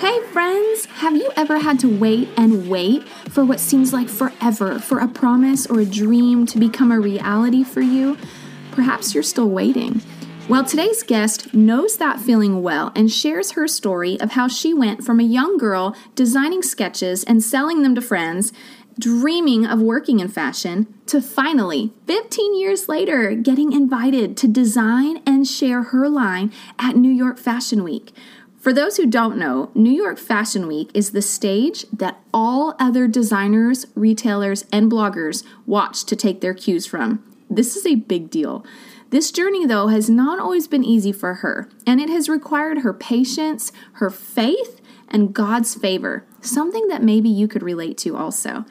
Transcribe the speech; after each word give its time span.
Hey, 0.00 0.18
friends! 0.32 0.86
Have 0.86 1.14
you 1.14 1.30
ever 1.36 1.58
had 1.58 1.78
to 1.80 1.98
wait 1.98 2.30
and 2.34 2.70
wait 2.70 3.06
for 3.28 3.44
what 3.44 3.60
seems 3.60 3.92
like 3.92 4.08
forever 4.08 4.78
for 4.78 4.98
a 4.98 5.06
promise 5.06 5.66
or 5.66 5.78
a 5.80 5.84
dream 5.84 6.46
to 6.46 6.58
become 6.58 6.90
a 6.90 6.98
reality 6.98 7.62
for 7.62 7.82
you? 7.82 8.16
Perhaps 8.70 9.12
you're 9.12 9.22
still 9.22 9.50
waiting. 9.50 10.00
Well, 10.48 10.64
today's 10.64 11.02
guest 11.02 11.52
knows 11.52 11.98
that 11.98 12.18
feeling 12.18 12.62
well 12.62 12.92
and 12.96 13.12
shares 13.12 13.50
her 13.50 13.68
story 13.68 14.18
of 14.22 14.30
how 14.30 14.48
she 14.48 14.72
went 14.72 15.04
from 15.04 15.20
a 15.20 15.22
young 15.22 15.58
girl 15.58 15.94
designing 16.14 16.62
sketches 16.62 17.22
and 17.22 17.42
selling 17.42 17.82
them 17.82 17.94
to 17.94 18.00
friends, 18.00 18.54
dreaming 18.98 19.66
of 19.66 19.80
working 19.80 20.18
in 20.20 20.28
fashion, 20.28 20.86
to 21.06 21.20
finally, 21.20 21.92
15 22.06 22.58
years 22.58 22.88
later, 22.88 23.34
getting 23.34 23.72
invited 23.72 24.36
to 24.38 24.48
design 24.48 25.20
and 25.26 25.46
share 25.46 25.82
her 25.84 26.08
line 26.08 26.52
at 26.78 26.96
New 26.96 27.12
York 27.12 27.38
Fashion 27.38 27.84
Week. 27.84 28.12
For 28.60 28.74
those 28.74 28.98
who 28.98 29.06
don't 29.06 29.38
know, 29.38 29.70
New 29.74 29.90
York 29.90 30.18
Fashion 30.18 30.66
Week 30.66 30.90
is 30.92 31.12
the 31.12 31.22
stage 31.22 31.86
that 31.90 32.20
all 32.32 32.76
other 32.78 33.08
designers, 33.08 33.86
retailers, 33.94 34.66
and 34.70 34.92
bloggers 34.92 35.42
watch 35.64 36.04
to 36.04 36.14
take 36.14 36.42
their 36.42 36.52
cues 36.52 36.84
from. 36.84 37.24
This 37.48 37.74
is 37.74 37.86
a 37.86 37.94
big 37.94 38.28
deal. 38.28 38.62
This 39.08 39.32
journey, 39.32 39.64
though, 39.64 39.86
has 39.86 40.10
not 40.10 40.38
always 40.38 40.68
been 40.68 40.84
easy 40.84 41.10
for 41.10 41.36
her, 41.36 41.70
and 41.86 42.02
it 42.02 42.10
has 42.10 42.28
required 42.28 42.80
her 42.80 42.92
patience, 42.92 43.72
her 43.94 44.10
faith, 44.10 44.82
and 45.08 45.32
God's 45.32 45.74
favor, 45.74 46.26
something 46.42 46.86
that 46.88 47.02
maybe 47.02 47.30
you 47.30 47.48
could 47.48 47.62
relate 47.62 47.96
to 47.98 48.14
also. 48.14 48.66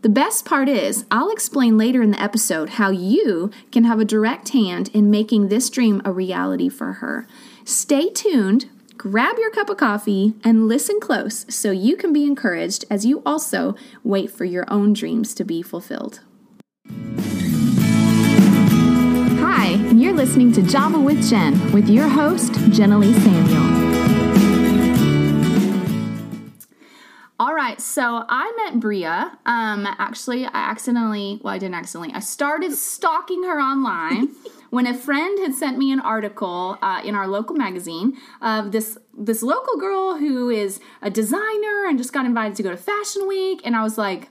The 0.00 0.08
best 0.08 0.46
part 0.46 0.70
is, 0.70 1.04
I'll 1.10 1.30
explain 1.30 1.76
later 1.76 2.00
in 2.00 2.12
the 2.12 2.22
episode 2.22 2.70
how 2.70 2.90
you 2.90 3.50
can 3.70 3.84
have 3.84 4.00
a 4.00 4.06
direct 4.06 4.48
hand 4.50 4.90
in 4.94 5.10
making 5.10 5.48
this 5.48 5.68
dream 5.68 6.00
a 6.02 6.12
reality 6.12 6.70
for 6.70 6.94
her. 6.94 7.26
Stay 7.64 8.08
tuned 8.08 8.70
grab 8.96 9.36
your 9.38 9.50
cup 9.50 9.68
of 9.70 9.76
coffee 9.76 10.34
and 10.44 10.68
listen 10.68 11.00
close 11.00 11.44
so 11.48 11.70
you 11.70 11.96
can 11.96 12.12
be 12.12 12.24
encouraged 12.24 12.84
as 12.90 13.04
you 13.04 13.22
also 13.26 13.74
wait 14.02 14.30
for 14.30 14.44
your 14.44 14.64
own 14.68 14.92
dreams 14.92 15.34
to 15.34 15.44
be 15.44 15.62
fulfilled. 15.62 16.20
Hi, 19.40 19.74
you're 19.92 20.12
listening 20.12 20.52
to 20.52 20.62
Java 20.62 20.98
with 20.98 21.28
Jen 21.28 21.72
with 21.72 21.88
your 21.88 22.08
host, 22.08 22.52
Jenilee 22.52 23.14
Samuel. 23.22 23.84
All 27.40 27.52
right, 27.52 27.80
so 27.80 28.24
I 28.28 28.52
met 28.64 28.78
Bria. 28.78 29.36
Um, 29.44 29.86
actually, 29.98 30.44
I 30.44 30.50
accidentally, 30.52 31.40
well, 31.42 31.52
I 31.52 31.58
didn't 31.58 31.74
accidentally, 31.74 32.14
I 32.14 32.20
started 32.20 32.72
stalking 32.72 33.42
her 33.42 33.60
online 33.60 34.28
when 34.74 34.88
a 34.88 34.94
friend 34.94 35.38
had 35.38 35.54
sent 35.54 35.78
me 35.78 35.92
an 35.92 36.00
article 36.00 36.76
uh, 36.82 37.00
in 37.04 37.14
our 37.14 37.28
local 37.28 37.54
magazine 37.54 38.18
of 38.42 38.72
this 38.72 38.98
this 39.16 39.40
local 39.40 39.76
girl 39.78 40.16
who 40.16 40.50
is 40.50 40.80
a 41.00 41.08
designer 41.08 41.86
and 41.86 41.96
just 41.96 42.12
got 42.12 42.26
invited 42.26 42.56
to 42.56 42.64
go 42.64 42.70
to 42.70 42.76
Fashion 42.76 43.28
Week, 43.28 43.60
and 43.64 43.76
I 43.76 43.84
was 43.84 43.96
like 43.96 44.28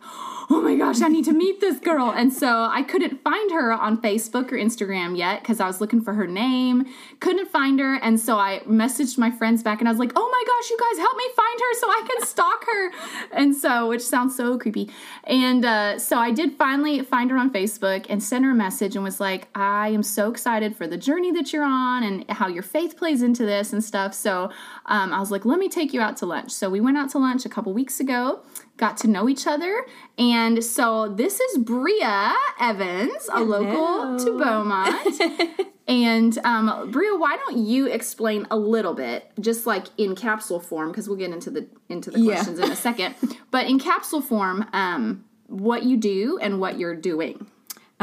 oh 0.49 0.61
my 0.61 0.75
gosh, 0.75 1.01
I 1.01 1.07
need 1.07 1.25
to 1.25 1.33
meet 1.33 1.59
this 1.59 1.79
girl. 1.79 2.11
And 2.11 2.31
so 2.31 2.47
I 2.47 2.83
couldn't 2.83 3.23
find 3.23 3.51
her 3.51 3.71
on 3.71 4.01
Facebook 4.01 4.51
or 4.51 4.57
Instagram 4.57 5.17
yet 5.17 5.41
because 5.41 5.59
I 5.59 5.67
was 5.67 5.81
looking 5.81 6.01
for 6.01 6.13
her 6.13 6.27
name, 6.27 6.85
couldn't 7.19 7.49
find 7.49 7.79
her. 7.79 7.95
And 7.95 8.19
so 8.19 8.37
I 8.37 8.59
messaged 8.67 9.17
my 9.17 9.31
friends 9.31 9.63
back 9.63 9.79
and 9.79 9.87
I 9.87 9.91
was 9.91 9.99
like, 9.99 10.11
oh 10.15 10.29
my 10.29 10.43
gosh, 10.45 10.69
you 10.69 10.77
guys 10.77 10.99
help 10.99 11.17
me 11.17 11.23
find 11.35 11.59
her 11.59 11.73
so 11.79 11.87
I 11.87 12.07
can 12.07 12.27
stalk 12.27 12.65
her. 12.65 12.91
And 13.31 13.55
so, 13.55 13.89
which 13.89 14.01
sounds 14.01 14.35
so 14.35 14.57
creepy. 14.57 14.89
And 15.23 15.65
uh, 15.65 15.99
so 15.99 16.17
I 16.17 16.31
did 16.31 16.53
finally 16.53 17.01
find 17.01 17.31
her 17.31 17.37
on 17.37 17.51
Facebook 17.51 18.05
and 18.09 18.21
sent 18.21 18.45
her 18.45 18.51
a 18.51 18.55
message 18.55 18.95
and 18.95 19.03
was 19.03 19.19
like, 19.19 19.47
I 19.55 19.89
am 19.89 20.03
so 20.03 20.29
excited 20.33 20.75
for 20.75 20.87
the 20.87 20.97
journey 20.97 21.31
that 21.31 21.53
you're 21.53 21.63
on 21.63 22.03
and 22.03 22.29
how 22.29 22.47
your 22.47 22.63
faith 22.63 22.97
plays 22.97 23.21
into 23.21 23.45
this 23.45 23.71
and 23.71 23.83
stuff. 23.83 24.13
So 24.13 24.51
um, 24.87 25.13
I 25.13 25.19
was 25.19 25.31
like, 25.31 25.45
let 25.45 25.59
me 25.59 25.69
take 25.69 25.93
you 25.93 26.01
out 26.01 26.17
to 26.17 26.25
lunch. 26.25 26.51
So 26.51 26.69
we 26.69 26.81
went 26.81 26.97
out 26.97 27.09
to 27.11 27.19
lunch 27.19 27.45
a 27.45 27.49
couple 27.49 27.73
weeks 27.73 27.99
ago 27.99 28.41
got 28.77 28.97
to 28.97 29.07
know 29.07 29.29
each 29.29 29.47
other. 29.47 29.85
And 30.17 30.63
so 30.63 31.09
this 31.09 31.39
is 31.39 31.57
Bria 31.59 32.33
Evans, 32.59 33.27
a 33.29 33.37
Hello. 33.37 33.61
local 33.61 34.25
to 34.25 34.37
Beaumont. 34.37 35.69
and 35.87 36.37
um, 36.39 36.91
Bria, 36.91 37.15
why 37.15 37.37
don't 37.37 37.57
you 37.57 37.87
explain 37.87 38.47
a 38.49 38.57
little 38.57 38.93
bit, 38.93 39.31
just 39.39 39.65
like 39.65 39.87
in 39.97 40.15
capsule 40.15 40.59
form, 40.59 40.89
because 40.89 41.07
we'll 41.07 41.17
get 41.17 41.31
into 41.31 41.49
the 41.49 41.67
into 41.89 42.11
the 42.11 42.23
questions 42.23 42.59
yeah. 42.59 42.65
in 42.65 42.71
a 42.71 42.75
second. 42.75 43.15
But 43.51 43.67
in 43.67 43.79
capsule 43.79 44.21
form, 44.21 44.65
um, 44.73 45.25
what 45.47 45.83
you 45.83 45.97
do 45.97 46.39
and 46.41 46.59
what 46.59 46.79
you're 46.79 46.95
doing. 46.95 47.47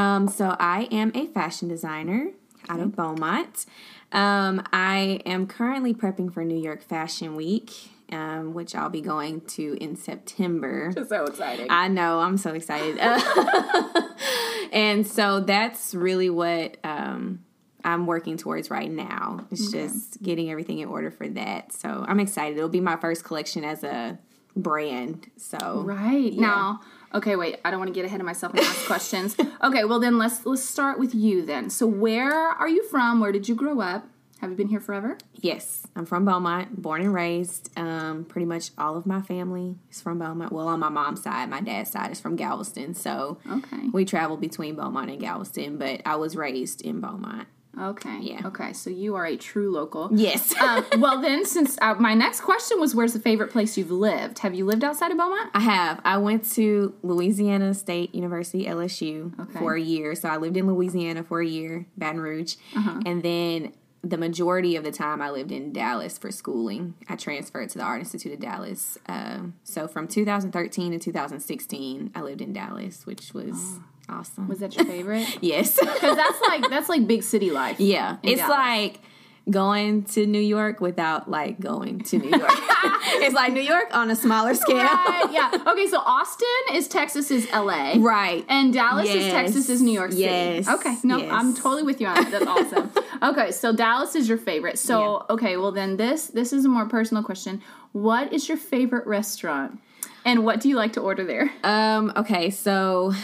Um, 0.00 0.28
so 0.28 0.56
I 0.58 0.88
am 0.90 1.12
a 1.14 1.26
fashion 1.26 1.68
designer 1.68 2.30
out 2.68 2.80
of 2.80 2.96
Beaumont. 2.96 3.66
Um, 4.12 4.62
I 4.72 5.20
am 5.26 5.46
currently 5.46 5.92
prepping 5.92 6.32
for 6.32 6.44
New 6.44 6.58
York 6.58 6.82
Fashion 6.82 7.36
Week 7.36 7.70
um, 8.12 8.54
which 8.54 8.74
I'll 8.74 8.90
be 8.90 9.00
going 9.02 9.40
to 9.42 9.76
in 9.80 9.96
September. 9.96 10.92
Just 10.94 11.10
so 11.10 11.24
exciting. 11.24 11.66
I 11.70 11.88
know, 11.88 12.18
I'm 12.18 12.36
so 12.38 12.52
excited. 12.52 12.98
and 14.72 15.06
so 15.06 15.40
that's 15.40 15.94
really 15.94 16.28
what 16.28 16.76
um, 16.82 17.44
I'm 17.84 18.06
working 18.06 18.36
towards 18.36 18.70
right 18.70 18.90
now. 18.90 19.46
It's 19.50 19.68
okay. 19.68 19.86
just 19.86 20.22
getting 20.22 20.50
everything 20.50 20.80
in 20.80 20.88
order 20.88 21.10
for 21.10 21.28
that. 21.28 21.72
So 21.72 22.04
I'm 22.08 22.18
excited. 22.20 22.56
It'll 22.56 22.68
be 22.68 22.80
my 22.80 22.96
first 22.96 23.24
collection 23.24 23.64
as 23.64 23.84
a 23.84 24.18
brand. 24.56 25.30
So 25.36 25.82
Right. 25.84 26.32
Yeah. 26.32 26.40
Now 26.40 26.80
Okay, 27.12 27.36
wait. 27.36 27.58
I 27.64 27.70
don't 27.70 27.80
want 27.80 27.88
to 27.88 27.94
get 27.94 28.04
ahead 28.04 28.20
of 28.20 28.26
myself 28.26 28.54
and 28.54 28.62
ask 28.62 28.86
questions. 28.86 29.36
Okay, 29.62 29.84
well 29.84 30.00
then 30.00 30.16
let's 30.16 30.46
let's 30.46 30.64
start 30.64 30.98
with 30.98 31.14
you 31.14 31.44
then. 31.44 31.68
So 31.68 31.86
where 31.86 32.32
are 32.32 32.68
you 32.68 32.82
from? 32.88 33.20
Where 33.20 33.30
did 33.30 33.46
you 33.46 33.54
grow 33.54 33.80
up? 33.80 34.06
Have 34.40 34.48
you 34.48 34.56
been 34.56 34.68
here 34.68 34.80
forever? 34.80 35.18
Yes, 35.34 35.86
I'm 35.94 36.06
from 36.06 36.24
Beaumont, 36.24 36.80
born 36.80 37.02
and 37.02 37.12
raised. 37.12 37.70
Um, 37.78 38.24
pretty 38.24 38.46
much 38.46 38.70
all 38.78 38.96
of 38.96 39.04
my 39.04 39.20
family 39.20 39.76
is 39.90 40.00
from 40.00 40.18
Beaumont. 40.18 40.50
Well, 40.50 40.66
on 40.66 40.80
my 40.80 40.88
mom's 40.88 41.22
side, 41.22 41.50
my 41.50 41.60
dad's 41.60 41.90
side 41.90 42.10
is 42.10 42.20
from 42.20 42.36
Galveston, 42.36 42.94
so 42.94 43.38
okay, 43.50 43.88
we 43.92 44.06
travel 44.06 44.38
between 44.38 44.76
Beaumont 44.76 45.10
and 45.10 45.20
Galveston. 45.20 45.76
But 45.76 46.00
I 46.06 46.16
was 46.16 46.36
raised 46.36 46.80
in 46.80 47.00
Beaumont. 47.00 47.48
Okay. 47.78 48.18
Yeah. 48.20 48.46
Okay. 48.46 48.72
So 48.72 48.90
you 48.90 49.14
are 49.14 49.26
a 49.26 49.36
true 49.36 49.70
local. 49.70 50.10
Yes. 50.12 50.54
um, 50.60 50.84
well, 50.98 51.20
then, 51.20 51.44
since 51.44 51.78
uh, 51.80 51.94
my 51.94 52.14
next 52.14 52.40
question 52.40 52.80
was, 52.80 52.94
"Where's 52.94 53.12
the 53.12 53.20
favorite 53.20 53.50
place 53.50 53.78
you've 53.78 53.90
lived?" 53.90 54.40
Have 54.40 54.54
you 54.54 54.64
lived 54.64 54.84
outside 54.84 55.10
of 55.10 55.18
Beaumont? 55.18 55.50
I 55.54 55.60
have. 55.60 56.00
I 56.04 56.18
went 56.18 56.50
to 56.52 56.94
Louisiana 57.02 57.74
State 57.74 58.14
University 58.14 58.66
(LSU) 58.66 59.38
okay. 59.38 59.58
for 59.58 59.74
a 59.74 59.80
year. 59.80 60.14
So 60.14 60.28
I 60.28 60.36
lived 60.36 60.56
in 60.56 60.66
Louisiana 60.66 61.22
for 61.22 61.40
a 61.40 61.46
year, 61.46 61.86
Baton 61.96 62.20
Rouge, 62.20 62.56
uh-huh. 62.76 63.02
and 63.06 63.22
then 63.22 63.72
the 64.02 64.16
majority 64.16 64.76
of 64.76 64.84
the 64.84 64.92
time 64.92 65.20
I 65.20 65.30
lived 65.30 65.52
in 65.52 65.72
Dallas 65.72 66.16
for 66.16 66.30
schooling. 66.30 66.94
I 67.08 67.16
transferred 67.16 67.68
to 67.70 67.78
the 67.78 67.84
Art 67.84 68.00
Institute 68.00 68.32
of 68.32 68.40
Dallas. 68.40 68.98
Um, 69.06 69.54
so 69.62 69.86
from 69.86 70.08
2013 70.08 70.92
to 70.92 70.98
2016, 70.98 72.10
I 72.14 72.22
lived 72.22 72.40
in 72.40 72.52
Dallas, 72.52 73.04
which 73.04 73.34
was 73.34 73.54
oh. 73.56 73.82
Awesome. 74.10 74.48
Was 74.48 74.58
that 74.58 74.76
your 74.76 74.84
favorite? 74.84 75.38
yes, 75.40 75.78
because 75.78 76.16
that's 76.16 76.40
like 76.42 76.68
that's 76.68 76.88
like 76.88 77.06
big 77.06 77.22
city 77.22 77.50
life. 77.50 77.80
Yeah, 77.80 78.18
it's 78.22 78.40
Dallas. 78.40 78.50
like 78.50 79.00
going 79.48 80.04
to 80.04 80.26
New 80.26 80.40
York 80.40 80.80
without 80.80 81.30
like 81.30 81.60
going 81.60 82.00
to 82.00 82.18
New 82.18 82.30
York. 82.30 82.42
it's 82.52 83.34
like 83.34 83.52
New 83.52 83.60
York 83.60 83.88
on 83.92 84.10
a 84.10 84.16
smaller 84.16 84.54
scale. 84.54 84.76
Right, 84.76 85.28
yeah. 85.30 85.50
Okay, 85.66 85.86
so 85.88 85.98
Austin 85.98 86.74
is 86.74 86.88
Texas 86.88 87.30
is 87.30 87.50
LA. 87.52 87.94
Right. 87.98 88.44
And 88.48 88.72
Dallas 88.72 89.06
yes. 89.06 89.16
is 89.16 89.32
Texas 89.32 89.68
is 89.68 89.82
New 89.82 89.92
York 89.92 90.12
City. 90.12 90.22
Yes. 90.22 90.68
Okay. 90.68 90.96
No, 91.02 91.18
yes. 91.18 91.30
I'm 91.32 91.54
totally 91.54 91.82
with 91.82 92.00
you 92.00 92.06
on 92.06 92.14
that. 92.16 92.30
That's 92.30 92.46
awesome. 92.46 92.92
okay, 93.22 93.50
so 93.50 93.72
Dallas 93.74 94.14
is 94.14 94.28
your 94.28 94.38
favorite. 94.38 94.78
So 94.78 95.24
yeah. 95.28 95.34
okay, 95.34 95.56
well 95.56 95.72
then 95.72 95.96
this 95.96 96.26
this 96.28 96.52
is 96.52 96.64
a 96.64 96.68
more 96.68 96.86
personal 96.86 97.22
question. 97.22 97.62
What 97.92 98.32
is 98.32 98.48
your 98.48 98.58
favorite 98.58 99.06
restaurant? 99.06 99.80
And 100.24 100.44
what 100.44 100.60
do 100.60 100.68
you 100.68 100.76
like 100.76 100.92
to 100.94 101.00
order 101.00 101.24
there? 101.24 101.50
Um, 101.64 102.12
okay, 102.14 102.50
so 102.50 103.14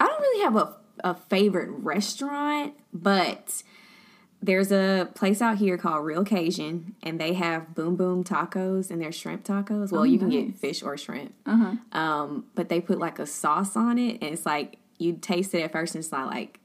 I 0.00 0.06
don't 0.06 0.20
really 0.20 0.44
have 0.44 0.56
a 0.56 0.74
a 1.04 1.14
favorite 1.14 1.70
restaurant, 1.70 2.74
but 2.92 3.62
there's 4.40 4.70
a 4.70 5.08
place 5.14 5.42
out 5.42 5.58
here 5.58 5.76
called 5.78 6.04
Real 6.04 6.24
Cajun, 6.24 6.94
and 7.02 7.20
they 7.20 7.34
have 7.34 7.74
Boom 7.74 7.96
Boom 7.96 8.24
tacos 8.24 8.90
and 8.90 9.00
their 9.00 9.12
shrimp 9.12 9.44
tacos. 9.44 9.90
Well, 9.90 10.02
oh, 10.02 10.04
you 10.04 10.18
nice. 10.18 10.20
can 10.20 10.30
get 10.30 10.58
fish 10.58 10.82
or 10.82 10.96
shrimp, 10.96 11.34
uh-huh. 11.46 11.98
um, 11.98 12.46
but 12.54 12.68
they 12.68 12.80
put 12.80 12.98
like 12.98 13.18
a 13.18 13.26
sauce 13.26 13.76
on 13.76 13.98
it, 13.98 14.22
and 14.22 14.32
it's 14.32 14.46
like 14.46 14.78
you 14.98 15.14
taste 15.14 15.54
it 15.54 15.62
at 15.62 15.72
first, 15.72 15.94
and 15.94 16.02
it's 16.02 16.12
not 16.12 16.28
like 16.28 16.60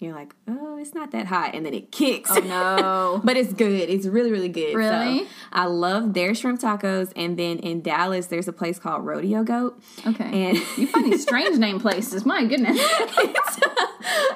you're 0.00 0.14
like, 0.14 0.32
oh, 0.46 0.78
it's 0.78 0.94
not 0.94 1.10
that 1.10 1.26
hot, 1.26 1.56
and 1.56 1.66
then 1.66 1.74
it 1.74 1.90
kicks. 1.90 2.30
Oh 2.30 2.38
no! 2.38 3.20
but 3.24 3.36
it's 3.36 3.52
good. 3.52 3.90
It's 3.90 4.06
really, 4.06 4.30
really 4.30 4.48
good. 4.48 4.76
Really, 4.76 5.24
so, 5.24 5.26
I 5.52 5.64
love 5.66 6.14
their 6.14 6.36
shrimp 6.36 6.60
tacos. 6.60 7.12
And 7.16 7.36
then 7.36 7.58
in 7.58 7.82
Dallas, 7.82 8.26
there's 8.26 8.46
a 8.46 8.52
place 8.52 8.78
called 8.78 9.04
Rodeo 9.04 9.42
Goat. 9.42 9.82
Okay, 10.06 10.50
and 10.50 10.56
you 10.76 10.86
find 10.86 11.12
these 11.12 11.22
strange 11.22 11.58
name 11.58 11.80
places. 11.80 12.24
My 12.24 12.44
goodness. 12.44 12.78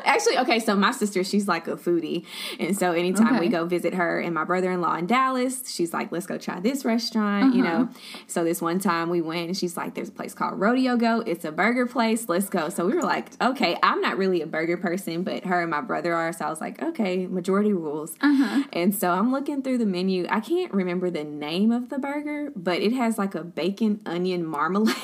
actually, 0.05 0.39
okay. 0.39 0.59
So 0.59 0.75
my 0.75 0.91
sister, 0.91 1.23
she's 1.23 1.47
like 1.47 1.69
a 1.69 1.77
foodie, 1.77 2.27
and 2.59 2.77
so 2.77 2.91
anytime 2.91 3.35
okay. 3.35 3.41
we 3.41 3.49
go 3.49 3.65
visit 3.65 3.95
her 3.95 4.19
and 4.19 4.35
my 4.35 4.43
brother-in-law 4.45 4.97
in 4.97 5.07
Dallas, 5.07 5.63
she's 5.73 5.93
like, 5.93 6.11
let's 6.11 6.27
go 6.27 6.39
try 6.39 6.59
this 6.59 6.85
restaurant. 6.85 7.45
Uh-huh. 7.45 7.57
You 7.57 7.63
know. 7.63 7.89
So 8.27 8.43
this 8.43 8.61
one 8.61 8.81
time 8.81 9.11
we 9.11 9.21
went, 9.21 9.47
and 9.47 9.57
she's 9.57 9.77
like, 9.77 9.95
there's 9.95 10.09
a 10.09 10.13
place 10.13 10.35
called 10.35 10.59
Rodeo 10.59 10.97
Goat. 10.97 11.29
It's 11.29 11.45
a 11.45 11.53
burger 11.53 11.87
place. 11.87 12.29
Let's 12.29 12.49
go. 12.49 12.69
So 12.69 12.85
we 12.85 12.95
were 12.95 13.03
like, 13.03 13.31
okay, 13.41 13.79
I'm 13.81 14.01
not 14.01 14.19
really 14.19 14.43
a 14.43 14.47
burger 14.47 14.77
person, 14.77 15.23
but 15.23 15.45
her 15.45 15.52
and 15.61 15.71
my 15.71 15.81
brother 15.83 16.15
are. 16.15 16.33
So 16.33 16.47
I 16.47 16.51
was 16.51 16.61
like, 16.61 16.83
okay, 16.83 17.27
majority 17.27 17.73
rules. 17.73 18.15
Uh-huh. 18.21 18.65
And 18.73 18.95
so 18.95 19.11
I'm 19.11 19.31
looking 19.31 19.63
through 19.63 19.79
the 19.79 19.87
menu. 19.87 20.27
I 20.31 20.41
can't 20.41 20.73
remember 20.73 21.11
the 21.11 21.25
name 21.25 21.71
of 21.73 21.91
the 21.91 21.99
burger, 21.99 22.51
but 22.57 22.81
it 22.81 22.93
has 22.93 23.19
like 23.19 23.35
a 23.35 23.45
bacon 23.45 24.01
onion 24.07 24.45
marmalade. 24.47 24.97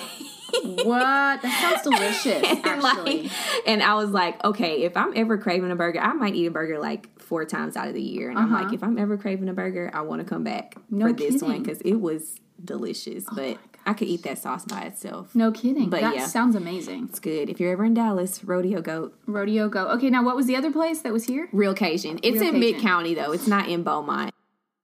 What? 0.62 1.43
That 1.43 1.83
sounds 1.83 1.83
delicious. 1.83 2.43
and 2.65 2.83
like, 2.83 3.31
and 3.67 3.83
I 3.83 3.95
was 3.95 4.11
like, 4.11 4.43
okay, 4.45 4.83
if 4.85 4.97
I'm 4.97 5.12
ever 5.17 5.37
craving 5.39 5.71
a 5.71 5.77
burger, 5.77 6.00
I 6.00 6.12
might 6.15 6.35
eat 6.35 6.47
a 6.47 6.51
burger 6.51 6.79
like 6.79 7.21
four 7.21 7.44
times 7.44 7.77
out 7.77 7.89
of 7.89 7.94
the 7.94 8.03
year. 8.03 8.31
And 8.31 8.39
I'm 8.39 8.53
Uh-huh. 8.53 8.65
like, 8.65 8.73
if 8.75 8.83
I'm 8.83 8.99
ever 8.99 9.17
craving 9.19 9.49
a 9.49 9.53
burger, 9.53 9.91
I 9.93 10.01
want 10.01 10.21
to 10.23 10.25
come 10.27 10.44
back 10.44 10.75
No 10.91 11.09
for 11.09 11.12
this 11.12 11.43
one. 11.43 11.53
Oh 11.56 11.59
because 11.61 11.81
it 11.83 11.97
was 11.97 12.41
delicious. 12.65 13.25
but 13.35 13.59
I 13.87 13.95
could 13.95 14.09
eat 14.09 14.23
that 14.25 14.39
sauce 14.39 14.65
by 14.67 14.83
itself. 14.83 15.35
no 15.35 15.51
kidding. 15.51 15.89
But 15.89 16.03
that 16.03 16.15
yeah. 16.17 16.27
sounds 16.27 16.55
amazing. 16.55 17.07
It's 17.09 17.19
good. 17.21 17.49
If 17.49 17.59
you're 17.59 17.73
ever 17.73 17.85
in 17.85 17.95
Dallas, 17.95 18.45
Rodeo 18.45 18.83
Goat, 18.83 19.19
Rodeo 19.27 19.69
Goat. 19.69 19.89
Okay, 19.97 20.11
now 20.11 20.23
what 20.23 20.37
was 20.37 20.47
the 20.47 20.57
other 20.57 20.71
place 20.71 21.01
that 21.03 21.13
was 21.13 21.25
here? 21.25 21.49
Real 21.53 21.75
Cajun. 21.75 22.21
It's 22.23 22.41
Real 22.41 22.55
in 22.55 22.61
Mid 22.61 22.79
County 22.81 23.15
though. 23.15 23.33
It's 23.33 23.47
not 23.47 23.69
in 23.69 23.83
Beaumont. 23.83 24.33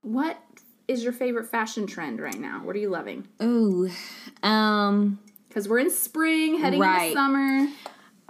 What 0.02 0.38
is 0.88 1.02
your 1.02 1.12
favorite 1.12 1.46
fashion 1.46 1.86
trend 1.86 2.20
right 2.20 2.38
now? 2.38 2.60
What 2.64 2.76
are 2.76 2.78
you 2.78 2.90
loving? 2.90 3.26
Ooh, 3.42 3.90
um, 4.42 5.18
Because 5.48 5.68
we're 5.68 5.78
in 5.78 5.90
spring, 5.90 6.58
heading 6.60 6.80
Right. 6.80 7.04
into 7.08 7.14
summer. 7.14 7.68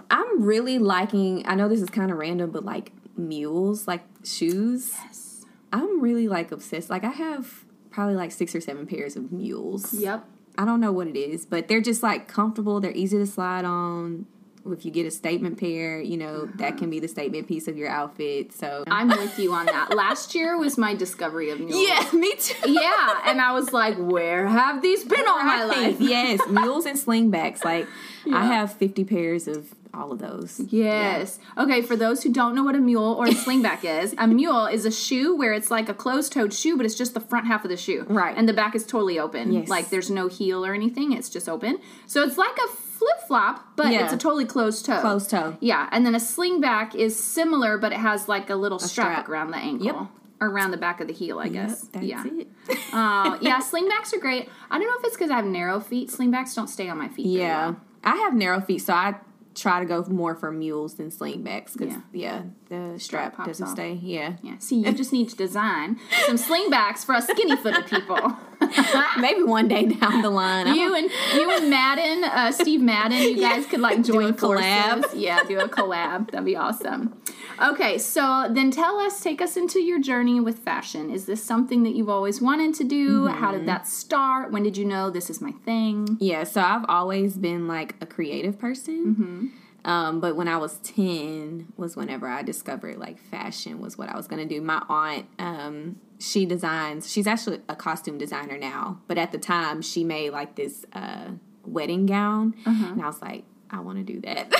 I'm 0.09 0.43
really 0.43 0.77
liking. 0.77 1.45
I 1.47 1.55
know 1.55 1.67
this 1.67 1.81
is 1.81 1.89
kind 1.89 2.11
of 2.11 2.17
random, 2.17 2.51
but 2.51 2.63
like 2.63 2.91
mules, 3.17 3.87
like 3.87 4.03
shoes. 4.23 4.93
Yes. 5.03 5.45
I'm 5.73 5.99
really 6.01 6.27
like 6.27 6.51
obsessed. 6.51 6.89
Like 6.89 7.03
I 7.03 7.09
have 7.11 7.65
probably 7.89 8.15
like 8.15 8.31
six 8.31 8.53
or 8.55 8.61
seven 8.61 8.85
pairs 8.87 9.15
of 9.15 9.31
mules. 9.31 9.93
Yep. 9.93 10.25
I 10.57 10.65
don't 10.65 10.79
know 10.79 10.91
what 10.91 11.07
it 11.07 11.17
is, 11.17 11.45
but 11.45 11.67
they're 11.67 11.81
just 11.81 12.03
like 12.03 12.27
comfortable. 12.27 12.79
They're 12.79 12.91
easy 12.91 13.17
to 13.17 13.25
slide 13.25 13.65
on. 13.65 14.25
If 14.67 14.83
you 14.83 14.89
get 14.89 15.05
a 15.05 15.11
statement 15.11 15.59
pair, 15.59 16.01
you 16.01 16.17
know 16.17 16.47
that 16.55 16.77
can 16.77 16.89
be 16.89 16.99
the 16.99 17.07
statement 17.07 17.47
piece 17.47 17.67
of 17.67 17.77
your 17.77 17.87
outfit. 17.87 18.51
So 18.51 18.83
I'm 18.87 19.09
with 19.09 19.37
you 19.37 19.53
on 19.53 19.67
that. 19.67 19.95
Last 19.95 20.33
year 20.33 20.57
was 20.57 20.75
my 20.75 20.95
discovery 20.95 21.51
of 21.51 21.59
mules. 21.59 21.87
yeah, 21.87 22.09
me 22.19 22.33
too. 22.35 22.71
Yeah, 22.71 23.21
and 23.27 23.39
I 23.39 23.51
was 23.53 23.71
like, 23.73 23.95
where 23.97 24.47
have 24.47 24.81
these 24.81 25.03
been 25.03 25.27
all 25.27 25.43
my 25.43 25.65
life? 25.65 25.97
yes, 25.99 26.39
mules 26.49 26.87
and 26.87 26.97
slingbacks. 26.97 27.63
Like 27.63 27.87
I 28.33 28.45
have 28.45 28.73
50 28.73 29.03
pairs 29.03 29.47
of 29.47 29.67
all 29.95 30.11
of 30.11 30.19
those. 30.19 30.59
Yes. 30.69 31.39
Okay, 31.57 31.81
for 31.81 31.95
those 31.95 32.23
who 32.23 32.31
don't 32.31 32.53
know 32.55 32.63
what 32.63 32.75
a 32.75 32.79
mule 32.79 33.13
or 33.13 33.25
a 33.25 33.29
slingback 33.45 33.83
is, 33.83 34.13
a 34.17 34.27
mule 34.27 34.65
is 34.65 34.85
a 34.85 34.91
shoe 34.91 35.35
where 35.35 35.53
it's 35.53 35.71
like 35.71 35.89
a 35.89 35.93
closed 35.93 36.33
toed 36.33 36.53
shoe, 36.53 36.77
but 36.77 36.85
it's 36.85 36.95
just 36.95 37.13
the 37.13 37.19
front 37.19 37.47
half 37.47 37.63
of 37.63 37.69
the 37.69 37.77
shoe. 37.77 38.05
Right. 38.09 38.35
And 38.37 38.47
the 38.47 38.53
back 38.53 38.75
is 38.75 38.85
totally 38.85 39.17
open. 39.19 39.51
Yes. 39.53 39.67
Like 39.69 39.89
there's 39.89 40.09
no 40.09 40.27
heel 40.27 40.65
or 40.65 40.73
anything, 40.73 41.11
it's 41.13 41.29
just 41.29 41.47
open. 41.49 41.79
So 42.07 42.23
it's 42.23 42.37
like 42.37 42.57
a 42.57 42.67
flip 42.75 43.19
flop, 43.27 43.65
but 43.75 43.87
Yeah. 43.91 44.03
it's 44.05 44.13
a 44.13 44.17
totally 44.17 44.45
closed 44.45 44.85
toe. 44.85 45.01
Closed 45.01 45.29
toe. 45.29 45.57
Yeah. 45.59 45.87
And 45.91 46.05
then 46.05 46.15
a 46.15 46.19
slingback 46.19 46.95
is 46.95 47.21
similar, 47.21 47.77
but 47.77 47.91
it 47.91 47.99
has 47.99 48.27
like 48.27 48.49
a 48.49 48.55
little 48.55 48.79
strap, 48.79 49.13
strap. 49.23 49.29
around 49.29 49.51
the 49.51 49.57
ankle. 49.57 49.85
Yep. 49.85 49.95
Around 50.41 50.71
the 50.71 50.77
back 50.77 50.99
of 50.99 51.07
the 51.07 51.13
heel, 51.13 51.39
I 51.39 51.47
guess. 51.47 51.83
Yep, 51.83 51.91
that's 51.93 52.05
yeah. 52.05 52.23
it. 52.25 52.47
Uh, 52.93 53.37
yeah, 53.41 53.59
slingbacks 53.59 54.13
are 54.13 54.19
great. 54.19 54.49
I 54.71 54.77
don't 54.77 54.87
know 54.87 54.95
if 54.99 55.03
it's 55.05 55.15
because 55.15 55.29
I 55.31 55.35
have 55.35 55.45
narrow 55.45 55.79
feet. 55.79 56.09
Slingbacks 56.09 56.53
don't 56.55 56.67
stay 56.67 56.87
on 56.89 56.97
my 56.97 57.07
feet. 57.09 57.25
Yeah. 57.27 57.67
well. 57.67 57.81
I 58.03 58.15
have 58.17 58.33
narrow 58.33 58.59
feet, 58.61 58.79
so 58.79 58.93
I 58.93 59.15
try 59.55 59.79
to 59.79 59.85
go 59.85 60.03
more 60.09 60.35
for 60.35 60.51
mules 60.51 60.95
than 60.95 61.09
slingbacks 61.09 61.73
because 61.73 61.93
Yeah. 61.93 62.01
yeah. 62.11 62.43
The 62.69 62.95
strap 62.97 63.37
doesn't 63.45 63.65
off. 63.67 63.73
stay. 63.73 63.93
Yeah, 64.01 64.33
Yeah. 64.41 64.57
See, 64.59 64.77
you 64.77 64.91
just 65.01 65.13
need 65.13 65.29
to 65.29 65.35
design 65.35 65.99
some 66.25 66.37
slingbacks 66.37 67.05
for 67.05 67.13
us 67.15 67.27
skinny 67.27 67.55
footed 67.55 67.85
people. 67.87 68.35
maybe 69.19 69.43
one 69.43 69.67
day 69.67 69.85
down 69.85 70.21
the 70.21 70.29
line. 70.29 70.73
You 70.75 70.95
and 70.95 71.09
you 71.35 71.51
and 71.51 71.69
Madden, 71.69 72.23
uh, 72.23 72.51
Steve 72.51 72.81
Madden, 72.81 73.17
you 73.21 73.37
guys 73.41 73.65
could 73.65 73.81
like 73.81 74.03
join 74.03 74.29
a 74.29 74.33
collab. 74.33 75.01
forces. 75.03 75.19
Yeah, 75.19 75.43
do 75.43 75.59
a 75.59 75.67
collab. 75.67 76.31
That'd 76.31 76.45
be 76.45 76.55
awesome. 76.55 77.13
Okay, 77.61 77.97
so 77.97 78.47
then 78.51 78.71
tell 78.71 78.97
us, 78.99 79.21
take 79.21 79.41
us 79.41 79.55
into 79.55 79.79
your 79.79 79.99
journey 80.01 80.39
with 80.41 80.59
fashion. 80.59 81.09
Is 81.09 81.25
this 81.25 81.41
something 81.43 81.83
that 81.83 81.95
you've 81.95 82.09
always 82.09 82.41
wanted 82.41 82.73
to 82.75 82.83
do? 82.83 83.27
How 83.27 83.49
Mm-hmm. 83.51 83.59
did 83.59 83.67
that 83.67 83.87
start? 83.87 84.51
When 84.51 84.63
did 84.63 84.75
you 84.77 84.85
know 84.85 85.09
this 85.09 85.29
is 85.29 85.39
my 85.41 85.51
thing? 85.51 86.17
yeah, 86.19 86.43
so 86.43 86.61
I've 86.61 86.85
always 86.89 87.37
been 87.37 87.67
like 87.67 87.95
a 88.01 88.05
creative 88.05 88.57
person. 88.59 89.51
Um, 89.85 90.19
but 90.19 90.35
when 90.35 90.47
I 90.47 90.57
was 90.57 90.79
10 90.79 91.73
was 91.77 91.95
whenever 91.95 92.27
I 92.27 92.41
discovered 92.41 92.97
like 92.97 93.19
fashion 93.19 93.79
was 93.79 93.97
what 93.97 94.09
I 94.09 94.17
was 94.17 94.27
going 94.27 94.45
to 94.45 94.53
do. 94.53 94.59
My 94.59 94.83
aunt, 94.89 95.27
um, 95.39 96.01
she 96.19 96.45
designs, 96.45 97.09
she's 97.09 97.27
actually 97.27 97.61
a 97.69 97.75
costume 97.75 98.17
designer 98.17 98.57
now, 98.57 98.99
but 99.07 99.17
at 99.17 99.31
the 99.31 99.37
time 99.37 99.81
she 99.81 100.03
made 100.03 100.31
like 100.31 100.55
this 100.55 100.85
uh, 100.93 101.29
wedding 101.63 102.07
gown. 102.07 102.55
And 102.65 103.01
I 103.01 103.05
was 103.05 103.21
like, 103.21 103.43
I 103.69 103.79
want 103.79 103.97
to 103.99 104.13
do 104.13 104.21
that. 104.21 104.51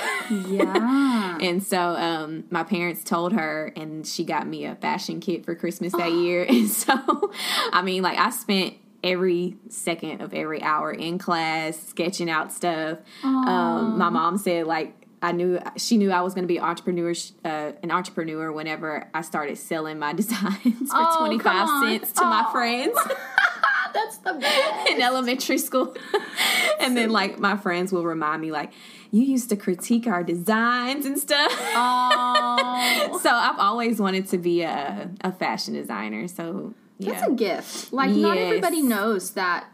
Yeah. 0.48 1.38
And 1.38 1.62
so 1.62 1.78
um, 1.78 2.44
my 2.50 2.62
parents 2.62 3.04
told 3.04 3.34
her, 3.34 3.72
and 3.76 4.06
she 4.06 4.24
got 4.24 4.46
me 4.46 4.64
a 4.64 4.74
fashion 4.74 5.20
kit 5.20 5.44
for 5.44 5.54
Christmas 5.54 5.92
that 5.92 6.12
year. 6.12 6.44
And 6.48 6.68
so, 6.68 7.30
I 7.72 7.82
mean, 7.82 8.02
like, 8.02 8.18
I 8.18 8.30
spent 8.30 8.74
every 9.04 9.56
second 9.68 10.22
of 10.22 10.32
every 10.32 10.62
hour 10.62 10.90
in 10.90 11.18
class 11.18 11.78
sketching 11.78 12.30
out 12.30 12.52
stuff. 12.52 12.98
Um, 13.22 13.98
my 13.98 14.08
mom 14.08 14.38
said, 14.38 14.66
like, 14.66 15.05
I 15.26 15.32
knew 15.32 15.58
she 15.76 15.96
knew 15.96 16.10
I 16.10 16.20
was 16.20 16.34
going 16.34 16.44
to 16.44 16.48
be 16.48 16.58
an 16.58 16.64
entrepreneur, 16.64 17.12
uh, 17.44 17.72
an 17.82 17.90
entrepreneur 17.90 18.52
whenever 18.52 19.08
I 19.12 19.22
started 19.22 19.58
selling 19.58 19.98
my 19.98 20.12
designs 20.22 20.90
for 20.90 20.96
Oh, 20.96 21.16
twenty 21.18 21.38
come 21.38 21.52
five 21.52 21.68
on. 21.68 21.82
cents 22.00 22.12
to 22.12 22.22
my 22.24 22.44
Oh. 22.46 22.52
friends 22.52 22.96
That's 23.94 24.18
the 24.18 24.34
best. 24.34 24.88
in 24.90 25.00
elementary 25.00 25.56
school. 25.58 25.96
and 26.80 26.96
then 26.96 27.08
like 27.10 27.38
my 27.38 27.56
friends 27.56 27.92
will 27.92 28.04
remind 28.04 28.42
me 28.42 28.50
like 28.52 28.72
you 29.10 29.22
used 29.22 29.48
to 29.48 29.56
critique 29.56 30.06
our 30.06 30.22
designs 30.22 31.06
and 31.06 31.18
stuff. 31.18 31.50
Oh, 31.74 33.18
so 33.22 33.30
I've 33.30 33.58
always 33.58 34.00
wanted 34.00 34.28
to 34.28 34.38
be 34.38 34.62
a, 34.62 35.10
a 35.22 35.32
fashion 35.32 35.74
designer. 35.74 36.28
So 36.28 36.74
yeah. 36.98 37.12
that's 37.12 37.26
a 37.26 37.32
gift. 37.32 37.92
Like 37.92 38.10
not 38.10 38.36
everybody 38.36 38.82
knows 38.82 39.30
that 39.32 39.66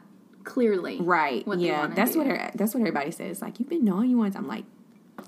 clearly. 0.44 1.00
right. 1.00 1.44
yeah. 1.56 1.88
That's 1.88 2.12
do. 2.12 2.18
what 2.18 2.26
her, 2.28 2.50
that's 2.54 2.74
what 2.74 2.80
everybody 2.80 3.10
says. 3.10 3.42
Like 3.42 3.58
you've 3.58 3.68
been 3.68 3.84
knowing 3.84 4.10
you 4.10 4.18
once. 4.18 4.36
I'm 4.36 4.46
like, 4.46 4.64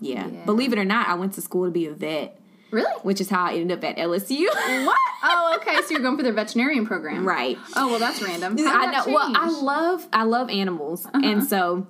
yeah. 0.00 0.26
Yeah. 0.28 0.44
Believe 0.44 0.72
it 0.72 0.78
or 0.78 0.84
not, 0.84 1.08
I 1.08 1.14
went 1.14 1.34
to 1.34 1.40
school 1.40 1.64
to 1.66 1.70
be 1.70 1.86
a 1.86 1.92
vet, 1.92 2.40
Really? 2.70 2.90
which 3.02 3.20
is 3.20 3.28
how 3.30 3.44
I 3.44 3.54
ended 3.54 3.78
up 3.78 3.84
at 3.84 3.96
LSU. 3.96 4.46
What? 4.86 4.98
Oh, 5.22 5.56
okay. 5.60 5.76
So 5.82 5.92
you're 5.92 6.00
going 6.00 6.16
for 6.16 6.22
the 6.22 6.32
veterinarian 6.32 6.86
program, 6.86 7.26
right. 7.26 7.56
Oh, 7.76 7.88
well, 7.88 7.98
that's 7.98 8.20
random. 8.22 8.56
I 8.58 8.86
know. 8.86 8.90
that 8.92 9.06
Well, 9.06 9.32
I 9.34 9.48
love 9.48 10.06
I 10.12 10.24
love 10.24 10.50
animals, 10.50 11.06
Uh-huh. 11.06 11.20
and 11.24 11.44
so 11.44 11.86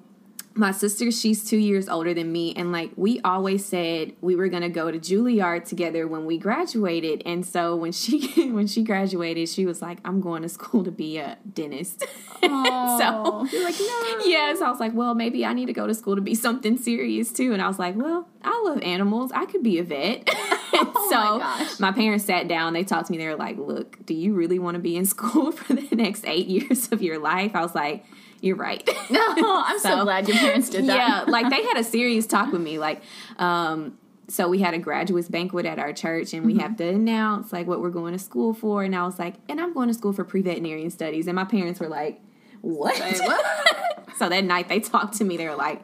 my 0.56 0.70
sister, 0.70 1.10
she's 1.10 1.44
two 1.44 1.56
years 1.56 1.88
older 1.88 2.14
than 2.14 2.30
me, 2.30 2.54
and 2.54 2.70
like 2.70 2.90
we 2.96 3.20
always 3.22 3.64
said 3.64 4.12
we 4.20 4.36
were 4.36 4.48
gonna 4.48 4.68
go 4.68 4.90
to 4.90 4.98
Juilliard 4.98 5.64
together 5.64 6.06
when 6.06 6.26
we 6.26 6.38
graduated. 6.38 7.22
And 7.26 7.44
so 7.44 7.74
when 7.74 7.92
she 7.92 8.50
when 8.50 8.66
she 8.66 8.82
graduated, 8.82 9.48
she 9.48 9.66
was 9.66 9.82
like, 9.82 9.98
"I'm 10.04 10.20
going 10.20 10.42
to 10.42 10.48
school 10.48 10.84
to 10.84 10.92
be 10.92 11.18
a 11.18 11.38
dentist." 11.52 12.04
Oh, 12.42 12.98
so 13.50 13.56
you're 13.56 13.64
like 13.64 13.74
no. 13.78 14.24
yeah, 14.24 14.54
so 14.54 14.66
I 14.66 14.70
was 14.70 14.80
like, 14.80 14.94
well, 14.94 15.14
maybe 15.14 15.44
I 15.44 15.52
need 15.52 15.66
to 15.66 15.72
go 15.72 15.86
to 15.86 15.94
school 15.94 16.14
to 16.14 16.22
be 16.22 16.34
something 16.34 16.76
serious 16.76 17.32
too. 17.32 17.52
And 17.52 17.60
I 17.60 17.66
was 17.66 17.78
like, 17.78 17.96
well, 17.96 18.28
I 18.44 18.62
love 18.64 18.80
animals. 18.82 19.32
I 19.32 19.46
could 19.46 19.62
be 19.62 19.78
a 19.78 19.84
vet. 19.84 20.28
Oh 20.76 21.08
so 21.08 21.38
my 21.38 21.90
my 21.90 21.92
parents 21.92 22.24
sat 22.24 22.48
down. 22.48 22.72
They 22.72 22.82
talked 22.82 23.06
to 23.06 23.12
me. 23.12 23.18
They 23.18 23.28
were 23.28 23.36
like, 23.36 23.56
look, 23.58 24.04
do 24.04 24.12
you 24.12 24.34
really 24.34 24.58
want 24.58 24.74
to 24.74 24.80
be 24.80 24.96
in 24.96 25.04
school 25.06 25.52
for 25.52 25.72
the 25.72 25.94
next 25.94 26.24
eight 26.26 26.48
years 26.48 26.90
of 26.90 27.00
your 27.00 27.20
life? 27.20 27.54
I 27.54 27.60
was 27.60 27.76
like, 27.76 28.04
you're 28.44 28.56
right. 28.56 28.86
No, 29.10 29.20
I'm 29.66 29.78
so, 29.78 29.88
So, 29.90 30.04
glad 30.04 30.28
your 30.28 30.36
parents 30.36 30.68
did 30.70 30.86
that. 30.86 30.96
yeah, 30.96 31.24
like 31.26 31.48
they 31.50 31.62
had 31.62 31.76
a 31.78 31.84
serious 31.96 32.26
talk 32.26 32.52
with 32.52 32.60
me. 32.60 32.78
Like, 32.78 33.02
um, 33.38 33.98
so 34.28 34.48
we 34.48 34.58
had 34.60 34.74
a 34.74 34.78
graduates 34.78 35.28
banquet 35.28 35.66
at 35.66 35.78
our 35.78 35.92
church, 35.92 36.32
and 36.34 36.44
we 36.46 36.52
Mm-hmm. 36.54 36.60
have 36.62 36.76
to 36.76 36.84
announce 36.88 37.52
like 37.52 37.66
what 37.66 37.80
we're 37.80 37.90
going 37.90 38.12
to 38.12 38.18
school 38.18 38.54
for. 38.54 38.82
And 38.84 38.94
I 38.94 39.04
was 39.04 39.18
like, 39.18 39.34
and 39.48 39.60
I'm 39.60 39.72
going 39.72 39.88
to 39.88 39.94
school 39.94 40.12
for 40.12 40.24
pre 40.24 40.42
veterinarian 40.42 40.90
studies. 40.90 41.26
And 41.26 41.36
my 41.36 41.44
parents 41.44 41.80
were 41.80 41.88
like, 41.88 42.20
what? 42.60 42.98
What? 42.98 44.16
so 44.16 44.28
that 44.28 44.44
night 44.44 44.68
they 44.68 44.80
talked 44.80 45.14
to 45.18 45.24
me. 45.24 45.36
They 45.36 45.48
were 45.48 45.56
like, 45.56 45.82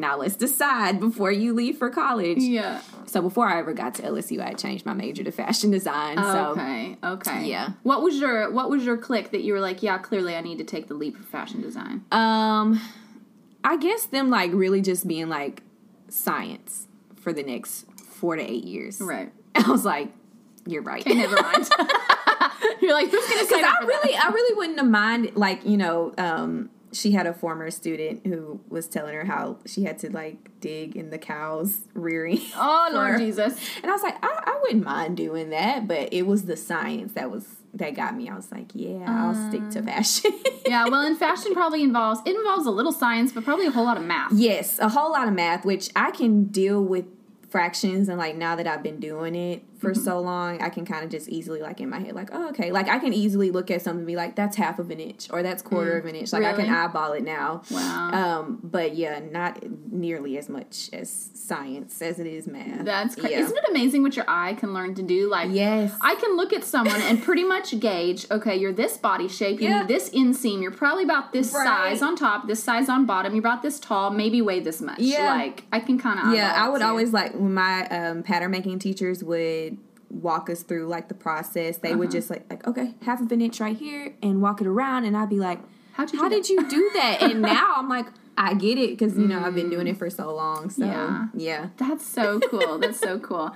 now 0.00 0.16
let's 0.16 0.36
decide 0.36 1.00
before 1.00 1.30
you 1.30 1.52
leave 1.52 1.78
for 1.78 1.90
college. 1.90 2.38
yeah. 2.38 2.80
So 3.06 3.20
before 3.20 3.46
I 3.48 3.58
ever 3.58 3.72
got 3.72 3.94
to 3.96 4.02
LSU, 4.02 4.40
I 4.40 4.48
had 4.48 4.58
changed 4.58 4.86
my 4.86 4.92
major 4.92 5.24
to 5.24 5.32
fashion 5.32 5.70
design. 5.70 6.16
So 6.16 6.50
okay. 6.50 6.96
Okay. 7.02 7.46
Yeah. 7.46 7.70
What 7.82 8.02
was 8.02 8.18
your 8.18 8.50
What 8.50 8.70
was 8.70 8.84
your 8.84 8.96
click 8.96 9.30
that 9.32 9.42
you 9.42 9.52
were 9.52 9.60
like, 9.60 9.82
yeah, 9.82 9.98
clearly 9.98 10.36
I 10.36 10.40
need 10.40 10.58
to 10.58 10.64
take 10.64 10.88
the 10.88 10.94
leap 10.94 11.18
of 11.18 11.24
fashion 11.26 11.60
design? 11.60 12.04
Um, 12.12 12.80
I 13.64 13.76
guess 13.76 14.06
them 14.06 14.30
like 14.30 14.52
really 14.52 14.80
just 14.80 15.06
being 15.06 15.28
like 15.28 15.62
science 16.08 16.86
for 17.16 17.32
the 17.32 17.42
next 17.42 17.86
four 17.98 18.36
to 18.36 18.42
eight 18.42 18.64
years. 18.64 19.00
Right. 19.00 19.32
I 19.54 19.70
was 19.70 19.84
like, 19.84 20.08
you're 20.66 20.82
right. 20.82 21.06
Okay, 21.06 21.14
never 21.14 21.40
mind. 21.40 21.68
you're 22.80 22.92
like, 22.92 23.10
who's 23.10 23.28
gonna 23.28 23.42
Because 23.42 23.64
I 23.64 23.76
for 23.80 23.86
really, 23.86 24.14
I 24.14 24.28
really 24.28 24.56
wouldn't 24.56 24.78
have 24.78 24.88
mind 24.88 25.32
like 25.34 25.64
you 25.64 25.76
know, 25.76 26.14
um, 26.18 26.70
she 26.92 27.12
had 27.12 27.26
a 27.26 27.32
former 27.32 27.70
student 27.70 28.26
who 28.26 28.60
was 28.68 28.86
telling 28.86 29.14
her 29.14 29.24
how 29.24 29.58
she 29.66 29.84
had 29.84 29.98
to 30.00 30.10
like 30.10 30.60
dig 30.60 30.96
in 30.96 31.10
the 31.10 31.18
cows 31.18 31.80
rearing. 31.94 32.40
Oh 32.56 32.90
Lord 32.92 33.18
Jesus. 33.18 33.58
And 33.82 33.90
I 33.90 33.94
was 33.94 34.02
like, 34.02 34.16
I, 34.22 34.28
I 34.46 34.60
wouldn't 34.62 34.84
mind 34.84 35.16
doing 35.16 35.50
that, 35.50 35.86
but 35.86 36.12
it 36.12 36.26
was 36.26 36.44
the 36.44 36.56
science 36.56 37.12
that 37.12 37.30
was 37.30 37.46
that 37.74 37.94
got 37.94 38.16
me. 38.16 38.28
I 38.28 38.34
was 38.34 38.50
like, 38.50 38.70
yeah, 38.74 39.04
I'll 39.06 39.48
stick 39.48 39.68
to 39.70 39.78
um, 39.80 39.86
fashion. 39.86 40.32
Yeah. 40.66 40.86
Well, 40.88 41.04
and 41.04 41.18
fashion 41.18 41.52
probably 41.52 41.82
involves 41.82 42.20
it 42.26 42.36
involves 42.36 42.66
a 42.66 42.70
little 42.70 42.92
science, 42.92 43.32
but 43.32 43.44
probably 43.44 43.66
a 43.66 43.70
whole 43.70 43.84
lot 43.84 43.96
of 43.96 44.04
math. 44.04 44.32
yes, 44.32 44.78
a 44.78 44.88
whole 44.88 45.10
lot 45.10 45.26
of 45.26 45.34
math, 45.34 45.64
which 45.64 45.90
I 45.96 46.10
can 46.10 46.44
deal 46.44 46.82
with 46.82 47.06
fractions 47.48 48.08
and 48.08 48.18
like 48.18 48.36
now 48.36 48.54
that 48.56 48.66
I've 48.66 48.82
been 48.82 49.00
doing 49.00 49.34
it 49.34 49.64
for 49.80 49.90
Mm-hmm. 49.90 50.02
so 50.04 50.20
long, 50.20 50.62
I 50.62 50.68
can 50.68 50.84
kind 50.84 51.02
of 51.04 51.10
just 51.10 51.28
easily 51.28 51.60
like 51.60 51.80
in 51.80 51.88
my 51.88 51.98
head 51.98 52.14
like, 52.14 52.28
oh 52.32 52.50
okay, 52.50 52.70
like 52.70 52.88
I 52.88 52.98
can 52.98 53.12
easily 53.12 53.50
look 53.50 53.70
at 53.70 53.82
something 53.82 54.00
and 54.00 54.06
be 54.06 54.14
like, 54.16 54.36
that's 54.36 54.56
half 54.56 54.78
of 54.78 54.90
an 54.90 55.00
inch 55.00 55.28
or 55.32 55.42
that's 55.42 55.62
quarter 55.62 55.96
of 55.98 56.04
an 56.06 56.14
inch. 56.14 56.32
Like 56.32 56.44
I 56.44 56.52
can 56.52 56.66
Mm. 56.66 56.84
Eyeball 56.84 57.12
it 57.14 57.24
now. 57.24 57.62
Wow. 57.70 58.10
Um, 58.12 58.60
but 58.62 58.94
yeah, 58.94 59.18
not 59.18 59.58
nearly 59.90 60.38
as 60.38 60.48
much 60.48 60.90
as 60.92 61.30
science 61.34 62.00
as 62.02 62.18
it 62.20 62.26
is 62.26 62.46
math. 62.46 62.84
That's 62.84 63.14
crazy. 63.16 63.30
Yeah. 63.34 63.40
Isn't 63.40 63.56
it 63.56 63.64
amazing 63.70 64.02
what 64.02 64.14
your 64.16 64.24
eye 64.28 64.54
can 64.54 64.72
learn 64.72 64.94
to 64.96 65.02
do? 65.02 65.28
Like, 65.28 65.50
Yes. 65.50 65.92
I 66.00 66.14
can 66.14 66.36
look 66.36 66.52
at 66.52 66.62
someone 66.64 67.00
and 67.02 67.22
pretty 67.22 67.44
much 67.44 67.78
gauge, 67.80 68.26
okay, 68.30 68.56
you're 68.56 68.72
this 68.72 68.96
body 68.96 69.26
shape, 69.28 69.60
you 69.60 69.68
Yeah. 69.68 69.84
this 69.84 70.10
inseam, 70.10 70.62
you're 70.62 70.70
probably 70.70 71.04
about 71.04 71.32
this 71.32 71.52
Right. 71.52 71.64
size 71.66 72.02
on 72.02 72.14
top, 72.16 72.46
this 72.46 72.62
size 72.62 72.88
on 72.88 73.06
bottom, 73.06 73.32
you're 73.34 73.40
about 73.40 73.62
this 73.62 73.80
tall, 73.80 74.10
maybe 74.10 74.40
weigh 74.42 74.60
this 74.60 74.80
much. 74.80 74.98
Yeah. 75.00 75.32
Like, 75.34 75.64
I 75.72 75.80
can 75.80 75.98
kind 75.98 76.20
of. 76.20 76.34
yeah, 76.34 76.52
I 76.56 76.68
would 76.68 76.82
always 76.82 77.12
like 77.12 77.32
when 77.34 77.54
my 77.54 77.86
um, 77.88 78.22
pattern 78.22 78.50
making 78.50 78.78
teachers 78.78 79.24
would 79.24 79.69
walk 80.10 80.50
us 80.50 80.62
through 80.62 80.86
like 80.88 81.08
the 81.08 81.14
process. 81.14 81.78
They 81.78 81.94
would 81.94 82.08
Uh-huh. 82.08 82.18
just 82.18 82.30
like 82.30 82.44
like 82.50 82.66
okay, 82.66 82.94
half 83.02 83.20
of 83.20 83.30
an 83.32 83.40
inch 83.40 83.60
right 83.60 83.76
here, 83.76 84.14
and 84.22 84.42
walk 84.42 84.60
it 84.60 84.66
around, 84.66 85.04
and 85.04 85.16
I'd 85.16 85.28
be 85.30 85.36
like, 85.38 85.60
How'd 85.92 86.12
you 86.12 86.18
how 86.18 86.28
did 86.28 86.48
you 86.48 86.66
do 86.68 86.90
that? 86.94 87.18
And 87.22 87.42
now 87.56 87.74
I'm 87.76 87.88
like, 87.88 88.06
I 88.36 88.54
get 88.54 88.78
it 88.78 88.90
because 88.90 89.16
you 89.18 89.26
know 89.26 89.40
I've 89.40 89.54
been 89.54 89.70
doing 89.70 89.86
it 89.86 89.96
for 89.98 90.10
so 90.10 90.34
long. 90.34 90.70
So 90.70 90.84
Yeah. 90.84 91.28
yeah, 91.34 91.68
That's 91.76 92.04
so 92.06 92.40
cool. 92.40 92.78
That's 92.78 92.98
so 93.00 93.18
cool. 93.18 93.54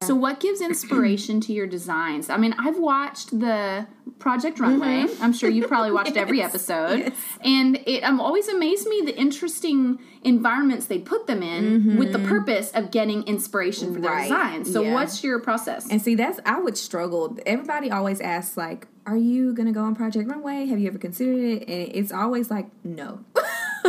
So, 0.00 0.14
what 0.14 0.38
gives 0.38 0.60
inspiration 0.60 1.40
to 1.42 1.52
your 1.52 1.66
designs? 1.66 2.30
I 2.30 2.36
mean, 2.36 2.54
I've 2.56 2.78
watched 2.78 3.36
the 3.40 3.88
Project 4.20 4.60
Runway. 4.60 5.06
I'm 5.20 5.32
sure 5.32 5.50
you've 5.50 5.66
probably 5.68 5.90
watched 5.90 6.16
every 6.16 6.38
Mm-hmm. 6.38 6.46
Episode, 6.48 6.98
yes. 7.00 7.16
and 7.44 7.76
it 7.84 8.04
um, 8.04 8.20
always 8.20 8.46
amazed 8.46 8.86
me 8.86 9.02
the 9.04 9.16
interesting 9.18 9.98
environments 10.22 10.86
they 10.86 11.00
put 11.00 11.26
them 11.26 11.42
in 11.42 11.96
with 11.96 12.12
the 12.12 12.20
purpose 12.20 12.70
of 12.72 12.92
getting 12.92 13.24
inspiration 13.24 13.92
for 13.92 14.00
their 14.00 14.10
Mm-hmm. 14.12 14.32
Right, 14.32 14.52
designs. 14.58 14.72
So, 14.72 14.82
yeah. 14.82 14.94
what's 14.94 15.24
your 15.24 15.40
process? 15.40 15.90
And 15.90 16.00
see, 16.00 16.14
that's 16.14 16.38
I 16.46 16.60
would 16.60 16.78
struggle. 16.78 17.36
Everybody 17.44 17.90
always 17.90 18.20
asks 18.20 18.56
like, 18.56 18.86
"Are 19.04 19.16
you 19.16 19.52
gonna 19.52 19.72
go 19.72 19.82
on 19.82 19.96
Project 19.96 20.30
Runway? 20.30 20.66
Have 20.66 20.78
you 20.78 20.86
ever 20.86 20.98
considered 20.98 21.38
it?" 21.40 21.68
And 21.68 21.88
it's 21.92 22.12
always 22.12 22.52
like, 22.52 22.66
"No." 22.84 23.24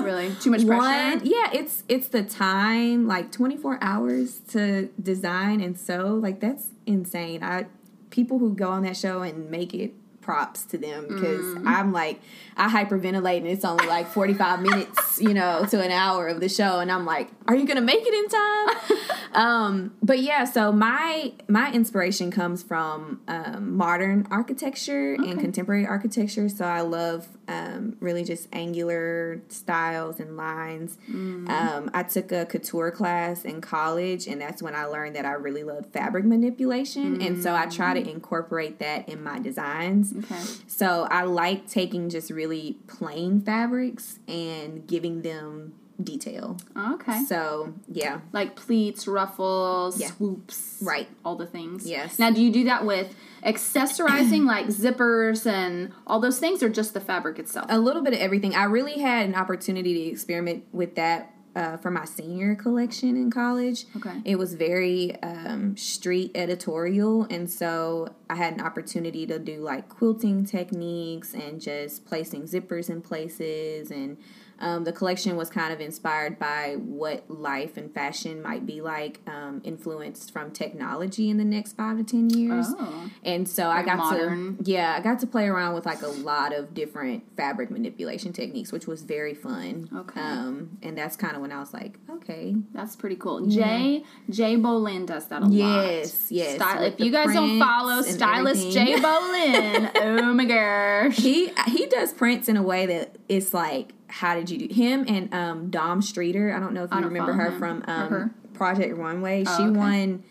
really, 0.04 0.34
too 0.36 0.52
much 0.52 0.66
pressure. 0.66 0.82
One, 0.82 1.22
yeah, 1.24 1.50
it's 1.54 1.84
it's 1.88 2.08
the 2.08 2.24
time, 2.24 3.08
like 3.08 3.32
twenty 3.32 3.58
four 3.58 3.78
hours 3.82 4.40
to 4.50 4.90
design 5.02 5.62
and 5.62 5.78
sew. 5.78 6.16
Like 6.16 6.40
that's 6.40 6.68
insane. 6.86 7.44
I 7.44 7.66
people 8.10 8.40
who 8.40 8.54
go 8.54 8.70
on 8.70 8.84
that 8.84 8.98
show 8.98 9.22
and 9.22 9.50
make 9.50 9.74
it 9.74 9.94
props 10.22 10.64
to 10.66 10.78
them 10.78 11.06
because 11.08 11.40
Mm. 11.40 11.64
I'm 11.66 11.92
like 11.94 12.20
I 12.58 12.68
hyperventilate 12.70 13.38
and 13.38 13.48
it's 13.48 13.64
only 13.66 13.88
like 13.88 14.08
45 14.08 14.62
minutes, 14.70 15.22
you 15.22 15.34
know, 15.34 15.66
to 15.70 15.82
an 15.82 15.92
hour 15.92 16.28
of 16.28 16.40
the 16.42 16.50
show 16.50 16.80
and 16.80 16.92
I'm 16.92 17.06
like, 17.06 17.30
are 17.48 17.56
you 17.56 17.66
going 17.66 17.78
to 17.78 17.82
make 17.82 18.02
it 18.06 18.14
in 18.14 18.28
time? 18.28 19.08
um 19.34 19.94
but 20.04 20.20
yeah, 20.20 20.44
so 20.44 20.72
my 20.72 21.32
my 21.48 21.72
inspiration 21.72 22.32
comes 22.32 22.64
from 22.64 23.22
um, 23.28 23.76
modern 23.78 24.28
architecture 24.32 25.14
and 25.14 25.40
contemporary 25.40 25.86
architecture, 25.86 26.50
so 26.50 26.66
I 26.66 26.82
love 26.82 27.28
um, 27.48 27.96
really 28.00 28.24
just 28.24 28.48
angular 28.54 29.42
styles 29.48 30.20
and 30.20 30.36
lines. 30.38 30.98
Mm. 31.10 31.50
Um, 31.50 31.90
I 31.94 32.04
took 32.04 32.32
a 32.32 32.46
couture 32.46 32.92
class 32.92 33.44
in 33.46 33.60
college, 33.62 34.28
and 34.28 34.40
that's 34.40 34.62
when 34.62 34.76
I 34.76 34.86
learned 34.86 35.16
that 35.16 35.26
I 35.26 35.32
really 35.32 35.64
love 35.64 35.88
fabric 35.88 36.26
manipulation, 36.26 37.22
and 37.22 37.42
so 37.42 37.56
I 37.56 37.66
try 37.68 37.90
Mm. 37.96 38.04
to 38.04 38.12
incorporate 38.12 38.78
that 38.80 39.10
in 39.10 39.24
my 39.24 39.40
designs. 39.40 40.09
Okay. 40.18 40.42
So 40.68 41.08
I 41.10 41.24
like 41.24 41.68
taking 41.68 42.10
just 42.10 42.30
really 42.32 42.78
plain 42.88 43.42
fabrics 43.42 44.20
and 44.28 44.86
giving 44.88 45.22
them 45.22 45.74
detail. 46.02 46.56
Oh, 46.78 46.94
okay. 46.96 47.24
So 47.26 47.74
yeah, 47.90 48.22
Like 48.32 48.56
pleats, 48.56 49.06
ruffles, 49.08 50.00
Yeah. 50.00 50.08
swoops, 50.12 50.78
Right. 50.82 51.10
All 51.26 51.36
the 51.36 51.46
things. 51.46 51.86
Yes. 51.86 52.18
Now, 52.18 52.32
do 52.32 52.42
you 52.42 52.52
do 52.52 52.64
that 52.66 52.86
with 52.86 53.14
accessorizing, 53.46 54.46
like 54.46 54.68
zippers 54.68 55.46
and 55.46 55.92
all 56.08 56.20
those 56.20 56.40
things, 56.40 56.64
or 56.64 56.70
just 56.70 56.94
the 56.94 57.02
fabric 57.02 57.38
itself? 57.40 57.66
a 57.70 57.78
little 57.80 58.02
bit 58.02 58.14
of 58.14 58.20
everything. 58.20 58.56
I 58.56 58.64
really 58.64 59.00
had 59.00 59.28
an 59.28 59.36
opportunity 59.36 59.94
to 60.06 60.12
experiment 60.12 60.64
with 60.72 60.96
that 60.96 61.34
uh, 61.56 61.78
for 61.78 61.92
my 61.92 62.06
senior 62.06 62.56
collection 62.56 63.16
in 63.16 63.32
college. 63.32 63.86
Okay. 63.96 64.22
It 64.26 64.38
was 64.38 64.54
very 64.54 65.22
um, 65.22 65.76
street 65.78 66.32
editorial, 66.36 67.28
and 67.30 67.50
so 67.50 68.14
I 68.30 68.36
had 68.36 68.54
an 68.54 68.62
opportunity 68.62 69.26
to 69.28 69.40
do 69.40 69.62
like 69.62 69.90
quilting 69.90 70.46
techniques 70.46 71.34
and 71.34 71.60
just 71.60 72.06
placing 72.06 72.44
zippers 72.44 72.90
in 72.90 73.02
places 73.02 73.92
and. 73.92 74.18
Um, 74.60 74.84
the 74.84 74.92
collection 74.92 75.36
was 75.36 75.50
kind 75.50 75.74
of 75.74 75.80
inspired 75.80 76.38
by 76.38 76.76
what 76.78 77.30
life 77.30 77.78
and 77.78 77.94
fashion 77.94 78.42
might 78.42 78.66
be 78.66 78.82
like, 78.82 79.22
um, 79.28 79.62
influenced 79.64 80.32
from 80.32 80.52
technology 80.52 81.30
in 81.30 81.38
the 81.38 81.46
next 81.46 81.74
five 81.74 81.98
to 81.98 82.04
ten 82.04 82.30
years. 82.30 82.68
Oh. 82.70 83.10
And 83.24 83.48
so 83.48 83.70
I 83.70 83.84
got 83.84 83.98
modern. 83.98 84.58
to 84.64 84.72
yeah, 84.72 84.96
I 84.98 85.02
got 85.02 85.20
to 85.20 85.28
play 85.28 85.48
around 85.48 85.76
with 85.76 85.86
like 85.86 86.02
a 86.02 86.08
lot 86.08 86.54
of 86.54 86.74
different 86.74 87.24
fabric 87.36 87.72
manipulation 87.72 88.34
techniques, 88.34 88.72
which 88.72 88.88
was 88.88 89.04
very 89.04 89.34
fun. 89.34 89.90
Okay. 89.96 90.20
Um, 90.20 90.78
and 90.82 90.98
that's 90.98 91.16
kind 91.16 91.36
of 91.36 91.42
when 91.42 91.52
I 91.52 91.60
was 91.60 91.74
like, 91.74 91.98
okay, 92.10 92.56
That's 92.74 92.96
pretty 92.96 93.16
cool. 93.16 93.46
Jay 93.48 94.04
Jay 94.30 94.56
Bolin 94.56 95.06
does 95.06 95.28
that 95.28 95.42
a 95.42 95.46
lot. 95.46 95.54
Yes, 95.54 96.32
yes, 96.32 96.56
Style, 96.56 96.84
if 96.84 97.00
you 97.00 97.12
guys 97.12 97.34
don't 97.34 97.60
follow 97.60 98.02
stylist 98.02 98.76
everything. 98.76 98.86
Jay 98.86 98.96
Bolin, 99.02 99.92
oh 99.96 100.34
my 100.34 100.46
gosh. 100.46 101.18
he 101.18 101.52
he 101.68 101.86
does 101.88 102.14
prints 102.14 102.50
in 102.50 102.58
a 102.58 102.64
way 102.64 102.86
that 102.86 103.18
it's 103.28 103.54
like, 103.54 103.94
how 104.10 104.36
did 104.36 104.50
you 104.50 104.68
do 104.68 104.74
him 104.74 105.06
and 105.08 105.34
um, 105.34 105.70
Dom 105.70 106.02
Streater? 106.02 106.54
I 106.54 106.60
don't 106.60 106.74
know 106.74 106.84
if 106.84 106.92
you 106.92 107.00
remember 107.00 107.34
her 107.34 107.52
him. 107.52 107.60
from 107.60 107.84
um, 107.88 108.10
her. 108.10 108.32
Project 108.54 108.98
Runway. 108.98 109.44
Oh, 109.48 109.58
she 109.58 109.64
okay. 109.64 109.78
won. 109.80 110.24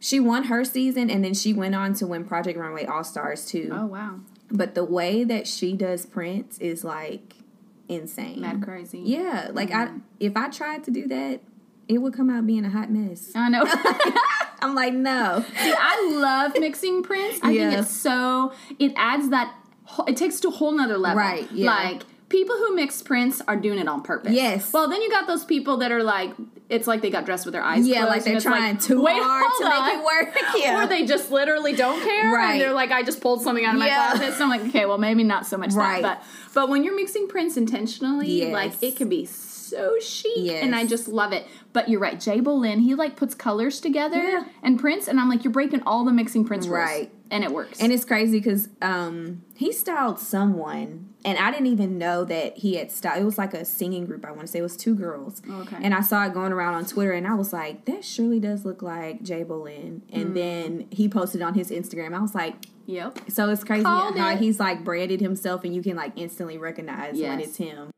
She 0.00 0.18
won 0.18 0.44
her 0.44 0.64
season, 0.64 1.10
and 1.10 1.22
then 1.24 1.34
she 1.34 1.52
went 1.52 1.74
on 1.74 1.94
to 1.94 2.06
win 2.06 2.24
Project 2.24 2.58
Runway 2.58 2.86
All 2.86 3.04
Stars 3.04 3.44
too. 3.44 3.68
Oh 3.72 3.86
wow, 3.86 4.20
But 4.50 4.74
the 4.74 4.84
way 4.84 5.22
that 5.24 5.46
she 5.46 5.74
does 5.74 6.06
prints 6.06 6.58
is 6.58 6.82
like 6.82 7.34
insane. 7.88 8.40
mad 8.40 8.62
crazy. 8.62 9.00
Yeah, 9.04 9.50
like 9.52 9.70
I 9.70 9.86
Mm. 9.86 10.00
if 10.18 10.36
I 10.36 10.48
tried 10.48 10.82
to 10.84 10.90
do 10.90 11.06
that, 11.08 11.40
it 11.88 11.98
would 11.98 12.14
come 12.14 12.30
out 12.30 12.46
being 12.46 12.64
a 12.64 12.70
hot 12.70 12.90
mess. 12.90 13.30
I 13.34 13.48
know. 13.48 13.64
I'm 14.62 14.74
like, 14.74 14.94
no. 14.94 15.44
See, 15.62 15.74
I 15.76 16.10
love 16.14 16.52
mixing 16.58 17.02
prints. 17.02 17.40
I 17.42 17.50
Yeah. 17.50 17.70
think 17.70 17.82
it's 17.82 17.90
so 17.90 18.52
it 18.78 18.92
adds 18.96 19.28
that 19.30 19.54
it 20.08 20.16
takes 20.16 20.40
to 20.40 20.48
a 20.48 20.52
whole 20.52 20.72
nother 20.72 20.96
level. 20.98 21.18
Right, 21.18 21.50
yeah. 21.52 21.66
Like 21.66 22.02
people 22.32 22.56
who 22.56 22.74
mix 22.74 23.00
prints 23.02 23.40
are 23.46 23.56
doing 23.56 23.78
it 23.78 23.86
on 23.86 24.02
purpose. 24.02 24.32
Yes. 24.32 24.72
Well, 24.72 24.88
then 24.88 25.00
you 25.02 25.10
got 25.10 25.26
those 25.28 25.44
people 25.44 25.76
that 25.76 25.92
are 25.92 26.02
like, 26.02 26.32
it's 26.68 26.86
like 26.88 27.02
they 27.02 27.10
got 27.10 27.26
dressed 27.26 27.44
with 27.44 27.52
their 27.52 27.62
eyes 27.62 27.86
Yeah, 27.86 27.98
closed. 28.06 28.10
like 28.10 28.24
they're 28.24 28.40
trying 28.40 28.78
too 28.78 29.00
wait, 29.02 29.22
hard 29.22 29.44
to 29.58 29.64
make 29.68 29.94
it 29.94 30.04
work. 30.04 30.38
Yeah. 30.56 30.82
Or 30.82 30.86
they 30.88 31.04
just 31.06 31.30
literally 31.30 31.74
don't 31.74 32.02
care, 32.02 32.32
Right. 32.32 32.52
and 32.52 32.60
they're 32.60 32.72
like, 32.72 32.90
"I 32.90 33.02
just 33.02 33.20
pulled 33.20 33.42
something 33.42 33.64
out 33.64 33.74
of 33.74 33.80
my 33.80 33.86
Yeah. 33.86 34.10
closet." 34.12 34.34
So 34.34 34.44
I'm 34.44 34.50
like, 34.50 34.62
"Okay, 34.68 34.86
well, 34.86 34.98
maybe 34.98 35.22
not 35.22 35.46
so 35.46 35.56
much 35.58 35.72
Right. 35.74 36.02
that." 36.02 36.20
But 36.54 36.54
but 36.62 36.68
when 36.70 36.82
you're 36.84 36.96
mixing 36.96 37.28
prints 37.28 37.56
intentionally, 37.56 38.40
Yes. 38.40 38.52
like 38.52 38.72
it 38.82 38.96
can 38.96 39.08
be 39.08 39.24
so 39.26 39.98
chic, 40.00 40.32
Yes. 40.36 40.62
and 40.62 40.74
I 40.74 40.86
just 40.86 41.08
love 41.08 41.32
it. 41.32 41.46
But 41.72 41.88
you're 41.88 42.00
right, 42.00 42.18
Jay 42.20 42.40
Bolin, 42.40 42.80
he 42.80 42.94
like 42.94 43.16
puts 43.16 43.34
colors 43.34 43.80
together 43.80 44.22
Yeah. 44.22 44.44
and 44.62 44.78
prints, 44.78 45.08
and 45.08 45.18
I'm 45.20 45.28
like, 45.28 45.44
you're 45.44 45.52
breaking 45.52 45.82
all 45.86 46.04
the 46.04 46.12
mixing 46.12 46.44
prints 46.44 46.66
rules, 46.66 46.78
Right. 46.88 47.12
And 47.32 47.42
it 47.42 47.50
works. 47.50 47.80
and 47.80 47.92
it's 47.92 48.04
crazy 48.04 48.38
because 48.38 48.68
um, 48.82 49.42
he 49.56 49.72
styled 49.72 50.18
someone, 50.20 51.08
and 51.24 51.38
I 51.38 51.50
didn't 51.50 51.66
even 51.68 51.96
know 51.98 52.24
that 52.26 52.58
he 52.58 52.76
had 52.76 52.92
styled. 52.92 53.20
It 53.22 53.24
was 53.24 53.38
like 53.38 53.54
a 53.54 53.64
singing 53.64 54.04
group. 54.06 54.24
I 54.24 54.30
want 54.30 54.42
to 54.42 54.46
say 54.48 54.58
it 54.58 54.62
was 54.62 54.76
two 54.76 54.94
girls. 54.94 55.40
Okay. 55.50 55.78
And 55.82 55.94
I 55.94 56.02
saw 56.02 56.24
it 56.26 56.34
going 56.34 56.52
around 56.52 56.74
on 56.74 56.84
Twitter, 56.84 57.12
and 57.12 57.26
I 57.26 57.34
was 57.34 57.52
like, 57.52 57.86
that 57.86 58.04
surely 58.04 58.38
does 58.38 58.64
look 58.64 58.82
like 58.82 59.22
Jay 59.22 59.42
Bolin. 59.44 60.02
And 60.12 60.30
Mm. 60.30 60.34
then 60.34 60.86
he 60.90 61.08
posted 61.08 61.42
on 61.42 61.54
his 61.54 61.70
Instagram. 61.70 62.14
I 62.14 62.20
was 62.20 62.34
like, 62.34 62.54
yep. 62.86 63.18
so 63.28 63.48
it's 63.48 63.64
crazy 63.64 63.84
Called 63.84 64.18
how 64.18 64.32
it. 64.32 64.38
he's 64.38 64.60
like 64.60 64.84
branded 64.84 65.20
himself, 65.20 65.64
and 65.64 65.74
you 65.74 65.82
can 65.82 65.96
like 65.96 66.12
instantly 66.16 66.58
recognize 66.58 67.18
when 67.18 67.40
it's 67.40 67.56
him. 67.56 67.90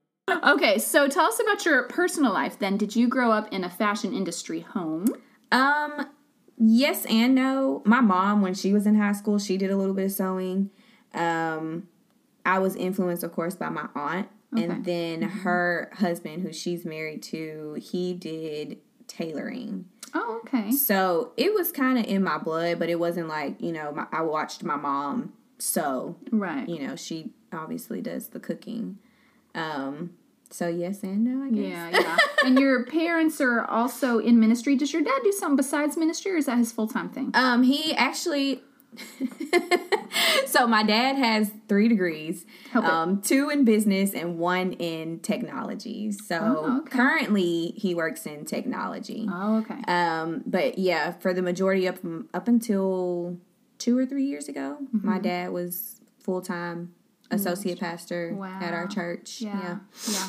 Okay, 0.44 0.78
so 0.78 1.08
tell 1.08 1.26
us 1.26 1.40
about 1.40 1.66
your 1.66 1.82
personal 1.84 2.32
life. 2.32 2.58
Then, 2.58 2.76
did 2.76 2.94
you 2.96 3.08
grow 3.08 3.30
up 3.32 3.52
in 3.52 3.64
a 3.64 3.68
fashion 3.70 4.14
industry 4.14 4.60
home? 4.60 5.06
Um, 5.52 6.06
yes 6.58 7.04
and 7.06 7.34
no. 7.34 7.82
My 7.84 8.00
mom, 8.00 8.42
when 8.42 8.54
she 8.54 8.72
was 8.72 8.86
in 8.86 8.94
high 8.96 9.12
school, 9.12 9.38
she 9.38 9.56
did 9.56 9.70
a 9.70 9.76
little 9.76 9.94
bit 9.94 10.06
of 10.06 10.12
sewing. 10.12 10.70
Um, 11.12 11.88
I 12.44 12.58
was 12.58 12.76
influenced, 12.76 13.22
of 13.22 13.32
course, 13.32 13.54
by 13.54 13.68
my 13.68 13.88
aunt, 13.94 14.28
Okay. 14.54 14.64
and 14.64 14.84
then 14.84 15.20
Mm-hmm. 15.22 15.38
her 15.40 15.90
husband, 15.94 16.42
who 16.42 16.52
she's 16.52 16.84
married 16.84 17.22
to, 17.24 17.74
he 17.80 18.14
did 18.14 18.78
tailoring. 19.08 19.86
Oh, 20.14 20.40
okay. 20.44 20.70
So 20.70 21.32
it 21.36 21.52
was 21.54 21.72
kind 21.72 21.98
of 21.98 22.04
in 22.04 22.22
my 22.22 22.38
blood, 22.38 22.78
but 22.78 22.88
it 22.88 22.98
wasn't 23.00 23.28
like 23.28 23.60
you 23.60 23.72
know. 23.72 23.92
My, 23.92 24.06
I 24.12 24.22
watched 24.22 24.62
my 24.62 24.76
mom 24.76 25.32
sew. 25.58 26.16
Right. 26.30 26.68
You 26.68 26.86
know, 26.86 26.94
she 26.96 27.30
obviously 27.52 28.00
does 28.00 28.28
the 28.28 28.38
cooking. 28.40 28.98
Um, 29.56 30.10
so 30.54 30.68
yes 30.68 31.02
and 31.02 31.24
no, 31.24 31.44
I 31.46 31.50
guess. 31.50 31.64
Yeah, 31.70 32.00
yeah. 32.00 32.16
and 32.46 32.58
your 32.58 32.84
parents 33.00 33.40
are 33.40 33.64
also 33.64 34.18
in 34.18 34.38
ministry. 34.38 34.76
Does 34.76 34.92
your 34.92 35.02
dad 35.02 35.20
do 35.24 35.32
something 35.32 35.56
besides 35.56 35.96
ministry, 35.96 36.30
or 36.32 36.36
is 36.36 36.46
that 36.46 36.58
his 36.58 36.70
full 36.72 36.86
time 36.88 37.08
thing? 37.10 37.30
Um, 37.34 37.62
he 37.64 37.94
actually 37.94 38.62
so 40.46 40.66
my 40.66 40.82
dad 40.82 41.16
has 41.16 41.50
three 41.68 41.88
degrees, 41.88 42.46
um, 42.74 43.20
two 43.22 43.50
in 43.50 43.64
business 43.64 44.14
and 44.14 44.38
one 44.38 44.72
in 44.74 45.18
technology. 45.20 46.12
So 46.12 46.38
Oh, 46.64 46.78
okay. 46.82 46.90
currently 46.96 47.74
he 47.76 47.94
works 47.94 48.24
in 48.26 48.44
technology. 48.44 49.26
Oh, 49.30 49.58
okay. 49.58 49.80
Um, 49.88 50.42
but 50.46 50.78
yeah, 50.78 51.12
for 51.12 51.32
the 51.34 51.42
majority 51.42 51.88
up 51.88 51.96
up 52.32 52.46
until 52.48 53.38
two 53.78 53.98
or 53.98 54.06
three 54.06 54.24
years 54.24 54.48
ago, 54.48 54.78
Mm-hmm. 54.80 55.06
my 55.06 55.18
dad 55.18 55.50
was 55.52 56.00
full 56.20 56.40
time 56.40 56.94
associate 57.34 57.80
pastor 57.80 58.36
at 58.60 58.72
our 58.74 58.86
church. 58.86 59.40
Yeah. 59.40 59.60
Yeah. 59.60 59.78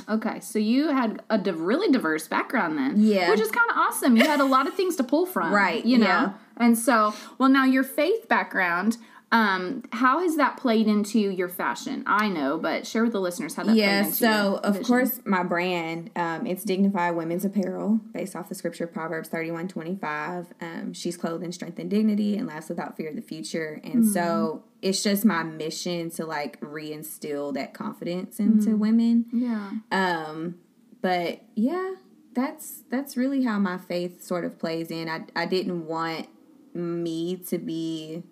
yeah. 0.07 0.15
Okay. 0.15 0.39
So 0.39 0.59
you 0.59 0.89
had 0.89 1.21
a 1.29 1.37
div- 1.37 1.59
really 1.59 1.91
diverse 1.91 2.27
background 2.27 2.77
then. 2.77 2.95
Yeah. 2.97 3.29
Which 3.29 3.39
is 3.39 3.51
kind 3.51 3.69
of 3.71 3.77
awesome. 3.77 4.17
You 4.17 4.25
had 4.25 4.39
a 4.39 4.45
lot 4.45 4.67
of 4.67 4.73
things 4.73 4.95
to 4.97 5.03
pull 5.03 5.25
from. 5.25 5.53
Right, 5.53 5.85
You 5.85 5.97
know? 5.99 6.05
yeah. 6.05 6.33
And 6.57 6.77
so, 6.77 7.13
well, 7.37 7.49
now 7.49 7.65
your 7.65 7.83
faith 7.83 8.27
background, 8.29 8.97
um, 9.31 9.83
how 9.91 10.19
has 10.19 10.37
that 10.37 10.55
played 10.57 10.87
into 10.87 11.19
your 11.19 11.49
fashion? 11.49 12.03
I 12.05 12.29
know, 12.29 12.57
but 12.57 12.85
share 12.87 13.03
with 13.03 13.11
the 13.11 13.19
listeners 13.19 13.55
how 13.55 13.63
that 13.63 13.75
Yeah, 13.75 14.03
so 14.09 14.59
of 14.63 14.75
vision. 14.75 14.85
course 14.87 15.19
my 15.25 15.43
brand, 15.43 16.11
um, 16.15 16.45
it's 16.45 16.63
dignified 16.63 17.15
women's 17.15 17.43
apparel 17.43 17.99
based 18.13 18.35
off 18.35 18.47
the 18.49 18.55
scripture 18.55 18.87
Proverbs 18.87 19.27
thirty 19.29 19.51
one 19.51 19.67
twenty 19.67 19.95
five. 19.95 20.53
Um, 20.61 20.93
she's 20.93 21.17
clothed 21.17 21.43
in 21.43 21.51
strength 21.51 21.79
and 21.79 21.89
dignity 21.89 22.37
and 22.37 22.47
laughs 22.47 22.69
without 22.69 22.95
fear 22.95 23.09
of 23.09 23.15
the 23.15 23.21
future. 23.21 23.81
And 23.83 24.05
so 24.07 24.63
it's 24.81 25.01
just 25.03 25.25
my 25.25 25.43
mission 25.43 26.11
to 26.11 26.25
like 26.25 26.59
reinstill 26.61 27.53
that 27.55 27.73
confidence 27.73 28.39
into 28.39 28.77
women. 28.77 29.25
Yeah. 29.33 29.71
Um, 29.91 30.55
but 31.01 31.41
yeah, 31.55 31.95
that's 32.33 32.83
that's 32.89 33.17
really 33.17 33.43
how 33.43 33.57
my 33.59 33.77
faith 33.77 34.23
sort 34.23 34.45
of 34.45 34.59
plays 34.59 34.91
in. 34.91 35.09
I 35.09 35.25
I 35.35 35.45
didn't 35.45 35.87
want 35.87 36.27
me 36.73 37.37
to 37.37 37.57
be 37.57 38.23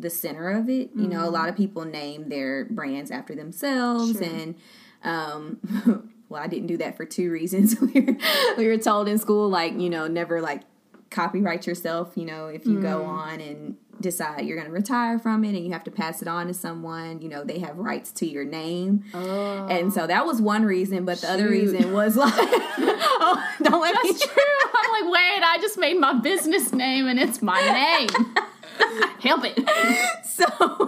the 0.00 0.10
center 0.10 0.50
of 0.50 0.68
it. 0.68 0.90
You 0.94 1.08
know, 1.08 1.28
a 1.28 1.30
lot 1.30 1.48
of 1.48 1.56
people 1.56 1.84
name 1.84 2.28
their 2.28 2.64
brands 2.66 3.10
after 3.10 3.34
themselves 3.34 4.18
Sure. 4.18 4.24
and 4.24 4.54
um 5.02 6.12
well, 6.28 6.42
I 6.42 6.46
didn't 6.46 6.68
do 6.68 6.76
that 6.78 6.96
for 6.96 7.04
two 7.04 7.30
reasons. 7.30 7.80
we 7.80 8.00
were 8.00 8.16
we 8.56 8.66
were 8.68 8.78
told 8.78 9.08
in 9.08 9.18
school 9.18 9.48
like, 9.48 9.78
you 9.78 9.90
know, 9.90 10.06
never 10.06 10.40
like 10.40 10.62
copyright 11.10 11.66
yourself, 11.66 12.12
you 12.14 12.24
know, 12.24 12.46
if 12.46 12.64
you 12.66 12.80
go 12.80 13.02
on 13.04 13.40
and 13.40 13.76
decide 14.00 14.46
you're 14.46 14.56
going 14.56 14.68
to 14.68 14.72
retire 14.72 15.18
from 15.18 15.44
it 15.44 15.54
and 15.56 15.64
you 15.64 15.72
have 15.72 15.84
to 15.84 15.90
pass 15.90 16.22
it 16.22 16.28
on 16.28 16.46
to 16.46 16.54
someone, 16.54 17.20
you 17.20 17.28
know, 17.28 17.42
they 17.44 17.58
have 17.58 17.76
rights 17.76 18.12
to 18.12 18.26
your 18.26 18.44
name. 18.44 19.04
Oh. 19.12 19.66
And 19.66 19.92
so 19.92 20.06
that 20.06 20.24
was 20.24 20.40
one 20.40 20.64
reason, 20.64 21.04
but 21.04 21.20
the 21.20 21.30
other 21.30 21.48
reason 21.48 21.92
was 21.92 22.16
like, 22.16 22.32
oh, 22.36 23.44
don't 23.62 23.80
let 23.80 23.94
me. 24.02 24.12
That's 24.12 24.24
true. 24.24 24.42
I'm 24.74 25.04
like, 25.04 25.12
wait, 25.12 25.42
I 25.42 25.58
just 25.60 25.76
made 25.78 25.98
my 25.98 26.14
business 26.14 26.72
name 26.72 27.08
and 27.08 27.18
it's 27.18 27.42
my 27.42 27.60
name. 27.60 28.34
Help 29.20 29.42
it. 29.44 29.58
So 30.24 30.46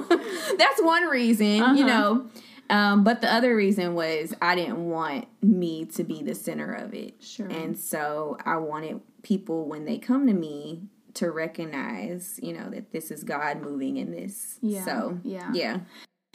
that's 0.56 0.80
one 0.82 1.04
reason, 1.04 1.46
you 1.56 1.62
Uh-huh. 1.62 1.86
know. 1.86 2.26
Um, 2.70 3.04
but 3.04 3.20
the 3.20 3.30
other 3.30 3.54
reason 3.54 3.94
was 3.94 4.32
I 4.40 4.54
didn't 4.54 4.88
want 4.88 5.26
me 5.42 5.84
to 5.86 6.04
be 6.04 6.22
the 6.22 6.34
center 6.34 6.72
of 6.72 6.94
it. 6.94 7.22
Sure. 7.22 7.46
And 7.48 7.78
so 7.78 8.38
I 8.46 8.56
wanted 8.56 9.00
people 9.22 9.66
when 9.68 9.84
they 9.84 9.98
come 9.98 10.26
to 10.26 10.32
me 10.32 10.84
to 11.14 11.30
recognize, 11.30 12.40
you 12.42 12.54
know, 12.54 12.70
that 12.70 12.92
this 12.92 13.10
is 13.10 13.24
God 13.24 13.60
moving 13.60 13.98
in 13.98 14.10
this. 14.10 14.58
Yeah, 14.62 14.84
So 14.86 15.18
yeah. 15.22 15.50
yeah. 15.52 15.80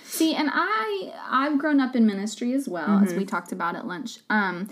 See, 0.03 0.35
and 0.35 0.49
I 0.53 1.11
I've 1.27 1.57
grown 1.57 1.79
up 1.79 1.95
in 1.95 2.05
ministry 2.05 2.53
as 2.53 2.69
well 2.69 3.01
as 3.03 3.15
we 3.15 3.25
talked 3.25 3.51
about 3.51 3.75
at 3.75 3.87
lunch. 3.87 4.19
Um 4.29 4.69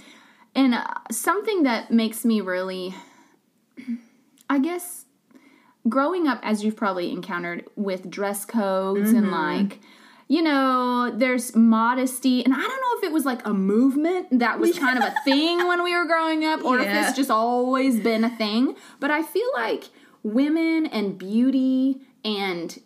and 0.53 0.75
uh, 0.75 0.85
something 1.11 1.63
that 1.63 1.89
makes 1.89 2.23
me 2.23 2.41
really 2.41 2.93
I 4.49 4.59
guess 4.59 5.04
growing 5.87 6.27
up 6.27 6.39
as 6.43 6.63
you've 6.63 6.75
probably 6.75 7.11
encountered 7.11 7.65
with 7.75 8.09
dress 8.09 8.45
codes 8.45 9.11
and 9.11 9.27
mm-hmm. 9.27 9.65
like 9.65 9.79
you 10.27 10.41
know, 10.41 11.11
there's 11.15 11.55
modesty, 11.55 12.43
and 12.43 12.51
I 12.51 12.57
don't 12.57 12.67
know 12.69 12.97
if 12.97 13.03
it 13.03 13.11
was 13.11 13.25
like 13.25 13.45
a 13.45 13.53
movement 13.53 14.39
that 14.39 14.59
was 14.59 14.77
kind 14.79 14.97
of 14.97 15.03
a 15.03 15.13
thing 15.23 15.67
when 15.67 15.83
we 15.83 15.95
were 15.95 16.05
growing 16.05 16.43
up, 16.43 16.63
or 16.63 16.79
if 16.79 16.87
it's 16.87 17.15
just 17.15 17.29
always 17.29 17.99
been 17.99 18.23
a 18.23 18.35
thing. 18.35 18.75
But 18.99 19.11
I 19.11 19.21
feel 19.21 19.47
like 19.53 19.83
women 20.23 20.87
and 20.87 21.15
beauty 21.17 22.01
and 22.23 22.81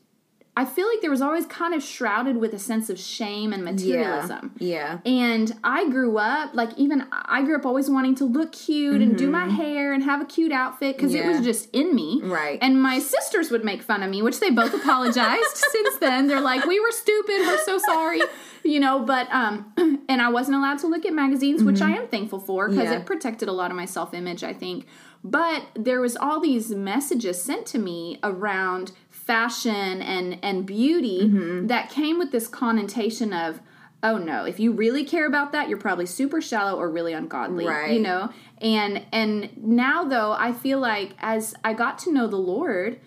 I 0.60 0.66
feel 0.66 0.88
like 0.90 1.00
there 1.02 1.10
was 1.10 1.22
always 1.22 1.46
kind 1.46 1.74
of 1.74 1.82
shrouded 1.82 2.36
with 2.36 2.54
a 2.54 2.60
sense 2.60 2.90
of 2.90 3.00
shame 3.00 3.54
and 3.54 3.64
materialism. 3.64 4.52
Yeah. 4.58 5.00
yeah. 5.06 5.12
And 5.12 5.56
I 5.64 5.90
grew 5.90 6.18
up, 6.18 6.54
like, 6.54 6.72
even 6.78 7.08
I 7.12 7.44
grew 7.44 7.56
up 7.56 7.66
always 7.66 7.90
wanting 7.90 8.16
to 8.16 8.26
look 8.26 8.52
cute 8.52 9.02
and 9.02 9.18
do 9.18 9.30
my 9.30 9.48
hair 9.48 9.94
and 9.94 10.04
have 10.04 10.22
a 10.22 10.26
cute 10.26 10.52
outfit 10.52 10.98
because 10.98 11.14
it 11.14 11.20
Mm-hmm. 11.20 11.30
Was 11.38 11.42
just 11.46 11.70
in 11.74 11.96
me. 11.96 12.22
Right. 12.24 12.60
And 12.62 12.82
my 12.82 13.00
sisters 13.00 13.52
would 13.52 13.64
make 13.64 13.82
fun 13.84 14.04
of 14.04 14.10
me, 14.10 14.22
which 14.22 14.40
they 14.42 14.50
both 14.50 14.74
apologized 14.74 15.56
since 15.76 15.98
then. 15.98 16.28
They're 16.28 16.42
like, 16.42 16.66
we 16.66 16.80
were 16.80 16.92
stupid. 16.92 17.40
We're 17.40 17.64
so 17.64 17.78
sorry. 17.78 18.22
You 18.64 18.80
know, 18.82 19.00
but, 19.00 19.32
um, 19.32 19.74
and 20.10 20.22
I 20.22 20.30
wasn't 20.30 20.58
allowed 20.58 20.80
to 20.80 20.88
look 20.88 21.06
at 21.06 21.14
magazines, 21.14 21.64
which 21.64 21.82
I 21.82 21.92
am 21.92 22.08
thankful 22.08 22.40
for 22.40 22.68
because 22.68 22.84
Mm-hmm. 22.84 22.94
Yeah. 22.94 23.00
it 23.00 23.06
protected 23.06 23.48
a 23.48 23.54
lot 23.54 23.72
of 23.72 23.78
my 23.78 23.86
self 23.86 24.14
image, 24.14 24.44
I 24.44 24.54
think. 24.54 24.86
But 25.24 25.64
there 25.76 26.00
was 26.00 26.16
all 26.16 26.40
these 26.40 26.70
messages 26.72 27.42
sent 27.42 27.66
to 27.68 27.78
me 27.78 28.20
around 28.24 28.94
fashion 29.34 30.02
and 30.16 30.28
and 30.44 30.66
beauty 30.66 31.20
Mm-hmm. 31.24 31.68
that 31.68 31.90
came 31.90 32.18
with 32.22 32.32
this 32.32 32.48
connotation 32.48 33.30
of 33.46 33.60
oh 34.02 34.18
no 34.18 34.46
if 34.46 34.58
you 34.60 34.72
really 34.72 35.04
care 35.14 35.28
about 35.28 35.52
that 35.52 35.70
you're 35.70 35.78
probably 35.88 36.06
super 36.20 36.40
shallow 36.50 36.76
or 36.82 36.90
really 36.98 37.14
ungodly 37.14 37.66
you 37.94 38.00
know 38.10 38.22
and 38.62 38.94
and 39.12 39.50
now 39.58 40.04
though 40.14 40.32
i 40.48 40.52
feel 40.64 40.80
like 40.80 41.12
as 41.20 41.54
i 41.64 41.72
got 41.74 42.00
to 42.04 42.12
know 42.16 42.26
the 42.28 42.44
lord 42.56 43.00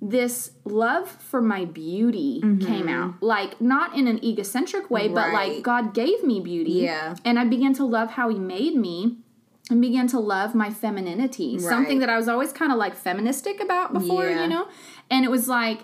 this 0.00 0.52
love 0.64 1.08
for 1.30 1.40
my 1.42 1.64
beauty 1.64 2.40
came 2.70 2.88
out 2.88 3.10
like 3.20 3.60
not 3.60 3.88
in 3.98 4.06
an 4.12 4.18
egocentric 4.24 4.90
way 4.90 5.06
but 5.08 5.26
Mm-hmm. 5.26 5.34
Like 5.40 5.62
god 5.62 5.84
gave 6.02 6.18
me 6.30 6.36
beauty 6.40 6.72
Yeah. 6.88 7.14
and 7.24 7.38
i 7.38 7.44
began 7.44 7.72
to 7.74 7.84
love 7.84 8.08
how 8.18 8.26
he 8.34 8.38
made 8.38 8.74
me 8.76 9.18
and 9.70 9.82
began 9.82 10.06
to 10.08 10.18
love 10.18 10.54
my 10.54 10.70
femininity 10.70 11.58
something 11.58 11.98
that 12.02 12.08
i 12.08 12.16
was 12.16 12.28
always 12.28 12.52
kind 12.60 12.72
of 12.72 12.78
like 12.78 12.94
feministic 13.08 13.60
about 13.60 13.92
before 13.92 14.24
Yeah. 14.26 14.42
you 14.44 14.48
know 14.54 14.64
and 15.10 15.24
it 15.24 15.30
was 15.30 15.48
like 15.48 15.80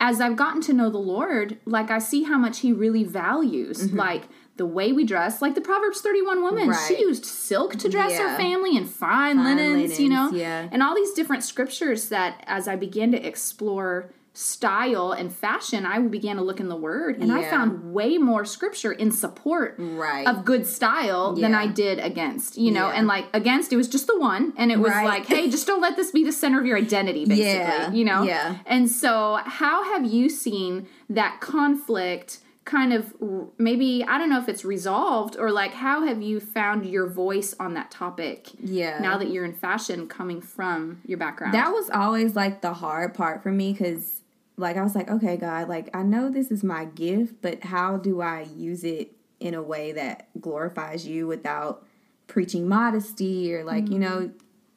as 0.00 0.20
i've 0.20 0.36
gotten 0.36 0.60
to 0.60 0.72
know 0.72 0.90
the 0.90 0.98
lord 0.98 1.58
like 1.64 1.90
i 1.90 1.98
see 1.98 2.24
how 2.24 2.38
much 2.38 2.60
he 2.60 2.72
really 2.72 3.04
values 3.04 3.86
mm-hmm. 3.86 3.96
like 3.96 4.24
the 4.56 4.66
way 4.66 4.92
we 4.92 5.04
dress. 5.04 5.42
Like 5.42 5.54
the 5.54 5.60
proverbs 5.60 6.00
31 6.00 6.42
woman 6.42 6.72
she 6.86 7.00
used 7.00 7.24
silk 7.24 7.76
to 7.76 7.88
dress 7.88 8.16
her 8.16 8.36
family 8.36 8.76
and 8.76 8.88
fine, 8.88 9.36
Fine 9.36 9.56
linens, 9.56 9.98
you 9.98 10.08
know? 10.08 10.30
yeah. 10.30 10.68
and 10.70 10.82
all 10.82 10.94
these 10.94 11.12
different 11.12 11.42
scriptures 11.42 12.08
that 12.08 12.42
as 12.46 12.68
i 12.68 12.76
began 12.76 13.10
to 13.12 13.26
explore 13.26 14.12
style 14.36 15.12
and 15.12 15.32
fashion 15.32 15.86
i 15.86 15.98
began 16.00 16.34
to 16.36 16.42
look 16.42 16.58
in 16.58 16.68
the 16.68 16.76
word 16.76 17.16
and 17.20 17.32
i 17.32 17.48
found 17.48 17.94
way 17.94 18.18
more 18.18 18.44
scripture 18.44 18.90
in 18.92 19.10
support 19.12 19.76
Right. 19.78 20.26
of 20.26 20.44
good 20.44 20.66
style 20.66 21.34
than 21.34 21.54
I 21.54 21.66
did 21.68 21.98
against, 21.98 22.58
you 22.58 22.70
know, 22.72 22.88
Yeah. 22.88 22.94
and 22.96 23.06
like 23.06 23.26
against 23.32 23.72
it 23.72 23.76
was 23.76 23.88
just 23.88 24.06
the 24.06 24.18
one 24.18 24.52
and 24.56 24.70
it 24.72 24.78
was 24.78 24.90
Right. 24.90 25.04
like, 25.04 25.26
hey, 25.26 25.48
just 25.48 25.66
don't 25.66 25.80
let 25.80 25.96
this 25.96 26.10
be 26.10 26.24
the 26.24 26.32
center 26.32 26.58
of 26.58 26.66
your 26.66 26.76
identity, 26.76 27.24
basically. 27.34 27.42
Yeah. 27.42 27.90
You 27.92 28.04
know? 28.04 28.22
Yeah. 28.22 28.56
And 28.66 28.90
so 28.90 29.38
how 29.44 29.84
have 29.92 30.04
you 30.04 30.28
seen 30.28 30.86
that 31.08 31.40
conflict 31.40 32.40
kind 32.64 32.92
of 32.92 33.14
maybe 33.58 34.04
I 34.06 34.18
don't 34.18 34.30
know 34.30 34.38
if 34.40 34.48
it's 34.48 34.64
resolved 34.64 35.36
or 35.38 35.50
like 35.50 35.74
how 35.74 36.06
have 36.06 36.22
you 36.22 36.40
found 36.40 36.86
your 36.86 37.06
voice 37.06 37.54
on 37.60 37.74
that 37.74 37.90
topic 37.90 38.48
yeah. 38.58 38.98
now 39.00 39.18
that 39.18 39.30
you're 39.30 39.44
in 39.44 39.52
fashion 39.54 40.08
coming 40.08 40.40
from 40.40 41.00
your 41.06 41.18
background? 41.18 41.54
That 41.54 41.70
was 41.72 41.90
always 41.90 42.34
like 42.34 42.62
the 42.62 42.72
hard 42.74 43.14
part 43.14 43.42
for 43.42 43.50
me 43.52 43.72
because, 43.72 44.22
like, 44.56 44.76
I 44.76 44.82
was 44.82 44.94
like, 44.94 45.10
okay, 45.10 45.36
God, 45.36 45.68
like, 45.68 45.94
I 45.94 46.02
know 46.02 46.28
this 46.30 46.50
is 46.50 46.62
my 46.62 46.84
gift, 46.84 47.36
but 47.42 47.64
how 47.64 47.96
do 47.96 48.20
I 48.20 48.46
use 48.54 48.84
it 48.84 49.12
in 49.40 49.54
a 49.54 49.62
way 49.62 49.92
that 49.92 50.28
glorifies 50.40 51.06
you 51.06 51.26
without 51.26 51.84
preaching 52.26 52.68
modesty 52.68 53.52
or, 53.54 53.64
like, 53.64 53.88
you 53.88 53.98
know, 53.98 54.30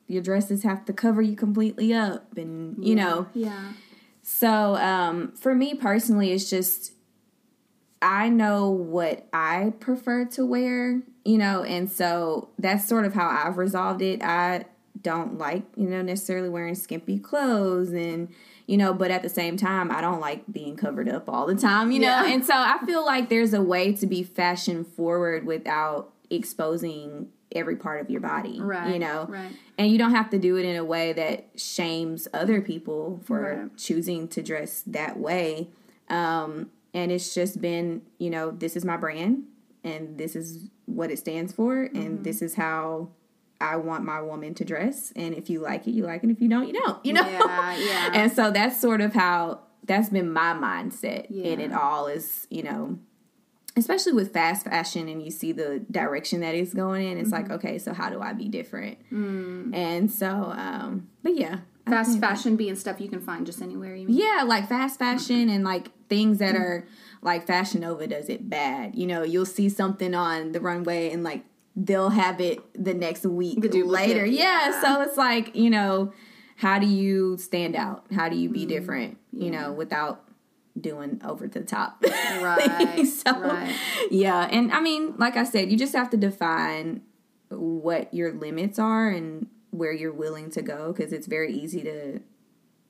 your 0.07 0.21
dresses 0.21 0.63
have 0.63 0.85
to 0.85 0.93
cover 0.93 1.21
you 1.21 1.35
completely 1.35 1.93
up 1.93 2.37
and, 2.37 2.83
you 2.85 2.95
know. 2.95 3.27
yeah. 3.33 3.73
So, 4.23 4.75
um, 4.75 5.31
for 5.33 5.55
me 5.55 5.73
personally, 5.73 6.31
it's 6.31 6.49
just 6.49 6.93
I 8.01 8.29
know 8.29 8.69
what 8.69 9.27
I 9.33 9.73
prefer 9.79 10.25
to 10.25 10.45
wear, 10.45 11.01
you 11.25 11.37
know, 11.37 11.63
and 11.63 11.89
so 11.89 12.49
that's 12.59 12.87
sort 12.87 13.05
of 13.05 13.13
how 13.13 13.27
I've 13.27 13.57
resolved 13.57 14.01
it. 14.01 14.21
I 14.21 14.65
don't 15.01 15.37
like, 15.37 15.63
you 15.75 15.87
know, 15.87 16.01
necessarily 16.01 16.49
wearing 16.49 16.75
skimpy 16.75 17.19
clothes 17.19 17.91
and 17.91 18.29
you 18.67 18.77
know, 18.77 18.93
but 18.93 19.09
at 19.09 19.23
the 19.23 19.29
same 19.29 19.57
time, 19.57 19.89
I 19.91 20.01
don't 20.01 20.19
like 20.19 20.43
being 20.51 20.75
covered 20.75 21.09
up 21.09 21.27
all 21.29 21.47
the 21.47 21.55
time, 21.55 21.91
you 21.91 21.99
know. 21.99 22.07
Yeah. 22.07 22.25
And 22.27 22.45
so 22.45 22.53
I 22.53 22.77
feel 22.85 23.03
like 23.05 23.29
there's 23.29 23.53
a 23.53 23.61
way 23.61 23.93
to 23.93 24.05
be 24.05 24.21
fashion 24.23 24.83
forward 24.83 25.45
without 25.45 26.13
exposing 26.29 27.29
every 27.53 27.77
part 27.77 28.01
of 28.01 28.09
your 28.09 28.19
body, 28.19 28.59
Right. 28.59 28.91
you 28.93 28.99
know. 28.99 29.25
Right. 29.29 29.51
And 29.77 29.89
you 29.89 29.97
don't 29.97 30.11
have 30.11 30.29
to 30.31 30.37
do 30.37 30.57
it 30.57 30.65
in 30.65 30.75
a 30.75 30.83
way 30.83 31.13
that 31.13 31.47
shames 31.55 32.27
other 32.33 32.61
people 32.61 33.21
for 33.23 33.41
Right. 33.41 33.77
choosing 33.77 34.27
to 34.29 34.43
dress 34.43 34.83
that 34.85 35.17
way. 35.17 35.69
Um, 36.09 36.69
and 36.93 37.11
it's 37.11 37.33
just 37.33 37.61
been, 37.61 38.01
you 38.17 38.29
know, 38.29 38.51
this 38.51 38.75
is 38.75 38.83
my 38.83 38.97
brand 38.97 39.43
and 39.83 40.17
this 40.17 40.35
is 40.35 40.67
what 40.85 41.09
it 41.09 41.19
stands 41.19 41.53
for 41.53 41.85
Mm-hmm. 41.85 41.95
and 42.01 42.23
this 42.25 42.41
is 42.41 42.55
how 42.55 43.09
I 43.59 43.77
want 43.77 44.03
my 44.03 44.21
woman 44.21 44.53
to 44.55 44.65
dress. 44.65 45.11
And 45.15 45.33
if 45.33 45.49
you 45.49 45.59
like 45.61 45.87
it, 45.87 45.91
you 45.91 46.03
like 46.03 46.23
it. 46.23 46.29
If 46.29 46.41
you 46.41 46.47
don't, 46.49 46.67
you 46.67 46.73
don't, 46.73 47.03
you 47.05 47.13
know? 47.13 47.27
Yeah, 47.27 47.75
yeah. 47.77 48.09
and 48.13 48.31
so 48.31 48.51
that's 48.51 48.79
sort 48.79 49.01
of 49.01 49.13
how 49.13 49.61
that's 49.83 50.09
been 50.09 50.31
my 50.31 50.53
mindset 50.53 51.25
in 51.31 51.59
Yeah. 51.59 51.65
it 51.65 51.71
all 51.73 52.07
is 52.07 52.45
you 52.49 52.61
know 52.63 52.99
especially 53.77 54.11
with 54.11 54.33
fast 54.33 54.65
fashion 54.65 55.07
and 55.07 55.21
you 55.23 55.29
see 55.31 55.51
the 55.51 55.79
direction 55.91 56.41
that 56.41 56.55
it's 56.55 56.73
going 56.73 57.07
in 57.07 57.17
it's 57.17 57.29
Mm-hmm. 57.31 57.43
like 57.43 57.51
okay 57.51 57.77
so 57.77 57.93
how 57.93 58.09
do 58.09 58.19
i 58.21 58.33
be 58.33 58.47
different 58.49 58.97
Mm. 59.11 59.73
and 59.73 60.11
so 60.11 60.27
um 60.57 61.07
but 61.23 61.35
yeah 61.35 61.59
Fast 61.85 62.19
fashion 62.19 62.57
being 62.57 62.75
stuff 62.75 62.99
you 62.99 63.07
can 63.07 63.21
find 63.21 63.45
just 63.45 63.61
anywhere. 63.61 63.95
You 63.95 64.07
mean? 64.09 64.17
yeah 64.17 64.43
like 64.45 64.67
fast 64.67 64.99
fashion 64.99 65.47
and 65.47 65.63
like 65.63 65.87
things 66.09 66.39
that 66.39 66.53
are 66.53 66.85
like 67.21 67.47
fashion 67.47 67.79
nova 67.81 68.07
does 68.07 68.27
it 68.27 68.49
bad 68.49 68.93
you 68.95 69.07
know 69.07 69.23
you'll 69.23 69.45
see 69.45 69.69
something 69.69 70.13
on 70.13 70.51
the 70.51 70.59
runway 70.59 71.09
and 71.11 71.23
like 71.23 71.45
they'll 71.79 72.09
have 72.09 72.41
it 72.41 72.59
the 72.73 72.93
next 72.93 73.23
week 73.23 73.61
The 73.61 73.83
later 73.83 74.25
yeah. 74.25 74.69
yeah. 74.71 74.81
so 74.81 75.01
it's 75.03 75.15
like 75.15 75.55
you 75.55 75.69
know 75.69 76.11
how 76.55 76.79
do 76.79 76.87
you 76.87 77.37
stand 77.37 77.75
out 77.75 78.03
how 78.11 78.27
do 78.29 78.35
you 78.35 78.49
be 78.49 78.65
different 78.65 79.17
you 79.31 79.51
know 79.51 79.71
without 79.71 80.23
doing 80.79 81.21
over 81.23 81.47
the 81.47 81.61
top 81.61 82.03
Right, 82.41 83.03
so 83.05 83.39
right. 83.39 83.75
yeah 84.09 84.47
and 84.51 84.71
i 84.71 84.79
mean 84.79 85.13
like 85.17 85.37
i 85.37 85.43
said 85.43 85.69
you 85.71 85.77
just 85.77 85.93
have 85.93 86.09
to 86.11 86.17
define 86.17 87.01
what 87.49 88.11
your 88.13 88.33
limits 88.33 88.79
are 88.79 89.09
and 89.09 89.45
where 89.69 89.91
you're 89.93 90.11
willing 90.13 90.49
to 90.51 90.61
go 90.63 90.91
because 90.93 91.13
it's 91.13 91.27
very 91.27 91.53
easy 91.53 91.83
to 91.83 92.19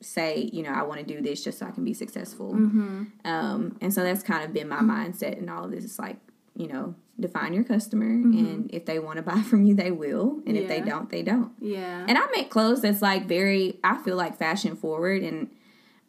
say 0.02 0.50
you 0.54 0.63
know 0.63 0.69
i 0.71 0.84
want 0.84 1.00
to 1.00 1.06
do 1.06 1.21
this 1.21 1.43
just 1.43 1.60
so 1.60 1.65
i 1.65 1.71
can 1.71 1.84
be 1.84 1.93
successful 1.93 2.54
Mm-hmm. 2.54 3.04
um, 3.26 3.78
and 3.82 3.93
so 3.93 4.02
that's 4.04 4.23
kind 4.23 4.43
of 4.45 4.54
been 4.54 4.69
my 4.69 4.80
mindset 4.80 5.38
and 5.38 5.50
all 5.50 5.65
of 5.65 5.71
this 5.71 5.84
it's 5.84 6.00
like 6.00 6.17
you 6.56 6.67
know 6.67 6.95
define 7.19 7.53
your 7.53 7.63
customer 7.63 8.06
and 8.06 8.69
if 8.71 8.86
they 8.86 8.99
want 8.99 9.17
to 9.17 9.21
buy 9.34 9.41
from 9.41 9.63
you 9.63 9.73
they 9.73 9.89
will 9.91 10.39
and 10.45 10.56
if 10.58 10.67
they 10.67 10.77
Mm-hmm. 10.80 10.89
Don't 10.89 11.10
they 11.10 11.23
don't 11.23 11.51
Yeah. 11.60 12.06
and 12.08 12.17
I 12.17 12.25
make 12.36 12.49
clothes 12.51 12.82
that's 12.82 13.01
like 13.01 13.25
very, 13.27 13.80
I 13.84 13.97
feel 13.97 14.15
like 14.15 14.38
fashion 14.38 14.75
forward. 14.75 15.23
And 15.23 15.49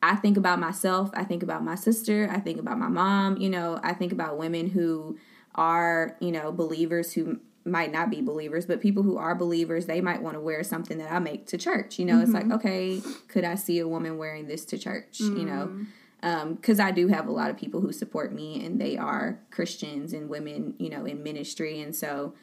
I 0.03 0.14
think 0.16 0.37
about 0.37 0.61
myself. 0.61 1.11
I 1.14 1.25
think 1.25 1.42
about 1.42 1.64
my 1.64 1.75
sister. 1.75 2.29
I 2.31 2.38
think 2.38 2.59
about 2.61 2.79
my 2.79 2.88
mom. 2.88 3.37
You 3.38 3.51
know, 3.51 3.81
I 3.83 3.94
think 3.94 4.12
about 4.12 4.38
women 4.38 4.68
who 4.71 5.18
are, 5.55 6.16
you 6.21 6.31
know, 6.31 6.53
believers 6.53 7.12
who 7.14 7.40
might 7.64 7.90
not 7.92 8.09
be 8.11 8.23
believers, 8.23 8.64
but 8.66 8.81
people 8.81 9.03
who 9.03 9.18
are 9.18 9.35
believers, 9.35 9.87
they 9.87 10.01
might 10.01 10.23
want 10.23 10.35
to 10.35 10.40
wear 10.40 10.62
something 10.62 10.99
that 10.99 11.11
I 11.12 11.18
make 11.18 11.47
to 11.49 11.59
church. 11.59 11.99
You 11.99 12.05
know, 12.07 12.21
it's 12.21 12.31
like, 12.33 12.51
okay, 12.51 13.03
could 13.29 13.44
I 13.44 13.57
see 13.57 13.79
a 13.79 13.88
woman 13.88 14.16
wearing 14.18 14.47
this 14.47 14.64
to 14.66 14.79
church? 14.79 15.21
You 15.21 15.44
know, 15.44 15.85
because 16.21 16.81
I 16.81 16.91
do 16.91 17.09
have 17.09 17.29
a 17.29 17.33
lot 17.33 17.51
of 17.51 17.57
people 17.57 17.81
who 17.81 17.93
support 17.93 18.33
me 18.33 18.65
and 18.65 18.81
they 18.81 18.97
are 18.97 19.41
Christians 19.51 20.13
and 20.13 20.29
women, 20.29 20.75
you 20.79 20.91
know, 20.91 21.05
in 21.05 21.23
ministry. 21.23 21.81
And 21.81 21.95
so, 21.95 22.35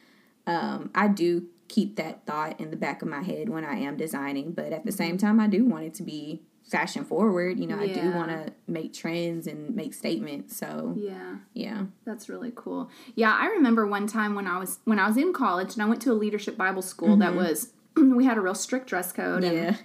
um, 0.48 0.92
I 0.96 1.08
do 1.08 1.48
keep 1.68 1.96
that 1.96 2.26
thought 2.26 2.60
in 2.60 2.70
the 2.72 2.78
back 2.78 3.02
of 3.02 3.08
my 3.08 3.22
head 3.22 3.50
when 3.50 3.66
I 3.66 3.76
am 3.80 3.98
designing, 3.98 4.52
but 4.52 4.72
at 4.72 4.86
the 4.86 4.92
same 4.92 5.18
time, 5.18 5.40
I 5.40 5.48
do 5.48 5.66
want 5.66 5.86
it 5.86 5.94
to 5.96 6.04
be 6.04 6.42
fashion 6.70 7.04
forward. 7.06 7.60
You 7.60 7.68
know, 7.68 7.80
I 7.80 7.88
do 7.88 8.12
want 8.12 8.30
to 8.30 8.54
make 8.68 8.94
trends 8.94 9.48
and 9.48 9.76
make 9.76 9.94
statements. 9.94 10.56
So, 10.58 10.96
yeah. 10.98 11.38
yeah. 11.54 11.86
That's 12.06 12.30
really 12.30 12.52
cool. 12.56 12.90
Yeah, 13.16 13.36
I 13.36 13.48
remember 13.48 13.86
one 13.86 14.08
time 14.08 14.36
when 14.36 14.48
I 14.48 14.58
was 14.58 14.80
when 14.86 15.00
I 15.00 15.08
was 15.08 15.18
in 15.18 15.34
college 15.34 15.74
and 15.74 15.82
I 15.82 15.86
went 15.86 16.02
to 16.04 16.12
a 16.12 16.14
leadership 16.14 16.58
Bible 16.58 16.82
school 16.82 17.18
that 17.18 17.36
was 17.36 17.74
we 17.96 18.26
had 18.26 18.38
a 18.38 18.42
real 18.42 18.56
strict 18.56 18.88
dress 18.88 19.12
code 19.12 19.44
Yeah. 19.44 19.50
and 19.52 19.78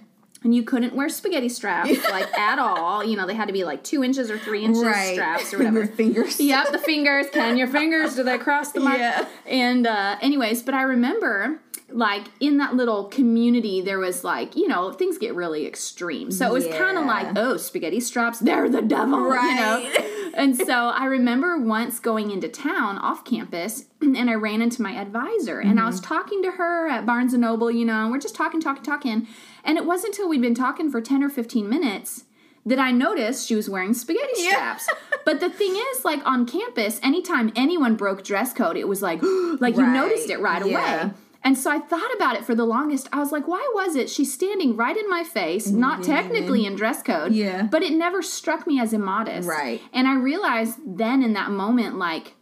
you 0.43 0.63
couldn't 0.63 0.95
wear 0.95 1.07
spaghetti 1.07 1.49
straps 1.49 2.03
like 2.11 2.31
at 2.37 2.57
all. 2.59 3.03
You 3.03 3.15
know, 3.15 3.27
they 3.27 3.35
had 3.35 3.47
to 3.47 3.53
be 3.53 3.63
like 3.63 3.83
two 3.83 4.03
inches 4.03 4.31
or 4.31 4.37
three 4.39 4.63
inches 4.63 4.81
straps 4.81 5.53
or 5.53 5.57
whatever. 5.59 5.81
the 5.85 5.87
fingers. 5.87 6.39
yep, 6.39 6.71
the 6.71 6.79
fingers. 6.79 7.27
Can 7.31 7.57
your 7.57 7.67
fingers 7.67 8.15
do 8.15 8.23
they 8.23 8.37
cross 8.37 8.71
the 8.71 8.79
mark? 8.79 8.97
Yeah. 8.97 9.27
And 9.45 9.85
uh, 9.85 10.17
anyways, 10.21 10.63
but 10.63 10.73
I 10.73 10.81
remember 10.83 11.59
like 11.93 12.25
in 12.39 12.57
that 12.57 12.75
little 12.75 13.05
community 13.05 13.81
there 13.81 13.99
was 13.99 14.23
like 14.23 14.55
you 14.55 14.67
know 14.67 14.91
things 14.91 15.17
get 15.17 15.33
really 15.35 15.65
extreme 15.65 16.31
so 16.31 16.45
it 16.47 16.53
was 16.53 16.67
kind 16.67 16.97
of 16.97 17.05
like 17.05 17.27
oh 17.35 17.57
spaghetti 17.57 17.99
straps 17.99 18.39
they're 18.39 18.69
the 18.69 18.81
devil 18.81 19.19
you 19.33 19.55
know 19.55 19.91
and 20.33 20.55
so 20.55 20.73
I 20.73 21.05
remember 21.05 21.57
once 21.57 21.99
going 21.99 22.31
into 22.31 22.47
town 22.47 22.97
off 22.97 23.25
campus 23.25 23.85
and 24.01 24.29
I 24.29 24.33
ran 24.35 24.61
into 24.61 24.81
my 24.81 24.93
advisor 24.93 25.59
and 25.59 25.79
I 25.79 25.85
was 25.85 25.99
Mm-hmm. 26.01 26.13
talking 26.13 26.43
to 26.43 26.51
her 26.51 26.87
at 26.87 27.05
Barnes 27.05 27.33
and 27.33 27.41
Noble, 27.41 27.69
you 27.69 27.85
know, 27.85 28.01
and 28.03 28.11
we're 28.11 28.19
just 28.19 28.33
talking, 28.35 28.59
talking, 28.61 28.83
talking. 28.83 29.27
And 29.63 29.77
it 29.77 29.85
wasn't 29.85 30.13
until 30.15 30.29
we'd 30.29 30.41
been 30.41 30.55
talking 30.55 30.89
for 30.89 31.01
10 31.01 31.21
or 31.23 31.29
15 31.29 31.67
minutes 31.69 32.23
that 32.65 32.79
I 32.79 32.91
noticed 32.91 33.47
she 33.47 33.55
was 33.55 33.69
wearing 33.69 33.93
spaghetti 33.93 34.31
Yeah. 34.37 34.77
straps. 34.77 34.89
but 35.25 35.39
the 35.41 35.49
thing 35.49 35.75
is, 35.75 36.05
like 36.05 36.21
on 36.25 36.45
campus, 36.45 36.99
anytime 37.03 37.51
anyone 37.55 37.95
broke 37.95 38.23
dress 38.23 38.53
code, 38.53 38.77
it 38.77 38.87
was 38.87 39.01
like, 39.01 39.21
like 39.59 39.75
you 39.75 39.85
noticed 39.85 40.29
it 40.29 40.39
right 40.39 40.65
Yeah. 40.65 41.01
away. 41.03 41.13
And 41.43 41.57
so 41.57 41.71
I 41.71 41.79
thought 41.79 42.13
about 42.15 42.35
it 42.35 42.45
for 42.45 42.53
the 42.53 42.65
longest. 42.65 43.09
I 43.11 43.17
was 43.19 43.31
like, 43.31 43.47
why 43.47 43.67
was 43.73 43.95
it 43.95 44.09
she's 44.09 44.31
standing 44.31 44.75
right 44.77 44.95
in 44.95 45.09
my 45.09 45.23
face, 45.23 45.67
not 45.69 46.03
technically 46.03 46.65
in 46.67 46.75
dress 46.75 47.01
code, 47.01 47.33
Yeah. 47.33 47.63
but 47.63 47.81
it 47.81 47.93
never 47.93 48.21
struck 48.21 48.67
me 48.67 48.79
as 48.79 48.93
immodest. 48.93 49.47
Right. 49.47 49.81
And 49.91 50.07
I 50.07 50.15
realized 50.15 50.77
then 50.85 51.23
in 51.23 51.33
that 51.33 51.49
moment, 51.49 51.97
like, 51.97 52.35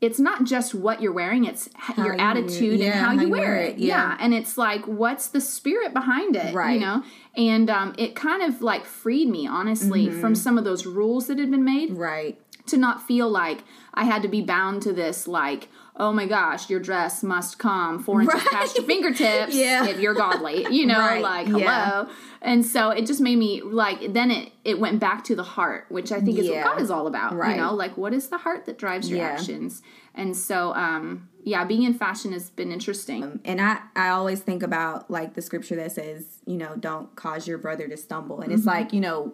it's 0.00 0.20
not 0.20 0.44
just 0.44 0.74
what 0.74 1.00
you're 1.00 1.12
wearing, 1.12 1.44
it's 1.46 1.68
h- 1.88 1.96
your 1.96 2.14
you- 2.14 2.20
attitude 2.20 2.80
yeah, 2.80 3.08
and 3.10 3.18
how, 3.18 3.24
you 3.24 3.30
wear 3.30 3.56
it. 3.56 3.78
yeah. 3.78 4.16
And 4.20 4.34
it's 4.34 4.58
like, 4.58 4.86
what's 4.86 5.28
the 5.28 5.40
spirit 5.40 5.94
behind 5.94 6.36
it? 6.36 6.54
Right. 6.54 6.74
You 6.74 6.80
know? 6.80 7.02
And 7.36 7.70
um, 7.70 7.94
it 7.96 8.14
kind 8.14 8.42
of 8.42 8.60
like 8.60 8.84
freed 8.84 9.28
me, 9.28 9.46
honestly, 9.46 10.06
Mm-hmm. 10.08 10.20
from 10.20 10.34
some 10.34 10.58
of 10.58 10.64
those 10.64 10.84
rules 10.86 11.28
that 11.28 11.38
had 11.38 11.50
been 11.50 11.64
made 11.64 11.92
Right. 11.92 12.38
to 12.66 12.76
not 12.76 13.06
feel 13.06 13.28
like 13.30 13.64
I 13.94 14.04
had 14.04 14.20
to 14.22 14.28
be 14.28 14.42
bound 14.42 14.82
to 14.82 14.92
this, 14.92 15.26
like, 15.26 15.68
oh 15.98 16.12
my 16.12 16.26
gosh, 16.26 16.68
your 16.68 16.78
dress 16.80 17.22
must 17.22 17.58
come 17.58 18.02
four 18.02 18.20
inches 18.20 18.34
Right. 18.34 18.46
past 18.52 18.76
your 18.76 18.84
fingertips 18.92 19.54
Yeah. 19.54 19.86
if 19.86 19.98
you're 19.98 20.14
godly, 20.14 20.66
you 20.70 20.86
know, 20.86 20.98
Right. 20.98 21.22
like, 21.22 21.46
hello. 21.46 21.58
Yeah. 21.60 22.04
And 22.42 22.66
so 22.66 22.90
it 22.90 23.06
just 23.06 23.20
made 23.20 23.36
me 23.36 23.62
like, 23.62 24.12
then 24.12 24.30
it, 24.30 24.52
it 24.64 24.78
went 24.78 25.00
back 25.00 25.24
to 25.24 25.34
the 25.34 25.42
heart, 25.42 25.86
which 25.88 26.12
I 26.12 26.20
think 26.20 26.38
is 26.38 26.48
what 26.50 26.62
God 26.64 26.80
is 26.82 26.90
all 26.90 27.06
about, 27.06 27.34
Right. 27.34 27.56
you 27.56 27.62
know, 27.62 27.72
like, 27.74 27.96
what 27.96 28.12
is 28.12 28.28
the 28.28 28.38
heart 28.38 28.66
that 28.66 28.76
drives 28.78 29.08
your 29.08 29.20
Yeah. 29.20 29.28
actions? 29.28 29.82
And 30.14 30.36
so, 30.36 30.74
um, 30.74 31.28
yeah, 31.44 31.64
being 31.64 31.82
in 31.84 31.94
fashion 31.94 32.32
has 32.32 32.50
been 32.50 32.72
interesting. 32.72 33.40
And 33.44 33.60
I, 33.60 33.78
I 33.94 34.08
always 34.08 34.40
think 34.40 34.62
about 34.62 35.10
like 35.10 35.34
the 35.34 35.40
scripture 35.42 35.76
that 35.76 35.92
says, 35.92 36.40
you 36.46 36.56
know, 36.56 36.76
don't 36.76 37.14
cause 37.16 37.46
your 37.48 37.58
brother 37.58 37.88
to 37.88 37.96
stumble. 37.96 38.40
And 38.42 38.52
it's 38.52 38.60
Mm-hmm. 38.62 38.68
like, 38.68 38.92
you 38.92 39.00
know, 39.00 39.32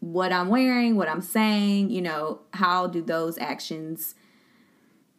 what 0.00 0.32
I'm 0.32 0.48
wearing, 0.48 0.96
what 0.96 1.08
I'm 1.08 1.22
saying, 1.22 1.90
you 1.90 2.02
know, 2.02 2.40
how 2.52 2.86
do 2.86 3.00
those 3.02 3.38
actions 3.38 4.14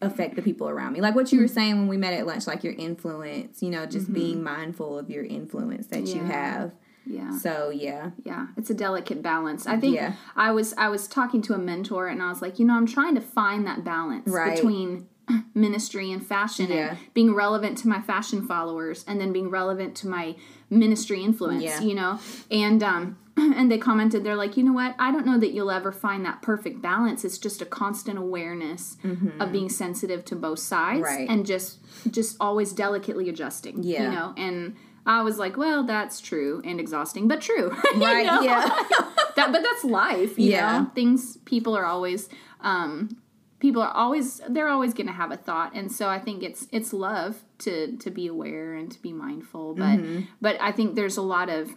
affect 0.01 0.35
the 0.35 0.41
people 0.41 0.67
around 0.69 0.93
me? 0.93 1.01
Like 1.01 1.15
what 1.15 1.27
Mm-hmm. 1.27 1.35
you 1.35 1.41
were 1.41 1.47
saying 1.47 1.77
when 1.79 1.87
we 1.87 1.97
met 1.97 2.13
at 2.13 2.25
lunch, 2.27 2.47
like 2.47 2.63
your 2.63 2.73
influence, 2.73 3.61
you 3.63 3.69
know, 3.69 3.85
just 3.85 4.11
being 4.13 4.43
mindful 4.43 4.99
of 4.99 5.09
your 5.09 5.23
influence 5.23 5.87
that 5.87 6.07
you 6.07 6.23
have. 6.23 6.71
Yeah. 7.07 7.37
So 7.37 7.69
yeah. 7.69 8.11
yeah 8.23 8.47
it's 8.57 8.71
a 8.71 8.73
delicate 8.73 9.21
balance 9.21 9.67
i 9.67 9.77
think 9.77 9.93
Yeah. 9.95 10.13
i 10.35 10.51
was 10.51 10.73
i 10.75 10.89
was 10.89 11.07
talking 11.07 11.39
to 11.43 11.53
a 11.53 11.57
mentor 11.59 12.07
and 12.07 12.19
i 12.19 12.29
was 12.29 12.41
like 12.41 12.57
you 12.57 12.65
know 12.65 12.73
i'm 12.73 12.87
trying 12.87 13.13
to 13.13 13.21
find 13.21 13.67
that 13.67 13.83
balance 13.83 14.27
Right. 14.27 14.55
between 14.55 15.07
ministry 15.53 16.11
and 16.11 16.25
fashion 16.25 16.67
Yeah. 16.71 16.89
and 16.89 16.97
being 17.13 17.35
relevant 17.35 17.77
to 17.79 17.87
my 17.87 18.01
fashion 18.01 18.47
followers 18.47 19.05
and 19.07 19.21
then 19.21 19.31
being 19.31 19.51
relevant 19.51 19.95
to 19.97 20.07
my 20.07 20.35
ministry 20.71 21.23
influence 21.23 21.61
Yeah. 21.63 21.79
you 21.81 21.93
know 21.93 22.19
and 22.49 22.81
um 22.81 23.17
and 23.57 23.71
they 23.71 23.77
commented 23.77 24.23
they're 24.23 24.35
like 24.35 24.55
you 24.57 24.63
know 24.63 24.73
what 24.73 24.95
i 24.99 25.11
don't 25.11 25.25
know 25.25 25.37
that 25.39 25.51
you'll 25.51 25.71
ever 25.71 25.91
find 25.91 26.25
that 26.25 26.41
perfect 26.41 26.81
balance 26.81 27.23
it's 27.25 27.37
just 27.37 27.61
a 27.61 27.65
constant 27.65 28.17
awareness 28.17 28.97
of 29.39 29.51
being 29.51 29.69
sensitive 29.69 30.23
to 30.25 30.35
both 30.35 30.59
sides 30.59 31.01
Mm-hmm. 31.05 31.15
Right. 31.17 31.29
and 31.29 31.45
just 31.45 31.79
just 32.11 32.37
always 32.39 32.71
delicately 32.73 33.27
adjusting 33.29 33.83
Yeah. 33.83 34.03
you 34.03 34.11
know 34.11 34.33
and 34.37 34.75
I 35.07 35.21
was 35.21 35.37
like, 35.37 35.55
well, 35.55 35.83
that's 35.83 36.19
true 36.19 36.63
and 36.65 36.79
exhausting, 36.79 37.27
but 37.27 37.39
true. 37.39 37.69
Right. 37.95 38.25
Yeah. 38.25 38.67
that 39.35 39.51
but 39.51 39.61
that's 39.61 39.83
life 39.83 40.39
you 40.39 40.49
Yeah. 40.51 40.79
know 40.79 40.91
things 40.95 41.37
people 41.45 41.77
are 41.77 41.85
always 41.85 42.27
um 42.61 43.15
people 43.59 43.81
are 43.83 43.91
always 43.91 44.41
they're 44.49 44.67
always 44.67 44.93
going 44.95 45.05
to 45.07 45.13
have 45.13 45.31
a 45.31 45.37
thought 45.37 45.73
and 45.75 45.91
so 45.91 46.09
i 46.09 46.17
think 46.19 46.41
it's 46.41 46.67
it's 46.71 46.91
love 46.93 47.43
to 47.59 47.95
to 47.97 48.09
be 48.09 48.25
aware 48.27 48.73
and 48.73 48.91
to 48.91 48.99
be 49.01 49.13
mindful 49.13 49.75
but 49.75 49.97
Mm-hmm. 49.99 50.21
but 50.41 50.55
i 50.59 50.71
think 50.71 50.95
there's 50.95 51.17
a 51.17 51.21
lot 51.21 51.49
of 51.49 51.69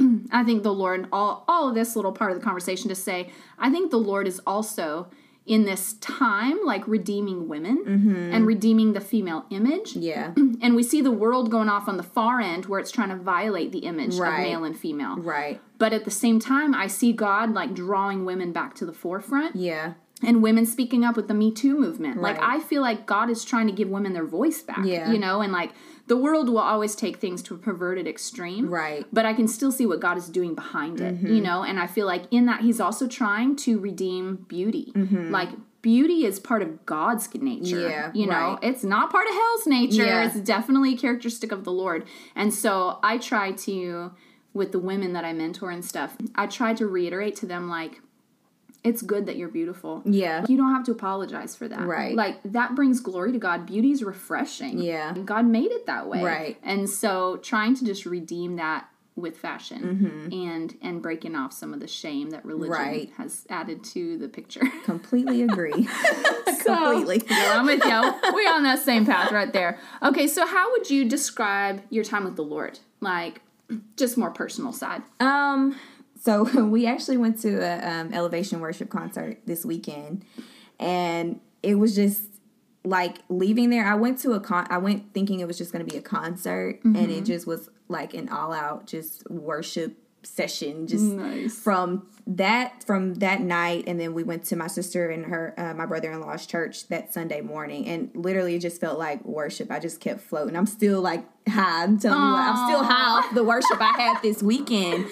i 0.32 0.42
think 0.44 0.62
the 0.62 0.72
lord 0.72 1.06
all 1.12 1.44
all 1.48 1.68
of 1.68 1.74
this 1.74 1.96
little 1.96 2.12
part 2.12 2.30
of 2.32 2.38
the 2.38 2.44
conversation 2.44 2.88
to 2.88 2.94
say 2.94 3.30
i 3.58 3.70
think 3.70 3.90
the 3.90 3.96
lord 3.98 4.26
is 4.26 4.40
also 4.46 5.08
in 5.46 5.64
this 5.64 5.94
time 5.94 6.58
like 6.64 6.86
redeeming 6.86 7.48
women 7.48 7.82
mm-hmm. 7.84 8.32
and 8.34 8.46
redeeming 8.46 8.92
the 8.92 9.00
female 9.00 9.46
image 9.50 9.96
Yeah. 9.96 10.32
and 10.36 10.76
we 10.76 10.82
see 10.82 11.00
the 11.00 11.10
world 11.10 11.50
going 11.50 11.68
off 11.68 11.88
on 11.88 11.96
the 11.96 12.02
far 12.02 12.40
end 12.40 12.66
where 12.66 12.78
it's 12.78 12.90
trying 12.90 13.08
to 13.08 13.16
violate 13.16 13.72
the 13.72 13.80
image 13.80 14.14
Right. 14.16 14.40
of 14.40 14.46
male 14.46 14.64
and 14.64 14.78
female 14.78 15.16
Right. 15.16 15.60
but 15.78 15.92
at 15.92 16.04
the 16.04 16.10
same 16.10 16.38
time, 16.40 16.74
I 16.74 16.86
see 16.88 17.12
God 17.12 17.52
like 17.54 17.74
drawing 17.74 18.24
women 18.26 18.52
back 18.52 18.74
to 18.76 18.86
the 18.86 18.92
forefront 18.92 19.56
Yeah. 19.56 19.94
and 20.22 20.42
women 20.42 20.66
speaking 20.66 21.04
up 21.04 21.16
with 21.16 21.26
the 21.26 21.34
Me 21.34 21.50
Too 21.50 21.76
movement. 21.80 22.20
Like, 22.20 22.38
I 22.40 22.60
feel 22.60 22.82
like 22.82 23.06
God 23.06 23.30
is 23.30 23.42
trying 23.44 23.66
to 23.66 23.72
give 23.72 23.88
women 23.88 24.12
their 24.12 24.26
voice 24.26 24.60
back, 24.62 24.84
Yeah. 24.84 25.10
you 25.10 25.18
know, 25.18 25.40
and 25.40 25.52
like 25.52 25.72
the 26.10 26.16
world 26.16 26.48
will 26.48 26.58
always 26.58 26.96
take 26.96 27.18
things 27.18 27.40
to 27.40 27.54
a 27.54 27.56
perverted 27.56 28.08
extreme. 28.08 28.68
Right. 28.68 29.06
But 29.12 29.26
I 29.26 29.32
can 29.32 29.46
still 29.46 29.70
see 29.70 29.86
what 29.86 30.00
God 30.00 30.18
is 30.18 30.28
doing 30.28 30.56
behind 30.56 31.00
it, 31.00 31.14
Mm-hmm. 31.14 31.28
you 31.28 31.40
know, 31.40 31.62
and 31.62 31.78
I 31.78 31.86
feel 31.86 32.04
like 32.04 32.24
in 32.32 32.46
that 32.46 32.62
He's 32.62 32.80
also 32.80 33.06
trying 33.06 33.54
to 33.66 33.78
redeem 33.78 34.44
beauty. 34.48 34.92
Like, 34.96 35.50
beauty 35.82 36.24
is 36.24 36.40
part 36.40 36.62
of 36.62 36.84
God's 36.84 37.32
nature. 37.32 37.76
Mm-hmm. 37.76 37.90
Yeah, 37.90 38.10
you 38.12 38.26
know, 38.26 38.54
right. 38.54 38.58
it's 38.60 38.82
not 38.82 39.12
part 39.12 39.28
of 39.28 39.34
hell's 39.34 39.66
nature. 39.68 40.04
Yeah. 40.04 40.26
It's 40.26 40.40
definitely 40.40 40.94
a 40.94 40.96
characteristic 40.96 41.52
of 41.52 41.62
the 41.62 41.70
Lord. 41.70 42.04
And 42.34 42.52
so 42.52 42.98
I 43.04 43.16
try 43.18 43.52
to 43.52 44.10
with 44.52 44.72
the 44.72 44.80
women 44.80 45.12
that 45.12 45.24
I 45.24 45.32
mentor 45.32 45.70
and 45.70 45.84
stuff, 45.84 46.16
I 46.34 46.48
try 46.48 46.74
to 46.74 46.88
reiterate 46.88 47.36
to 47.36 47.46
them 47.46 47.68
like 47.70 48.00
it's 48.82 49.02
good 49.02 49.26
that 49.26 49.36
you're 49.36 49.48
beautiful. 49.48 50.02
Yeah. 50.04 50.44
You 50.48 50.56
don't 50.56 50.72
have 50.74 50.84
to 50.84 50.92
apologize 50.92 51.54
for 51.54 51.68
that. 51.68 51.80
Right. 51.80 52.14
Like 52.16 52.40
that 52.44 52.74
brings 52.74 53.00
glory 53.00 53.32
to 53.32 53.38
God. 53.38 53.66
Beauty 53.66 53.90
is 53.90 54.02
refreshing. 54.02 54.78
Yeah. 54.78 55.12
God 55.24 55.46
made 55.46 55.70
it 55.70 55.86
that 55.86 56.08
way. 56.08 56.22
Right. 56.22 56.56
And 56.62 56.88
so 56.88 57.36
trying 57.38 57.74
to 57.76 57.84
just 57.84 58.06
redeem 58.06 58.56
that 58.56 58.88
with 59.16 59.36
fashion 59.36 60.30
and 60.32 60.74
and 60.80 61.02
breaking 61.02 61.34
off 61.36 61.52
some 61.52 61.74
of 61.74 61.80
the 61.80 61.86
shame 61.86 62.30
that 62.30 62.42
religion 62.44 62.72
Mm-hmm. 62.74 62.82
Right. 62.90 63.10
has 63.18 63.44
added 63.50 63.84
to 63.84 64.16
the 64.16 64.28
picture. 64.28 64.62
Completely 64.84 65.42
agree. 65.42 65.86
So- 66.62 66.74
Completely. 66.92 67.22
Yeah, 67.28 67.58
I'm 67.58 67.64
with 67.66 67.82
you. 67.84 68.32
We're 68.34 68.52
on 68.52 68.62
that 68.64 68.78
same 68.80 69.06
path 69.06 69.32
right 69.32 69.52
there. 69.52 69.78
Okay, 70.02 70.26
so 70.26 70.46
how 70.46 70.70
would 70.72 70.90
you 70.90 71.06
describe 71.08 71.80
your 71.90 72.04
time 72.04 72.24
with 72.24 72.36
the 72.36 72.44
Lord? 72.44 72.78
Like, 73.00 73.40
just 73.96 74.18
more 74.18 74.30
personal 74.30 74.72
side. 74.72 75.02
Um, 75.20 75.74
so 76.20 76.42
we 76.64 76.86
actually 76.86 77.16
went 77.16 77.40
to 77.40 77.60
a 77.60 77.90
um, 77.90 78.12
elevation 78.12 78.60
worship 78.60 78.90
concert 78.90 79.38
this 79.46 79.64
weekend, 79.64 80.24
and 80.78 81.40
it 81.62 81.76
was 81.76 81.94
just 81.94 82.22
like 82.84 83.18
leaving 83.28 83.70
there. 83.70 83.86
I 83.86 83.94
went 83.94 84.18
to 84.20 84.32
a 84.32 84.40
con. 84.40 84.66
I 84.70 84.78
went 84.78 85.12
thinking 85.12 85.40
it 85.40 85.46
was 85.46 85.58
just 85.58 85.72
going 85.72 85.84
to 85.84 85.90
be 85.90 85.98
a 85.98 86.02
concert, 86.02 86.80
and 86.84 87.10
it 87.10 87.24
just 87.24 87.46
was 87.46 87.68
like 87.88 88.14
an 88.14 88.28
all 88.28 88.52
out 88.52 88.86
just 88.86 89.28
worship 89.28 89.96
session. 90.22 90.86
Just 90.86 91.04
Nice. 91.04 91.54
from 91.58 92.06
that 92.26 92.84
from 92.84 93.14
that 93.14 93.40
night, 93.40 93.84
and 93.86 93.98
then 93.98 94.14
we 94.14 94.22
went 94.22 94.44
to 94.44 94.56
my 94.56 94.66
sister 94.66 95.10
and 95.10 95.24
her 95.26 95.54
uh, 95.56 95.74
my 95.74 95.86
brother 95.86 96.12
in 96.12 96.20
law's 96.20 96.46
church 96.46 96.88
that 96.88 97.12
Sunday 97.12 97.40
morning, 97.40 97.86
and 97.86 98.10
literally 98.14 98.54
it 98.54 98.60
just 98.60 98.80
felt 98.80 98.98
like 98.98 99.24
worship. 99.24 99.70
I 99.70 99.78
just 99.80 100.00
kept 100.00 100.20
floating. 100.20 100.56
I'm 100.56 100.66
still 100.66 101.00
like 101.00 101.24
high. 101.48 101.84
I'm 101.84 101.98
telling 101.98 102.18
you, 102.20 102.32
what, 102.32 102.40
I'm 102.40 102.68
still 102.68 102.84
high 102.84 103.18
off 103.18 103.34
the 103.34 103.44
worship 103.44 103.78
I 103.80 103.92
had 103.96 104.22
this 104.22 104.42
weekend. 104.42 105.06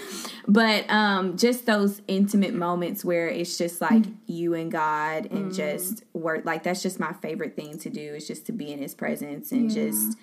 But 0.46 0.88
um, 0.88 1.36
just 1.36 1.66
those 1.66 2.00
intimate 2.08 2.54
moments 2.54 3.04
where 3.04 3.28
it's 3.28 3.58
just 3.58 3.80
like 3.80 4.04
you 4.26 4.54
and 4.54 4.70
God 4.72 5.26
and 5.30 5.52
just 5.52 6.04
work. 6.14 6.44
Like 6.44 6.62
that's 6.62 6.82
just 6.82 6.98
my 7.00 7.12
favorite 7.14 7.54
thing 7.56 7.78
to 7.80 7.90
do 7.90 8.14
is 8.14 8.26
just 8.26 8.46
to 8.46 8.52
be 8.52 8.72
in 8.72 8.78
His 8.78 8.94
presence 8.94 9.52
and 9.52 9.70
just 9.70 10.16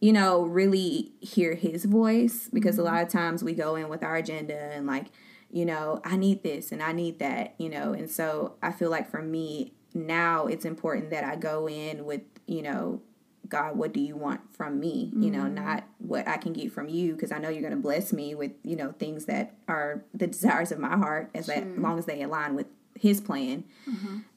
you 0.00 0.12
know, 0.12 0.42
really 0.42 1.12
hear 1.20 1.54
his 1.54 1.84
voice 1.84 2.48
because 2.52 2.78
a 2.78 2.82
lot 2.82 3.02
of 3.02 3.08
times 3.08 3.42
we 3.42 3.52
go 3.52 3.74
in 3.74 3.88
with 3.88 4.02
our 4.02 4.16
agenda 4.16 4.56
and 4.56 4.86
like, 4.86 5.06
you 5.50 5.64
know, 5.64 6.00
I 6.04 6.16
need 6.16 6.42
this 6.42 6.72
and 6.72 6.82
I 6.82 6.92
need 6.92 7.18
that, 7.18 7.54
you 7.58 7.68
know, 7.68 7.92
and 7.92 8.10
so 8.10 8.56
I 8.62 8.70
feel 8.70 8.90
like 8.90 9.10
for 9.10 9.22
me 9.22 9.72
now 9.94 10.46
it's 10.46 10.64
important 10.64 11.10
that 11.10 11.24
I 11.24 11.36
go 11.36 11.68
in 11.68 12.04
with, 12.04 12.22
you 12.46 12.62
know, 12.62 13.02
God, 13.48 13.76
what 13.76 13.92
do 13.94 14.00
you 14.00 14.14
want 14.14 14.40
from 14.54 14.78
me? 14.78 15.10
You 15.16 15.30
know, 15.30 15.44
mm-hmm. 15.44 15.54
not 15.54 15.84
what 15.98 16.28
I 16.28 16.36
can 16.36 16.52
get 16.52 16.70
from 16.70 16.88
you 16.88 17.14
because 17.14 17.32
I 17.32 17.38
know 17.38 17.48
you're 17.48 17.62
going 17.62 17.72
to 17.72 17.78
bless 17.78 18.12
me 18.12 18.34
with, 18.34 18.52
you 18.62 18.76
know, 18.76 18.92
things 18.92 19.24
that 19.24 19.54
are 19.66 20.04
the 20.12 20.26
desires 20.26 20.70
of 20.70 20.78
my 20.78 20.96
heart 20.96 21.30
as 21.34 21.46
that, 21.46 21.78
long 21.78 21.98
as 21.98 22.04
they 22.04 22.22
align 22.22 22.54
with 22.54 22.66
his 23.00 23.20
plan. 23.20 23.64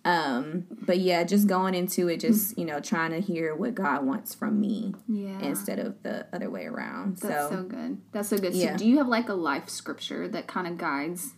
Um, 0.04 0.66
but 0.72 1.00
yeah, 1.00 1.24
just 1.24 1.48
going 1.48 1.76
into 1.76 2.08
it, 2.08 2.22
just, 2.22 2.58
you 2.58 2.66
know, 2.66 2.80
trying 2.80 3.12
to 3.12 3.20
hear 3.20 3.54
what 3.56 3.76
God 3.76 4.06
wants 4.06 4.34
from 4.34 4.60
me 4.60 4.96
Yeah. 5.08 5.40
instead 5.42 5.78
of 5.80 6.02
the 6.04 6.26
other 6.34 6.50
way 6.50 6.66
around. 6.66 7.18
That's 7.18 7.50
so, 7.50 7.50
so, 7.58 7.64
good. 7.64 8.02
That's 8.12 8.30
so 8.30 8.38
good. 8.38 8.54
Yeah. 8.54 8.72
So, 8.72 8.78
do 8.78 8.88
you 8.88 8.98
have 8.98 9.08
like 9.08 9.30
a 9.30 9.34
life 9.34 9.70
scripture 9.70 10.28
that 10.30 10.48
kind 10.48 10.68
of 10.68 10.78
guides? 10.78 11.32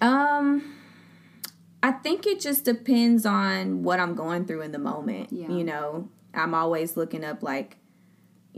um, 0.00 0.74
I 1.82 1.92
think 1.92 2.26
it 2.26 2.40
just 2.40 2.64
depends 2.64 3.24
on 3.26 3.82
what 3.82 4.00
I'm 4.00 4.14
going 4.14 4.46
through 4.46 4.62
in 4.62 4.72
the 4.72 4.78
moment. 4.78 5.32
Yeah. 5.32 5.48
You 5.48 5.62
know, 5.64 6.08
I'm 6.34 6.54
always 6.54 6.96
looking 6.96 7.24
up 7.24 7.42
like, 7.42 7.76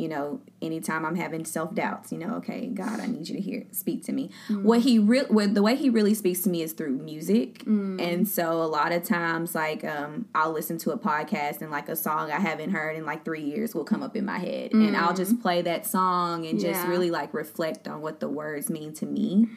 you 0.00 0.08
know, 0.08 0.40
anytime 0.62 1.04
I'm 1.04 1.16
having 1.16 1.44
self 1.44 1.74
doubts, 1.74 2.10
you 2.10 2.18
know, 2.18 2.36
okay, 2.36 2.66
God, 2.68 3.00
I 3.00 3.06
need 3.06 3.28
you 3.28 3.34
to 3.36 3.40
hear, 3.40 3.64
speak 3.72 4.04
to 4.06 4.12
me. 4.12 4.30
What 4.48 4.80
he 4.80 4.98
real, 4.98 5.26
what 5.26 5.54
the 5.54 5.62
way 5.62 5.76
he 5.76 5.90
really 5.90 6.14
speaks 6.14 6.40
to 6.42 6.48
me 6.48 6.62
is 6.62 6.72
through 6.72 6.90
music, 6.96 7.62
and 7.66 8.26
so 8.26 8.62
a 8.62 8.64
lot 8.66 8.92
of 8.92 9.02
times, 9.04 9.54
like, 9.54 9.84
um, 9.84 10.26
I'll 10.34 10.52
listen 10.52 10.78
to 10.78 10.92
a 10.92 10.98
podcast 10.98 11.60
and 11.60 11.70
like 11.70 11.88
a 11.88 11.96
song 11.96 12.30
I 12.32 12.40
haven't 12.40 12.70
heard 12.70 12.96
in 12.96 13.04
like 13.04 13.24
three 13.24 13.42
years 13.42 13.74
will 13.74 13.84
come 13.84 14.02
up 14.02 14.16
in 14.16 14.24
my 14.24 14.38
head, 14.38 14.72
and 14.72 14.96
I'll 14.96 15.14
just 15.14 15.40
play 15.42 15.60
that 15.62 15.86
song 15.86 16.46
and 16.46 16.58
just 16.58 16.80
Yeah. 16.84 16.88
really 16.88 17.10
like 17.10 17.34
reflect 17.34 17.86
on 17.86 18.00
what 18.00 18.20
the 18.20 18.28
words 18.28 18.70
mean 18.70 18.94
to 18.94 19.06
me. 19.06 19.48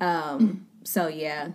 Um, 0.00 0.66
so 0.84 1.08
yeah, 1.08 1.48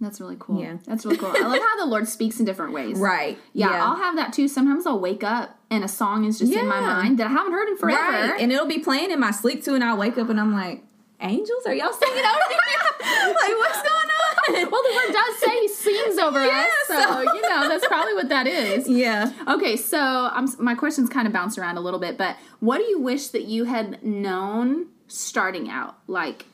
That's 0.00 0.20
really 0.20 0.36
cool. 0.38 0.60
Yeah. 0.60 0.76
That's 0.86 1.04
really 1.04 1.16
cool. 1.16 1.32
I 1.34 1.40
love 1.46 1.58
how 1.60 1.76
the 1.78 1.86
Lord 1.86 2.08
speaks 2.08 2.38
in 2.40 2.44
different 2.44 2.72
ways. 2.72 2.98
right, 3.14 3.38
Yeah, 3.52 3.84
I'll 3.84 3.96
have 3.96 4.16
that 4.16 4.32
too. 4.32 4.48
Sometimes 4.48 4.86
I'll 4.86 4.98
wake 5.00 5.22
up 5.24 5.58
and 5.74 5.84
a 5.84 5.88
song 5.88 6.24
is 6.24 6.38
just 6.38 6.52
in 6.52 6.66
my 6.66 6.80
mind 6.80 7.18
that 7.18 7.26
I 7.26 7.30
haven't 7.30 7.52
heard 7.52 7.68
in 7.68 7.76
forever. 7.76 8.00
Right. 8.32 8.40
And 8.40 8.52
it'll 8.52 8.66
be 8.66 8.78
playing 8.78 9.10
in 9.10 9.20
my 9.20 9.30
sleep 9.30 9.62
too, 9.64 9.74
and 9.74 9.84
I'll 9.84 9.96
wake 9.96 10.16
up 10.18 10.28
and 10.30 10.40
I'm 10.40 10.52
like, 10.54 10.82
Angels, 11.20 11.64
are 11.66 11.74
y'all 11.74 11.92
singing 11.92 12.18
over 12.24 12.38
here? 12.50 12.58
like, 13.34 13.56
what's 13.58 13.82
going 13.82 14.10
on? 14.10 14.70
Well, 14.70 14.82
the 14.82 14.94
word 14.94 15.12
does 15.12 15.38
say 15.38 15.60
he 15.60 15.68
sings 15.68 16.18
over 16.18 16.44
Yeah, 16.44 16.66
us, 16.66 16.86
so, 16.88 17.00
so- 17.00 17.34
you 17.34 17.42
know 17.42 17.68
that's 17.68 17.86
probably 17.86 18.14
what 18.14 18.28
that 18.28 18.46
is. 18.46 18.88
yeah. 18.88 19.32
Okay, 19.48 19.76
so 19.76 19.98
I'm, 20.32 20.46
my 20.58 20.74
questions 20.74 21.08
kind 21.08 21.26
of 21.26 21.32
bounce 21.32 21.56
around 21.56 21.76
a 21.78 21.80
little 21.80 22.00
bit, 22.00 22.18
but 22.18 22.36
what 22.60 22.78
do 22.78 22.84
you 22.84 23.00
wish 23.00 23.28
that 23.28 23.44
you 23.44 23.64
had 23.64 24.02
known 24.04 24.86
starting 25.08 25.70
out? 25.70 25.96
Like 26.08 26.46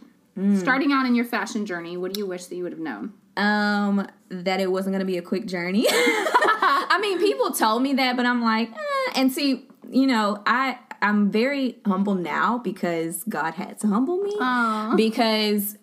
starting 0.56 0.92
out 0.92 1.04
in 1.06 1.14
your 1.14 1.24
fashion 1.26 1.66
journey, 1.66 1.96
what 1.96 2.14
do 2.14 2.20
you 2.20 2.26
wish 2.26 2.46
that 2.46 2.54
you 2.56 2.62
would 2.62 2.72
have 2.72 2.80
known? 2.80 3.12
Um, 3.36 4.06
that 4.28 4.60
it 4.60 4.70
wasn't 4.70 4.94
gonna 4.94 5.04
be 5.04 5.18
a 5.18 5.22
quick 5.22 5.46
journey. 5.46 5.86
I 5.90 6.98
mean, 7.00 7.18
people 7.18 7.50
told 7.52 7.82
me 7.82 7.94
that, 7.94 8.16
but 8.16 8.24
I'm 8.26 8.42
like, 8.42 8.70
eh. 8.70 8.76
And 9.14 9.32
see, 9.32 9.68
you 9.90 10.06
know, 10.06 10.42
I 10.46 10.78
I'm 11.02 11.30
very 11.30 11.78
humble 11.86 12.14
now 12.14 12.58
because 12.58 13.24
God 13.24 13.54
had 13.54 13.78
to 13.80 13.86
humble 13.86 14.18
me. 14.18 14.36
Aw. 14.38 14.94
Because 14.96 15.78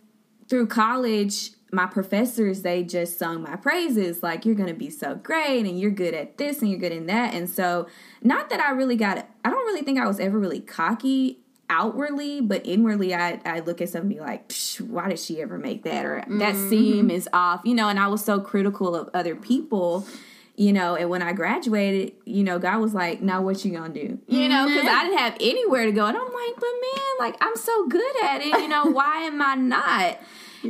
through 0.48 0.68
college, 0.68 1.52
my 1.72 1.86
professors 1.86 2.62
they 2.62 2.84
just 2.84 3.20
sung 3.20 3.42
my 3.42 3.56
praises 3.56 4.24
like 4.24 4.46
you're 4.46 4.56
gonna 4.56 4.74
be 4.74 4.90
so 4.90 5.16
great 5.16 5.66
and 5.66 5.80
you're 5.80 5.92
good 5.92 6.14
at 6.14 6.38
this 6.38 6.62
and 6.62 6.72
you're 6.72 6.80
good 6.80 6.94
in 6.94 7.08
that 7.08 7.34
and 7.34 7.50
so 7.50 7.88
not 8.22 8.50
that 8.50 8.60
i 8.60 8.72
really 8.72 8.96
got 8.96 9.18
i 9.44 9.50
don't 9.50 9.66
really 9.66 9.82
think 9.82 10.00
i 10.00 10.08
was 10.08 10.20
ever 10.20 10.40
really 10.40 10.62
cocky 10.62 11.40
outwardly 11.70 12.40
but 12.40 12.66
inwardly 12.66 13.14
i, 13.14 13.40
I 13.44 13.60
look 13.60 13.82
at 13.82 14.08
be 14.08 14.20
like 14.22 14.48
Psh, 14.48 14.80
why 14.80 15.10
did 15.10 15.20
she 15.20 15.42
ever 15.42 15.58
make 15.58 15.84
that 15.84 16.06
or 16.06 16.24
that 16.26 16.56
mm-hmm. 16.56 16.70
seam 16.70 17.12
is 17.12 17.28
off 17.34 17.62
you 17.66 17.76
know 17.76 17.90
and 17.90 18.00
i 18.00 18.08
was 18.08 18.24
so 18.24 18.40
critical 18.40 18.96
of 18.96 19.10
other 19.14 19.36
people 19.36 20.08
you 20.58 20.74
know 20.74 20.96
and 20.96 21.10
when 21.10 21.22
i 21.22 21.32
graduated 21.32 22.14
you 22.26 22.44
know 22.44 22.60
god 22.60 22.80
was 22.82 22.94
like 22.94 23.22
now 23.22 23.42
what 23.42 23.64
you 23.64 23.72
gonna 23.72 23.94
do 23.94 24.20
you 24.28 24.50
know 24.50 24.68
because 24.68 24.86
i 24.86 25.04
didn't 25.04 25.18
have 25.20 25.38
anywhere 25.40 25.86
to 25.86 25.92
go 25.92 26.06
and 26.06 26.18
i'm 26.18 26.24
like 26.24 26.56
but 26.56 26.74
man 26.82 27.04
like 27.20 27.36
i'm 27.40 27.56
so 27.56 27.88
good 27.88 28.24
at 28.24 28.42
it 28.42 28.48
you 28.48 28.68
know 28.68 28.86
why 28.92 29.18
am 29.20 29.42
i 29.42 29.56
not 29.56 30.18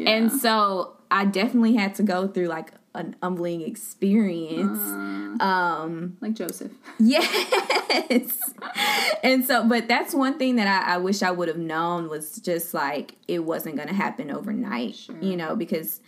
and 0.06 0.32
so 0.32 0.94
I 1.10 1.24
definitely 1.26 1.76
had 1.76 1.96
to 1.96 2.04
go 2.04 2.28
through 2.28 2.48
like 2.48 2.74
an 2.94 3.16
humbling 3.24 3.62
experience. 3.62 4.78
um, 5.42 6.18
Like 6.20 6.34
Joseph. 6.34 6.72
yes. 7.00 8.38
and 9.24 9.46
so, 9.46 9.68
but 9.68 9.88
that's 9.88 10.14
one 10.14 10.38
thing 10.38 10.58
that 10.58 10.68
I, 10.68 10.96
I 10.96 10.98
wish 10.98 11.24
I 11.24 11.32
would 11.32 11.48
have 11.48 11.58
known 11.58 12.10
was 12.10 12.38
just 12.38 12.74
like 12.74 13.16
it 13.28 13.40
wasn't 13.46 13.76
going 13.78 13.88
to 13.88 13.94
happen 13.94 14.30
overnight, 14.32 14.98
you 15.22 15.38
know, 15.38 15.56
because 15.56 16.02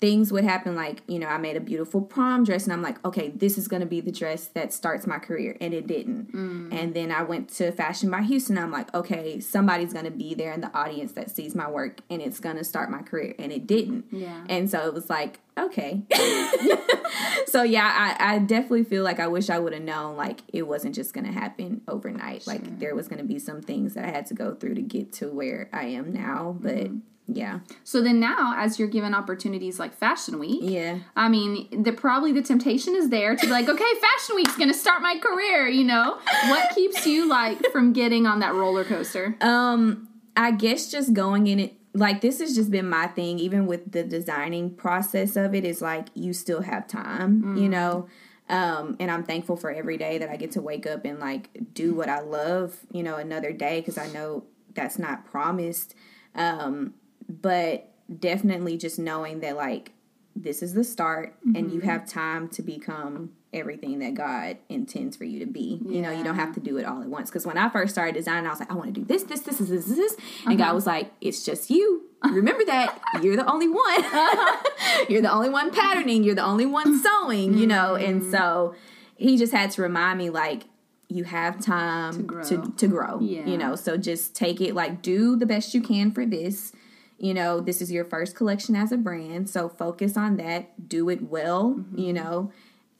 things 0.00 0.30
would 0.30 0.44
happen 0.44 0.74
like, 0.74 1.02
you 1.06 1.18
know, 1.18 1.26
I 1.26 1.38
made 1.38 1.56
a 1.56 1.60
beautiful 1.60 2.02
prom 2.02 2.44
dress 2.44 2.64
and 2.64 2.72
I'm 2.72 2.82
like, 2.82 3.02
okay, 3.04 3.30
this 3.30 3.56
is 3.56 3.66
going 3.66 3.80
to 3.80 3.86
be 3.86 4.00
the 4.00 4.12
dress 4.12 4.46
that 4.48 4.72
starts 4.72 5.06
my 5.06 5.18
career. 5.18 5.56
And 5.60 5.72
it 5.72 5.86
didn't. 5.86 6.32
Mm. 6.32 6.72
And 6.72 6.94
then 6.94 7.10
I 7.10 7.22
went 7.22 7.48
to 7.54 7.72
Fashion 7.72 8.10
by 8.10 8.22
Houston. 8.22 8.58
I'm 8.58 8.70
like, 8.70 8.92
okay, 8.94 9.40
somebody's 9.40 9.92
going 9.92 10.04
to 10.04 10.10
be 10.10 10.34
there 10.34 10.52
in 10.52 10.60
the 10.60 10.72
audience 10.76 11.12
that 11.12 11.30
sees 11.30 11.54
my 11.54 11.70
work 11.70 12.00
and 12.10 12.20
it's 12.20 12.40
going 12.40 12.56
to 12.56 12.64
start 12.64 12.90
my 12.90 13.02
career. 13.02 13.34
And 13.38 13.52
it 13.52 13.66
didn't. 13.66 14.06
Yeah. 14.10 14.44
And 14.48 14.70
so 14.70 14.86
it 14.86 14.92
was 14.92 15.08
like, 15.08 15.40
okay. 15.58 16.02
so 17.46 17.62
yeah, 17.62 18.16
I, 18.18 18.34
I 18.34 18.38
definitely 18.38 18.84
feel 18.84 19.02
like 19.04 19.20
I 19.20 19.26
wish 19.28 19.50
I 19.50 19.58
would 19.58 19.72
have 19.72 19.82
known 19.82 20.16
like 20.16 20.40
it 20.52 20.62
wasn't 20.66 20.94
just 20.94 21.12
gonna 21.14 21.32
happen 21.32 21.82
overnight. 21.88 22.46
Like 22.46 22.78
there 22.78 22.94
was 22.94 23.08
gonna 23.08 23.24
be 23.24 23.38
some 23.38 23.62
things 23.62 23.94
that 23.94 24.04
I 24.04 24.10
had 24.10 24.26
to 24.26 24.34
go 24.34 24.54
through 24.54 24.74
to 24.74 24.82
get 24.82 25.12
to 25.14 25.28
where 25.28 25.68
I 25.72 25.84
am 25.84 26.12
now. 26.12 26.56
But 26.58 26.90
yeah. 27.28 27.60
So 27.82 28.02
then 28.02 28.20
now, 28.20 28.54
as 28.56 28.78
you're 28.78 28.88
given 28.88 29.12
opportunities 29.12 29.80
like 29.80 29.94
Fashion 29.94 30.38
Week, 30.38 30.60
Yeah. 30.62 30.98
I 31.16 31.28
mean, 31.28 31.82
the 31.82 31.92
probably 31.92 32.32
the 32.32 32.42
temptation 32.42 32.94
is 32.94 33.08
there 33.10 33.34
to 33.34 33.46
be 33.46 33.50
like, 33.50 33.68
okay, 33.68 33.84
Fashion 34.00 34.36
Week's 34.36 34.56
gonna 34.56 34.74
start 34.74 35.02
my 35.02 35.18
career. 35.18 35.66
You 35.66 35.84
know, 35.84 36.18
what 36.48 36.74
keeps 36.74 37.06
you 37.06 37.28
like 37.28 37.58
from 37.72 37.92
getting 37.92 38.26
on 38.26 38.40
that 38.40 38.54
roller 38.54 38.84
coaster? 38.84 39.36
Um, 39.40 40.08
I 40.36 40.50
guess 40.52 40.90
just 40.90 41.14
going 41.14 41.46
in 41.46 41.58
it 41.58 41.74
like 41.96 42.20
this 42.20 42.40
has 42.40 42.54
just 42.54 42.70
been 42.70 42.88
my 42.88 43.06
thing, 43.06 43.38
even 43.38 43.66
with 43.66 43.92
the 43.92 44.04
designing 44.04 44.74
process 44.74 45.36
of 45.36 45.54
it, 45.54 45.64
is 45.64 45.80
like 45.80 46.08
you 46.14 46.32
still 46.32 46.62
have 46.62 46.86
time, 46.86 47.56
you 47.56 47.68
know. 47.68 48.08
Um, 48.48 48.96
and 49.00 49.10
I'm 49.10 49.24
thankful 49.24 49.56
for 49.56 49.70
every 49.70 49.96
day 49.96 50.18
that 50.18 50.28
I 50.28 50.36
get 50.36 50.52
to 50.52 50.62
wake 50.62 50.86
up 50.86 51.04
and 51.04 51.18
like 51.18 51.50
do 51.72 51.94
what 51.94 52.08
I 52.08 52.20
love, 52.20 52.78
you 52.92 53.02
know, 53.02 53.16
another 53.16 53.52
day 53.52 53.80
because 53.80 53.98
I 53.98 54.06
know 54.08 54.44
that's 54.74 54.98
not 54.98 55.24
promised. 55.24 55.94
Um, 56.34 56.94
but 57.28 57.92
definitely 58.20 58.76
just 58.76 58.98
knowing 58.98 59.40
that 59.40 59.56
like 59.56 59.92
this 60.36 60.62
is 60.62 60.74
the 60.74 60.84
start 60.84 61.34
and 61.54 61.72
you 61.72 61.80
have 61.80 62.06
time 62.06 62.46
to 62.50 62.62
become 62.62 63.32
everything 63.52 64.00
that 64.00 64.14
God 64.14 64.58
intends 64.68 65.16
for 65.16 65.24
you 65.24 65.38
to 65.40 65.46
be. 65.46 65.80
You 65.86 66.02
know, 66.02 66.10
you 66.10 66.22
don't 66.24 66.34
have 66.36 66.54
to 66.54 66.60
do 66.60 66.76
it 66.76 66.84
all 66.84 67.00
at 67.02 67.08
once. 67.08 67.30
Because 67.30 67.46
when 67.46 67.56
I 67.56 67.68
first 67.68 67.94
started 67.94 68.14
designing, 68.14 68.46
I 68.46 68.50
was 68.50 68.60
like, 68.60 68.70
I 68.70 68.74
want 68.74 68.94
to 68.94 69.00
do 69.00 69.06
this, 69.06 69.22
this, 69.24 69.40
this, 69.40 69.58
this, 69.58 69.68
this, 69.68 69.86
this. 69.86 70.16
And 70.46 70.58
God 70.58 70.64
uh-huh. 70.66 70.74
was 70.74 70.86
like, 70.86 71.12
it's 71.20 71.44
just 71.44 71.70
you. 71.70 72.02
Remember 72.24 72.64
that. 72.66 73.00
You're 73.22 73.36
the 73.36 73.50
only 73.50 73.68
one. 73.68 74.04
Uh-huh. 74.04 75.04
You're 75.08 75.22
the 75.22 75.32
only 75.32 75.48
one 75.48 75.70
patterning. 75.70 76.24
You're 76.24 76.34
the 76.34 76.44
only 76.44 76.66
one 76.66 77.00
sewing, 77.00 77.56
you 77.56 77.66
know? 77.66 77.94
And 77.94 78.22
mm-hmm. 78.22 78.30
so 78.30 78.74
he 79.16 79.36
just 79.36 79.52
had 79.52 79.70
to 79.72 79.82
remind 79.82 80.18
me, 80.18 80.30
like, 80.30 80.64
you 81.08 81.24
have 81.24 81.60
time 81.60 82.14
to 82.14 82.22
grow. 82.22 82.44
to, 82.44 82.72
to 82.76 82.88
grow. 82.88 83.20
Yeah. 83.20 83.46
You 83.46 83.56
know, 83.56 83.76
so 83.76 83.96
just 83.96 84.34
take 84.34 84.60
it 84.60 84.74
like 84.74 85.02
do 85.02 85.36
the 85.36 85.46
best 85.46 85.74
you 85.74 85.80
can 85.80 86.10
for 86.10 86.26
this. 86.26 86.72
You 87.18 87.32
know, 87.32 87.60
this 87.60 87.80
is 87.80 87.90
your 87.90 88.04
first 88.04 88.36
collection 88.36 88.76
as 88.76 88.92
a 88.92 88.96
brand, 88.96 89.48
so 89.48 89.68
focus 89.68 90.16
on 90.16 90.36
that, 90.36 90.88
do 90.88 91.08
it 91.08 91.22
well, 91.22 91.74
Mm-hmm. 91.74 91.98
you 91.98 92.12
know, 92.12 92.52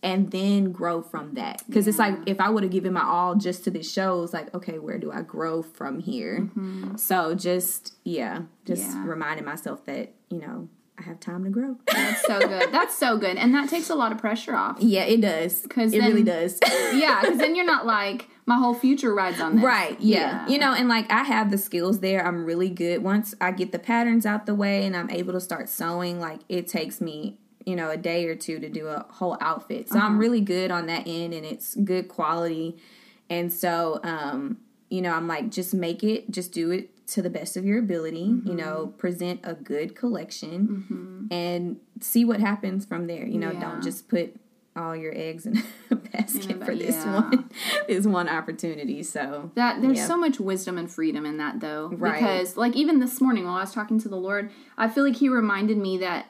and 0.07 0.31
then 0.31 0.73
grow 0.73 1.03
from 1.03 1.35
that. 1.35 1.63
Because 1.67 1.87
it's 1.89 1.99
like 1.99 2.15
if 2.27 2.41
I 2.41 2.49
would 2.51 2.63
have 2.63 2.73
given 2.73 2.93
my 2.93 3.03
all 3.05 3.35
just 3.35 3.65
to 3.65 3.71
this 3.71 3.91
show, 3.93 4.23
it's 4.23 4.33
like, 4.33 4.55
okay, 4.55 4.79
where 4.79 4.99
do 4.99 5.11
I 5.13 5.23
grow 5.23 5.63
from 5.63 5.99
here? 6.01 6.49
So 6.97 7.35
just 7.35 7.95
yeah, 8.05 8.43
just 8.65 8.83
Mm-hmm. 8.83 9.03
Yeah. 9.05 9.09
reminding 9.11 9.45
myself 9.45 9.85
that, 9.87 10.13
you 10.31 10.39
know, 10.39 10.69
I 10.99 11.03
have 11.03 11.21
time 11.21 11.45
to 11.45 11.51
grow. 11.51 11.77
That's 11.93 12.23
so 12.27 12.39
good. 12.41 12.73
That's 12.73 12.97
so 12.97 13.19
good. 13.19 13.37
And 13.37 13.55
that 13.55 13.69
takes 13.69 13.91
a 13.91 13.95
lot 13.95 14.13
of 14.13 14.19
pressure 14.19 14.55
off. 14.57 14.79
yeah, 14.81 15.03
it 15.05 15.21
does. 15.21 15.67
'Cause 15.69 15.93
it 15.93 15.99
really 16.01 16.23
does. 16.23 16.59
Yeah, 16.95 17.21
because 17.21 17.37
then 17.39 17.55
you're 17.55 17.67
not 17.67 17.85
like, 17.85 18.29
my 18.47 18.57
whole 18.57 18.73
future 18.75 19.13
rides 19.13 19.41
on 19.41 19.57
this. 19.57 19.65
Right, 19.65 20.01
yeah. 20.01 20.47
You 20.49 20.57
know, 20.59 20.73
and 20.73 20.89
like 20.89 21.11
I 21.13 21.25
have 21.25 21.51
the 21.51 21.59
skills 21.59 22.01
there. 22.01 22.25
I'm 22.27 22.45
really 22.47 22.71
good. 22.71 23.03
Once 23.03 23.35
I 23.41 23.51
get 23.51 23.73
the 23.73 23.79
patterns 23.79 24.25
out 24.25 24.47
the 24.47 24.55
way 24.55 24.87
and 24.87 24.97
I'm 24.97 25.11
able 25.11 25.33
to 25.35 25.41
start 25.41 25.69
sewing, 25.69 26.19
like 26.21 26.41
it 26.49 26.67
takes 26.69 27.01
me, 27.01 27.39
you 27.67 27.77
know, 27.77 27.91
a 27.91 27.97
day 27.97 28.27
or 28.27 28.35
two 28.35 28.59
to 28.61 28.71
do 28.71 28.87
a 28.87 29.05
whole 29.11 29.37
outfit. 29.41 29.89
So 29.89 29.99
I'm 29.99 30.13
uh-huh. 30.13 30.15
really 30.15 30.41
good 30.41 30.71
on 30.71 30.87
that 30.87 31.07
end 31.07 31.35
and 31.35 31.45
it's 31.45 31.75
good 31.75 32.09
quality. 32.09 32.79
And 33.29 33.53
so 33.53 34.01
um, 34.03 34.59
you 34.89 35.03
know, 35.03 35.13
I'm 35.13 35.27
like 35.27 35.51
just 35.51 35.75
make 35.75 36.03
it, 36.03 36.31
just 36.31 36.53
do 36.53 36.71
it 36.71 37.07
to 37.09 37.23
the 37.23 37.31
best 37.31 37.57
of 37.57 37.65
your 37.65 37.79
ability, 37.79 38.21
you 38.21 38.35
mm-hmm. 38.35 38.57
know, 38.57 38.95
present 38.99 39.41
a 39.45 39.55
good 39.55 39.95
collection 39.95 40.87
mm-hmm. 40.91 41.33
and 41.33 41.79
see 42.01 42.25
what 42.25 42.41
happens 42.41 42.85
from 42.85 43.07
there. 43.07 43.27
You 43.27 43.39
know, 43.39 43.53
Yeah. 43.53 43.61
don't 43.61 43.83
just 43.83 44.09
put 44.09 44.37
all 44.75 44.95
your 44.95 45.13
eggs 45.17 45.47
in 45.47 45.63
a 45.91 45.95
basket 45.97 46.59
ba- 46.59 46.67
for 46.67 46.75
this 46.75 46.97
yeah. 46.97 47.21
one 47.21 47.51
is 47.89 48.07
one 48.07 48.29
opportunity. 48.29 49.03
So 49.03 49.51
That 49.55 49.81
there's 49.83 49.99
Yeah. 49.99 50.07
so 50.07 50.17
much 50.17 50.41
wisdom 50.41 50.79
and 50.79 50.91
freedom 50.91 51.25
in 51.25 51.37
that 51.39 51.61
though. 51.61 51.91
Right. 51.93 52.21
Because 52.21 52.57
like 52.57 52.75
even 52.77 52.99
this 52.99 53.21
morning 53.21 53.45
while 53.45 53.57
I 53.57 53.61
was 53.61 53.73
talking 53.73 53.99
to 54.01 54.09
the 54.09 54.17
Lord, 54.17 54.51
I 54.77 54.89
feel 54.89 55.05
like 55.05 55.17
he 55.17 55.29
reminded 55.29 55.79
me 55.79 55.99
that 55.99 56.27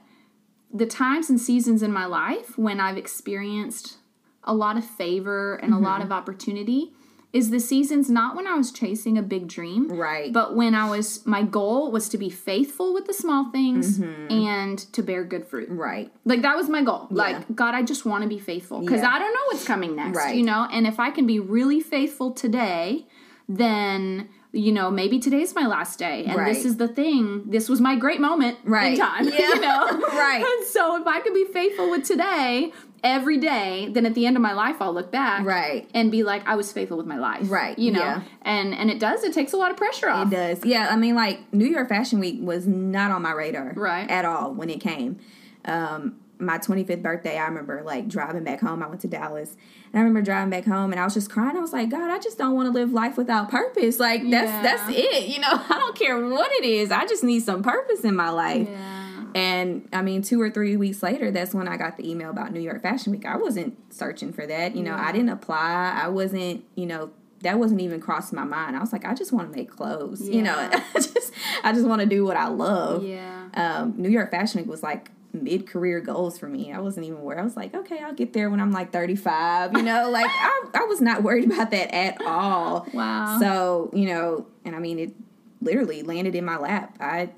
the 0.72 0.86
times 0.86 1.30
and 1.30 1.40
seasons 1.40 1.82
in 1.82 1.92
my 1.92 2.06
life 2.06 2.58
when 2.58 2.80
I've 2.80 2.96
experienced 2.98 3.96
a 4.44 4.54
lot 4.54 4.76
of 4.76 4.84
favor 4.84 5.56
and 5.56 5.72
a 5.74 5.78
lot 5.78 6.00
Mm-hmm. 6.00 6.06
of 6.06 6.12
opportunity 6.12 6.92
is 7.32 7.50
the 7.50 7.60
seasons 7.60 8.08
not 8.08 8.34
when 8.36 8.46
I 8.46 8.54
was 8.54 8.70
chasing 8.70 9.18
a 9.18 9.22
big 9.22 9.46
dream, 9.48 9.88
Right. 9.92 10.32
but 10.32 10.54
when 10.54 10.74
I 10.74 10.88
was 10.88 11.26
my 11.26 11.42
goal 11.42 11.90
was 11.90 12.08
to 12.10 12.18
be 12.18 12.30
faithful 12.30 12.94
with 12.94 13.06
the 13.06 13.12
small 13.12 13.50
things 13.50 13.98
Mm-hmm. 13.98 14.32
and 14.32 14.78
to 14.94 15.02
bear 15.02 15.24
good 15.24 15.46
fruit. 15.46 15.68
right. 15.68 16.10
Like 16.24 16.42
that 16.42 16.56
was 16.56 16.68
my 16.68 16.82
goal. 16.82 17.08
Like 17.10 17.54
God, 17.54 17.74
I 17.74 17.82
just 17.82 18.06
want 18.06 18.22
to 18.22 18.28
be 18.28 18.38
faithful 18.38 18.80
because 18.80 19.02
Yeah. 19.02 19.10
I 19.10 19.18
don't 19.18 19.34
know 19.34 19.40
what's 19.48 19.64
coming 19.66 19.96
next, 19.96 20.16
Right. 20.16 20.36
you 20.36 20.44
know. 20.44 20.66
And 20.72 20.86
if 20.86 20.98
I 21.00 21.10
can 21.10 21.26
be 21.26 21.38
really 21.40 21.80
faithful 21.80 22.30
today, 22.32 23.06
then 23.48 24.28
you 24.56 24.72
know 24.72 24.90
maybe 24.90 25.18
today's 25.18 25.54
my 25.54 25.66
last 25.66 25.98
day, 25.98 26.24
and 26.24 26.36
Right. 26.36 26.52
this 26.54 26.64
is 26.64 26.76
the 26.78 26.88
thing. 26.88 27.44
This 27.46 27.68
was 27.68 27.80
my 27.80 27.94
great 27.96 28.20
moment 28.20 28.58
Right. 28.64 28.92
in 28.94 28.98
time, 28.98 29.28
Yeah. 29.28 29.48
you 29.54 29.60
know. 29.60 29.86
Right. 30.12 30.44
And 30.44 30.66
so 30.66 31.00
if 31.00 31.06
I 31.06 31.20
can 31.20 31.32
be 31.34 31.44
faithful 31.52 31.90
with 31.90 32.04
today 32.04 32.72
every 33.04 33.36
day, 33.38 33.88
then 33.92 34.04
at 34.06 34.14
the 34.14 34.26
end 34.26 34.36
of 34.36 34.42
my 34.42 34.52
life 34.52 34.76
I'll 34.80 34.92
look 34.94 35.12
back, 35.12 35.44
Right. 35.44 35.88
and 35.94 36.10
be 36.10 36.22
like, 36.22 36.46
I 36.48 36.56
was 36.56 36.72
faithful 36.72 36.96
with 36.96 37.06
my 37.06 37.18
life, 37.18 37.50
Right. 37.50 37.78
You 37.78 37.92
know. 37.92 38.00
Yeah. 38.00 38.22
And 38.42 38.74
and 38.74 38.90
it 38.90 38.98
does. 38.98 39.22
It 39.24 39.32
takes 39.32 39.52
a 39.52 39.56
lot 39.56 39.70
of 39.70 39.76
pressure 39.76 40.08
off. 40.08 40.28
It 40.32 40.36
does. 40.36 40.64
Yeah, 40.64 40.88
I 40.90 40.96
mean 40.96 41.14
like 41.14 41.40
New 41.52 41.66
York 41.66 41.88
Fashion 41.88 42.18
Week 42.18 42.38
was 42.40 42.66
not 42.66 43.10
on 43.10 43.22
my 43.22 43.32
radar 43.32 43.72
Right. 43.76 44.08
at 44.10 44.24
all 44.24 44.52
when 44.54 44.70
it 44.70 44.80
came. 44.80 45.18
Um 45.64 46.16
my 46.38 46.58
25th 46.58 47.02
birthday, 47.02 47.38
I 47.38 47.46
remember 47.46 47.82
like 47.84 48.08
driving 48.08 48.44
back 48.44 48.60
home. 48.60 48.82
I 48.82 48.86
went 48.88 49.00
to 49.02 49.08
Dallas. 49.08 49.56
And 49.92 49.94
I 49.94 49.98
remember 50.00 50.22
driving 50.22 50.50
back 50.50 50.64
home 50.64 50.92
and 50.92 51.00
I 51.00 51.04
was 51.04 51.14
just 51.14 51.30
crying. 51.30 51.56
I 51.56 51.60
was 51.60 51.72
like, 51.72 51.88
God, 51.90 52.10
I 52.10 52.18
just 52.18 52.36
don't 52.38 52.54
want 52.54 52.66
to 52.66 52.72
live 52.72 52.92
life 52.92 53.16
without 53.16 53.50
purpose. 53.50 53.98
Like 53.98 54.22
that's 54.30 54.50
Yeah. 54.50 54.62
that's 54.62 54.82
it. 54.90 55.28
You 55.28 55.40
know, 55.40 55.48
I 55.50 55.78
don't 55.78 55.96
care 55.98 56.18
what 56.28 56.50
it 56.52 56.64
is. 56.64 56.90
I 56.90 57.06
just 57.06 57.24
need 57.24 57.40
some 57.40 57.62
purpose 57.62 58.04
in 58.04 58.14
my 58.14 58.30
life. 58.30 58.68
Yeah. 58.70 59.02
And 59.34 59.88
I 59.92 60.00
mean, 60.02 60.22
two 60.22 60.40
or 60.40 60.50
three 60.50 60.76
weeks 60.76 61.02
later, 61.02 61.30
that's 61.30 61.52
when 61.54 61.68
I 61.68 61.76
got 61.76 61.96
the 61.98 62.10
email 62.10 62.30
about 62.30 62.52
New 62.52 62.60
York 62.60 62.82
Fashion 62.82 63.12
Week. 63.12 63.26
I 63.26 63.36
wasn't 63.36 63.76
searching 63.92 64.32
for 64.32 64.46
that. 64.46 64.74
You 64.74 64.82
know, 64.82 64.94
I 64.94 65.12
didn't 65.12 65.28
apply. 65.28 65.98
I 66.02 66.08
wasn't, 66.08 66.64
you 66.74 66.86
know, 66.86 67.10
that 67.42 67.58
wasn't 67.58 67.82
even 67.82 68.00
crossing 68.00 68.36
my 68.36 68.44
mind. 68.44 68.76
I 68.76 68.80
was 68.80 68.94
like, 68.94 69.04
I 69.04 69.12
just 69.12 69.32
want 69.32 69.50
to 69.52 69.56
make 69.56 69.70
clothes. 69.70 70.26
You 70.26 70.40
know, 70.42 70.54
I 70.72 70.82
just, 70.94 71.32
I 71.62 71.72
just 71.72 71.86
want 71.86 72.00
to 72.00 72.06
do 72.06 72.24
what 72.24 72.36
I 72.38 72.48
love. 72.48 73.04
Yeah. 73.04 73.48
Um, 73.52 73.94
New 73.98 74.08
York 74.08 74.30
Fashion 74.30 74.60
Week 74.62 74.70
was 74.70 74.82
like 74.82 75.10
mid 75.42 75.66
career 75.66 76.00
goals 76.00 76.38
for 76.38 76.48
me. 76.48 76.72
I 76.72 76.80
wasn't 76.80 77.06
even 77.06 77.22
where 77.22 77.38
I 77.38 77.42
was 77.42 77.56
like, 77.56 77.74
okay, 77.74 78.00
I'll 78.02 78.14
get 78.14 78.32
there 78.32 78.50
when 78.50 78.60
I'm 78.60 78.72
like 78.72 78.92
35. 78.92 79.74
You 79.74 79.82
know, 79.82 80.10
like 80.10 80.26
I, 80.28 80.64
I 80.74 80.84
was 80.84 81.00
not 81.00 81.22
worried 81.22 81.50
about 81.50 81.70
that 81.70 81.94
at 81.94 82.20
all. 82.22 82.86
Wow. 82.92 83.38
So, 83.38 83.90
you 83.92 84.06
know, 84.06 84.46
and 84.64 84.74
I 84.74 84.78
mean, 84.78 84.98
it 84.98 85.12
literally 85.60 86.02
landed 86.02 86.34
in 86.34 86.44
my 86.44 86.56
lap. 86.56 86.96
I 87.00 87.30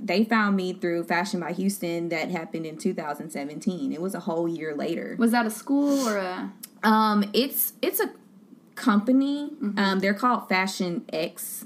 they 0.00 0.24
found 0.24 0.56
me 0.56 0.74
through 0.74 1.04
Fashion 1.04 1.40
by 1.40 1.52
Houston 1.52 2.10
that 2.10 2.30
happened 2.30 2.66
in 2.66 2.76
2017. 2.76 3.92
It 3.92 4.00
was 4.00 4.14
a 4.14 4.20
whole 4.20 4.46
year 4.46 4.74
later. 4.74 5.16
Was 5.18 5.30
that 5.32 5.46
a 5.46 5.50
school 5.50 6.06
or 6.06 6.18
a? 6.18 6.52
Um, 6.82 7.30
it's 7.32 7.72
it's 7.82 8.00
a 8.00 8.10
company. 8.74 9.50
Mm-hmm. 9.50 9.78
Um, 9.78 10.00
they're 10.00 10.14
called 10.14 10.48
Fashion 10.48 11.04
X. 11.12 11.64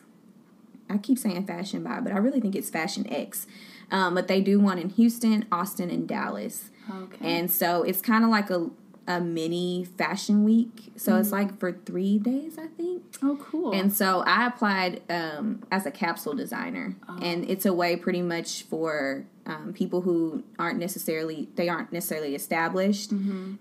I 0.89 0.99
keep 0.99 1.19
saying 1.19 1.47
Fashion 1.47 1.83
by, 1.83 2.01
but 2.01 2.13
I 2.13 2.19
really 2.19 2.41
think 2.41 2.55
it's 2.57 2.71
Fashion 2.71 3.07
X. 3.13 3.47
Um, 3.91 4.15
but 4.15 4.29
they 4.29 4.41
do 4.41 4.61
one 4.61 4.79
in 4.79 4.91
Houston, 4.91 5.45
Austin, 5.51 5.91
and 5.91 6.07
Dallas. 6.09 6.71
Okay. 6.91 7.37
And 7.39 7.51
so 7.51 7.83
it's 7.83 8.01
kind 8.01 8.25
of 8.25 8.31
like 8.31 8.51
a 8.51 8.71
a 9.09 9.21
mini 9.21 9.85
fashion 9.99 10.45
week. 10.45 10.93
So 10.95 11.13
Mm-hmm. 11.13 11.21
it's 11.21 11.33
like 11.33 11.59
for 11.59 11.73
three 11.73 12.19
days, 12.19 12.57
I 12.59 12.69
think. 12.69 13.03
oh, 13.25 13.37
cool. 13.41 13.73
And 13.73 13.93
so 13.93 14.21
I 14.25 14.47
applied 14.47 15.03
um, 15.11 15.65
as 15.73 15.85
a 15.85 15.91
capsule 15.91 16.35
designer, 16.35 16.95
and 17.21 17.49
it's 17.51 17.67
a 17.67 17.73
way 17.73 17.97
pretty 17.97 18.23
much 18.23 18.63
for 18.65 19.25
um, 19.47 19.73
people 19.73 20.03
who 20.03 20.45
aren't 20.61 20.79
necessarily 20.79 21.49
they 21.57 21.69
aren't 21.69 21.93
necessarily 21.93 22.37
established 22.37 23.11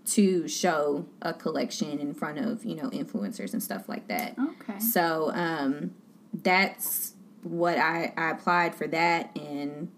to 0.06 0.48
show 0.48 1.06
a 1.24 1.34
collection 1.34 1.98
in 1.98 2.14
front 2.14 2.38
of 2.38 2.64
you 2.64 2.76
know 2.76 2.90
influencers 2.92 3.54
and 3.54 3.64
stuff 3.64 3.90
like 3.90 4.08
that. 4.10 4.36
okay. 4.38 4.78
So 4.80 5.32
um, 5.34 5.96
that's 6.34 7.14
what 7.42 7.78
I, 7.80 8.14
I 8.18 8.32
applied 8.32 8.76
for 8.76 8.86
that 8.88 9.36
and 9.36 9.90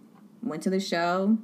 went 0.43 0.63
to 0.63 0.69
the 0.69 0.79
show. 0.79 1.37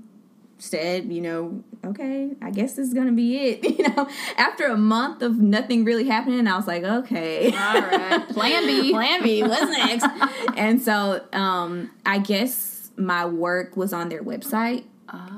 Said, 0.59 1.13
you 1.13 1.21
know, 1.21 1.63
okay, 1.85 2.31
I 2.41 2.49
guess 2.49 2.73
this 2.73 2.87
is 2.87 2.93
gonna 2.95 3.11
be 3.11 3.37
it. 3.37 3.63
You 3.77 3.89
know, 3.89 4.09
after 4.37 4.65
a 4.65 4.77
month 4.77 5.21
of 5.21 5.37
nothing 5.37 5.85
really 5.85 6.07
happening, 6.07 6.47
I 6.47 6.57
was 6.57 6.65
like, 6.65 6.83
okay, 6.83 7.51
All 7.51 7.81
right. 7.81 8.27
Plan 8.29 8.65
B. 8.65 8.91
Plan 8.97 9.21
B, 9.21 9.43
what's 9.43 9.71
next? 9.77 10.07
and 10.57 10.81
so, 10.81 11.23
um, 11.31 11.91
I 12.07 12.17
guess 12.17 12.89
my 12.97 13.25
work 13.25 13.77
was 13.77 13.93
on 13.93 14.09
their 14.09 14.23
website, 14.23 14.85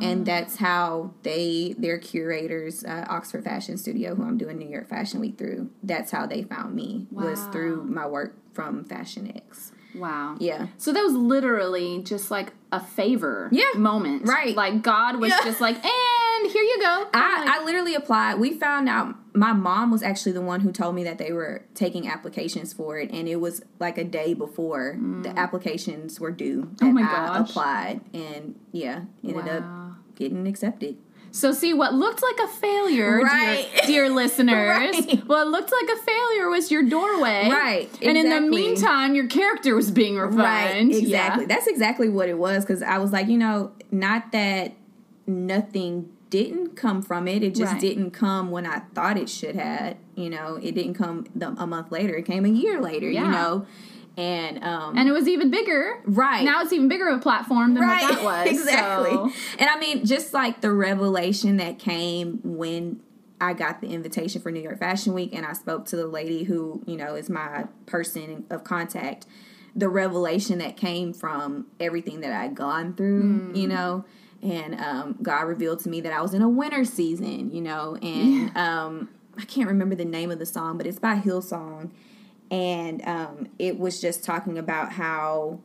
and 0.02 0.26
that's 0.26 0.56
how 0.56 1.14
they, 1.24 1.76
their 1.78 1.98
curators, 2.00 2.86
uh, 2.86 3.06
Oxford 3.10 3.44
Fashion 3.44 3.78
Studio, 3.78 4.16
who 4.16 4.24
I'm 4.24 4.38
doing 4.38 4.58
New 4.58 4.70
York 4.70 4.88
Fashion 4.88 5.20
Week 5.20 5.38
through, 5.38 5.70
that's 5.84 6.12
how 6.12 6.26
they 6.26 6.44
found 6.44 6.74
me 6.74 7.08
was 7.12 7.44
through 7.52 7.84
my 7.84 8.08
work 8.08 8.38
from 8.54 8.86
Fashion 8.86 9.32
X. 9.36 9.74
Wow. 10.00 10.36
Yeah. 10.40 10.68
So 10.78 10.92
that 10.94 11.02
was 11.04 11.14
literally 11.14 12.02
just 12.04 12.32
like 12.32 12.54
a 12.72 12.80
favor 12.80 13.50
Yeah, 13.52 13.66
moment. 13.76 14.28
right. 14.28 14.56
Like 14.56 14.82
God 14.82 15.20
was 15.20 15.30
Yeah. 15.30 15.40
just 15.44 15.60
like, 15.62 15.76
and 15.76 16.52
here 16.52 16.64
you 16.64 16.78
go. 16.80 17.08
I, 17.14 17.60
I 17.60 17.66
literally 17.66 17.96
applied. 17.96 18.36
We 18.40 18.54
found 18.54 18.88
out 18.88 19.16
my 19.36 19.54
mom 19.54 19.92
was 19.92 20.02
actually 20.04 20.32
the 20.32 20.42
one 20.42 20.62
who 20.62 20.72
told 20.72 20.96
me 20.96 21.04
that 21.04 21.18
they 21.18 21.32
were 21.32 21.66
taking 21.76 22.08
applications 22.08 22.74
for 22.74 22.98
it, 22.98 23.12
and 23.12 23.28
it 23.28 23.38
was 23.38 23.62
like 23.80 23.98
a 23.98 24.04
day 24.04 24.34
before 24.34 24.98
the 25.22 25.38
applications 25.38 26.20
were 26.20 26.32
due. 26.32 26.64
Mm. 26.64 26.78
Oh 26.82 26.92
my 26.92 27.02
I 27.02 27.06
gosh. 27.38 27.50
applied, 27.50 28.02
and 28.14 28.60
yeah, 28.72 29.02
ended 29.24 29.46
Wow. 29.46 29.96
up 29.98 30.16
getting 30.16 30.48
accepted. 30.48 30.98
So 31.32 31.52
see 31.52 31.74
what 31.74 31.94
looked 31.94 32.22
like 32.24 32.40
a 32.40 32.48
failure, 32.48 33.20
Right. 33.22 33.68
dear, 33.74 33.82
dear 33.88 34.10
listeners. 34.10 34.96
Right. 35.06 35.24
What 35.28 35.48
looked 35.48 35.72
like 35.72 35.98
a 35.98 36.02
failure 36.02 36.50
was 36.50 36.72
your 36.72 36.84
doorway. 36.84 37.50
Right, 37.50 37.90
And 38.02 38.18
in 38.18 38.30
the 38.30 38.42
meantime, 38.42 39.14
your 39.16 39.28
character 39.28 39.76
was 39.76 39.92
being 39.92 40.18
refined. 40.18 40.90
Right, 40.92 40.98
exactly. 41.04 41.44
Yeah. 41.44 41.48
That's 41.48 41.68
exactly 41.68 42.10
what 42.10 42.30
it 42.30 42.38
was 42.38 42.64
because 42.66 42.82
I 42.82 42.98
was 42.98 43.12
like, 43.12 43.28
you 43.28 43.38
know, 43.38 43.72
not 43.92 44.32
that 44.32 44.74
nothing 45.28 46.10
didn't 46.30 46.76
come 46.76 47.02
from 47.02 47.28
it. 47.28 47.44
It 47.44 47.56
just 47.56 47.74
Right. 47.74 47.82
didn't 47.82 48.12
come 48.12 48.52
when 48.52 48.66
I 48.66 48.80
thought 48.94 49.18
it 49.18 49.30
should 49.30 49.56
have. 49.56 49.96
You 50.16 50.30
know, 50.30 50.60
it 50.62 50.76
didn't 50.76 50.94
come 50.94 51.26
the, 51.36 51.48
a 51.58 51.66
month 51.66 51.92
later. 51.92 52.16
It 52.16 52.26
came 52.26 52.46
a 52.46 52.50
year 52.50 52.80
later. 52.82 53.10
Yeah. 53.10 53.26
You 53.26 53.32
know, 53.32 53.66
and 54.20 54.64
um, 54.64 54.98
and 54.98 55.08
it 55.08 55.12
was 55.12 55.28
even 55.28 55.50
bigger. 55.50 56.02
Right. 56.06 56.44
now, 56.44 56.62
it's 56.62 56.74
even 56.74 56.88
bigger 56.90 57.08
of 57.08 57.20
a 57.20 57.22
platform 57.22 57.74
than 57.74 57.88
what 57.88 58.02
that 58.02 58.24
was. 58.24 58.48
exactly. 58.52 59.12
so- 59.12 59.32
And 59.58 59.70
I 59.70 59.80
mean, 59.80 60.06
just 60.06 60.34
like 60.34 60.62
the 60.62 60.72
revelation 60.72 61.58
that 61.58 61.80
came 61.80 62.40
when 62.44 63.00
I 63.42 63.54
got 63.54 63.80
the 63.80 63.88
invitation 63.88 64.42
for 64.42 64.52
New 64.52 64.60
York 64.62 64.80
Fashion 64.80 65.14
Week, 65.14 65.34
and 65.34 65.46
I 65.46 65.54
spoke 65.54 65.86
to 65.88 65.96
the 65.96 66.08
lady 66.08 66.44
who 66.44 66.84
you 66.86 66.98
know 66.98 67.16
is 67.16 67.30
my 67.30 67.66
person 67.86 68.46
of 68.50 68.64
contact. 68.64 69.26
The 69.76 69.88
revelation 69.88 70.58
that 70.58 70.76
came 70.76 71.14
from 71.14 71.68
everything 71.80 72.20
that 72.22 72.34
I'd 72.34 72.56
gone 72.56 72.96
through, 72.96 73.52
you 73.54 73.68
know, 73.68 74.04
and 74.42 74.76
um, 74.82 75.18
God 75.22 75.44
revealed 75.44 75.80
to 75.82 75.90
me 75.90 76.02
that 76.02 76.12
I 76.12 76.22
was 76.22 76.34
in 76.34 76.42
a 76.42 76.50
winter 76.50 76.84
season, 76.84 77.52
you 77.54 77.62
know, 77.62 77.96
and 78.02 78.58
um, 78.58 79.10
I 79.38 79.46
can't 79.46 79.70
remember 79.70 79.96
the 79.96 80.06
name 80.06 80.32
of 80.32 80.40
the 80.40 80.46
song, 80.46 80.78
but 80.78 80.88
it's 80.88 81.00
by 81.00 81.16
Hillsong, 81.18 81.92
and 82.52 83.06
um, 83.08 83.48
it 83.60 83.80
was 83.80 84.02
just 84.02 84.24
talking 84.24 84.58
about 84.58 84.94
how 84.94 85.60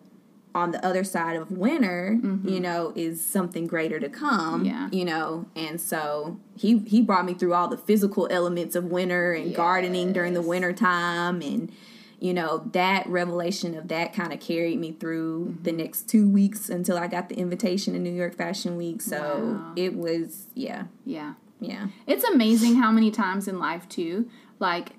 on 0.55 0.71
the 0.71 0.87
other 0.87 1.03
side 1.03 1.35
of 1.37 1.51
winter, 1.51 2.17
you 2.45 2.61
know, 2.61 2.93
is 2.95 3.25
something 3.25 3.67
greater 3.67 3.99
to 3.99 4.09
come. 4.09 4.65
Yeah. 4.65 4.89
You 4.93 5.05
know, 5.05 5.47
and 5.57 5.81
so 5.81 6.39
he 6.57 6.79
he 6.87 7.03
brought 7.03 7.25
me 7.25 7.35
through 7.35 7.55
all 7.55 7.67
the 7.67 7.77
physical 7.77 8.29
elements 8.31 8.77
of 8.77 8.85
winter 8.85 9.33
and 9.33 9.53
gardening 9.55 10.13
during 10.13 10.33
the 10.35 10.43
winter 10.43 10.73
time 10.73 11.43
and 11.43 11.73
you 12.21 12.33
know, 12.33 12.71
that 12.73 13.07
revelation 13.07 13.75
of 13.77 13.89
that 13.89 14.15
kind 14.15 14.33
of 14.33 14.41
carried 14.41 14.79
me 14.79 14.93
through 14.93 15.59
the 15.63 15.73
next 15.73 16.09
two 16.09 16.27
weeks 16.31 16.71
until 16.71 16.97
I 16.97 17.07
got 17.07 17.29
the 17.29 17.35
invitation 17.35 17.93
to 17.93 17.99
New 17.99 18.13
York 18.15 18.35
Fashion 18.35 18.77
Week. 18.79 19.03
So 19.03 19.19
Wow. 19.19 19.73
it 19.77 19.95
was, 19.95 20.47
yeah, 20.55 20.85
yeah. 21.05 21.35
yeah. 21.61 21.89
It's 22.07 22.25
amazing 22.25 22.77
how 22.77 22.91
many 22.91 23.11
times 23.11 23.47
in 23.47 23.59
life 23.59 23.87
too, 23.91 24.31
like 24.59 24.93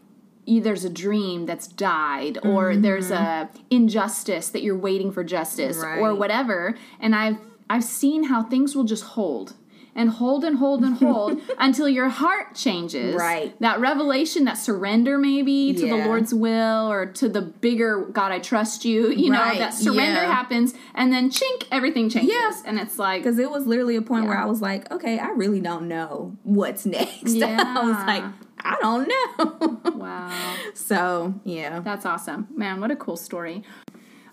there's 0.47 0.85
a 0.85 0.89
dream 0.89 1.45
that's 1.45 1.67
died 1.67 2.37
or 2.43 2.75
there's 2.75 3.11
a 3.11 3.49
injustice 3.69 4.49
that 4.49 4.61
you're 4.61 4.77
waiting 4.77 5.11
for 5.11 5.23
justice 5.23 5.77
or 5.77 5.85
Mm-hmm. 5.95 6.19
Whatever 6.19 6.75
and 6.99 7.15
I've 7.15 7.37
I've 7.69 7.83
seen 7.83 8.25
how 8.25 8.43
things 8.43 8.75
will 8.75 8.83
just 8.83 9.03
hold 9.03 9.53
and 9.95 10.09
hold 10.09 10.43
and 10.43 10.57
hold 10.57 10.83
and 10.83 10.97
hold 10.97 11.41
until 11.57 11.87
your 11.87 12.09
heart 12.09 12.53
changes. 12.53 13.15
Right. 13.15 13.57
That 13.61 13.79
revelation, 13.79 14.43
that 14.43 14.57
surrender 14.57 15.17
maybe 15.17 15.73
to 15.73 15.87
the 15.87 15.95
Lord's 15.95 16.33
will 16.33 16.91
or 16.91 17.05
to 17.13 17.29
the 17.29 17.41
bigger 17.41 18.05
God 18.05 18.31
I 18.33 18.39
trust 18.39 18.83
you, 18.83 19.09
you 19.09 19.29
know, 19.29 19.57
that 19.57 19.73
surrender 19.73 20.21
yeah. 20.21 20.33
happens 20.33 20.73
and 20.93 21.13
then 21.13 21.29
chink 21.29 21.65
everything 21.71 22.09
changes. 22.09 22.33
Yeah. 22.33 22.51
And 22.65 22.77
it's 22.77 22.99
like 22.99 23.23
Because 23.23 23.39
it 23.39 23.49
was 23.49 23.65
literally 23.65 23.95
a 23.95 24.01
point 24.01 24.25
where 24.25 24.37
I 24.37 24.45
was 24.45 24.61
like, 24.61 24.91
okay, 24.91 25.17
I 25.17 25.29
really 25.29 25.61
don't 25.61 25.87
know 25.87 26.35
what's 26.43 26.85
next. 26.85 27.33
I 27.41 27.81
was 27.81 28.05
like, 28.05 28.23
I 28.65 28.77
don't 28.81 29.07
know. 29.07 29.91
wow. 29.95 30.55
so, 30.73 31.35
yeah. 31.43 31.79
That's 31.79 32.05
awesome. 32.05 32.47
Man, 32.55 32.81
what 32.81 32.91
a 32.91 32.95
cool 32.95 33.15
story. 33.15 33.63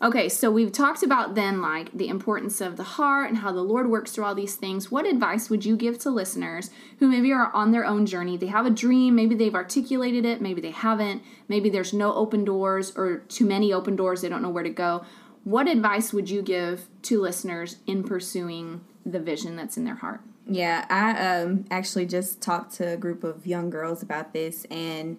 Okay, 0.02 0.28
so 0.28 0.50
we've 0.50 0.72
talked 0.72 1.04
about 1.04 1.36
then 1.36 1.62
like 1.62 1.92
the 1.92 2.08
importance 2.08 2.60
of 2.60 2.76
the 2.76 2.82
heart 2.82 3.28
and 3.28 3.38
how 3.38 3.52
the 3.52 3.62
Lord 3.62 3.88
works 3.88 4.10
through 4.10 4.24
all 4.24 4.34
these 4.34 4.56
things. 4.56 4.90
What 4.90 5.06
advice 5.06 5.48
would 5.48 5.64
you 5.64 5.76
give 5.76 5.96
to 6.00 6.10
listeners 6.10 6.70
who 6.98 7.06
maybe 7.06 7.30
are 7.32 7.52
on 7.54 7.70
their 7.70 7.86
own 7.86 8.04
journey? 8.04 8.36
They 8.36 8.48
have 8.48 8.66
a 8.66 8.70
dream, 8.70 9.14
maybe 9.14 9.36
they've 9.36 9.54
articulated 9.54 10.24
it, 10.24 10.40
maybe 10.40 10.60
they 10.60 10.72
haven't, 10.72 11.22
maybe 11.46 11.70
there's 11.70 11.92
no 11.92 12.12
open 12.14 12.44
doors 12.44 12.92
or 12.96 13.18
too 13.28 13.46
many 13.46 13.72
open 13.72 13.94
doors, 13.94 14.22
they 14.22 14.28
don't 14.28 14.42
know 14.42 14.50
where 14.50 14.64
to 14.64 14.70
go. 14.70 15.04
What 15.44 15.68
advice 15.68 16.12
would 16.12 16.28
you 16.28 16.42
give 16.42 16.86
to 17.02 17.20
listeners 17.20 17.76
in 17.86 18.02
pursuing 18.02 18.80
the 19.06 19.20
vision 19.20 19.54
that's 19.54 19.76
in 19.76 19.84
their 19.84 19.96
heart? 19.96 20.22
Yeah, 20.46 20.86
I 20.90 21.40
um 21.40 21.64
actually 21.70 22.06
just 22.06 22.40
talked 22.40 22.74
to 22.74 22.92
a 22.92 22.96
group 22.96 23.24
of 23.24 23.46
young 23.46 23.70
girls 23.70 24.02
about 24.02 24.32
this 24.32 24.64
and 24.70 25.18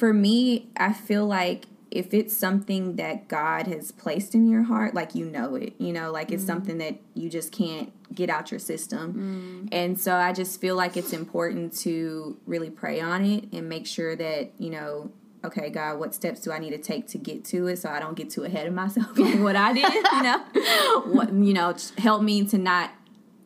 for 0.00 0.14
me, 0.14 0.70
I 0.78 0.94
feel 0.94 1.26
like 1.26 1.66
if 1.90 2.14
it's 2.14 2.34
something 2.34 2.96
that 2.96 3.28
God 3.28 3.66
has 3.66 3.92
placed 3.92 4.34
in 4.34 4.48
your 4.48 4.62
heart, 4.62 4.94
like 4.94 5.14
you 5.14 5.26
know 5.26 5.56
it, 5.56 5.74
you 5.78 5.92
know, 5.92 6.10
like 6.10 6.30
it's 6.32 6.44
something 6.44 6.78
that 6.78 6.98
you 7.14 7.28
just 7.28 7.52
can't 7.52 7.92
get 8.14 8.30
out 8.30 8.50
your 8.50 8.60
system. 8.60 9.68
And 9.72 10.00
so 10.00 10.14
I 10.14 10.32
just 10.32 10.58
feel 10.60 10.74
like 10.74 10.96
it's 10.96 11.12
important 11.12 11.76
to 11.78 12.38
really 12.46 12.70
pray 12.70 13.00
on 13.00 13.24
it 13.26 13.52
and 13.52 13.68
make 13.68 13.86
sure 13.86 14.16
that, 14.16 14.52
you 14.58 14.70
know, 14.70 15.10
okay, 15.44 15.68
God, 15.68 15.98
what 15.98 16.14
steps 16.14 16.40
do 16.40 16.52
I 16.52 16.58
need 16.58 16.70
to 16.70 16.78
take 16.78 17.08
to 17.08 17.18
get 17.18 17.44
to 17.46 17.66
it 17.66 17.78
so 17.78 17.90
I 17.90 17.98
don't 17.98 18.14
get 18.14 18.30
too 18.30 18.44
ahead 18.44 18.66
of 18.66 18.72
myself 18.72 19.18
on 19.18 19.42
what 19.42 19.56
I 19.56 19.72
did, 19.72 19.92
you 19.92 20.22
know? 20.22 20.38
what 21.06 21.32
you 21.32 21.52
know, 21.52 21.74
help 21.98 22.22
me 22.22 22.46
to 22.46 22.56
not 22.58 22.90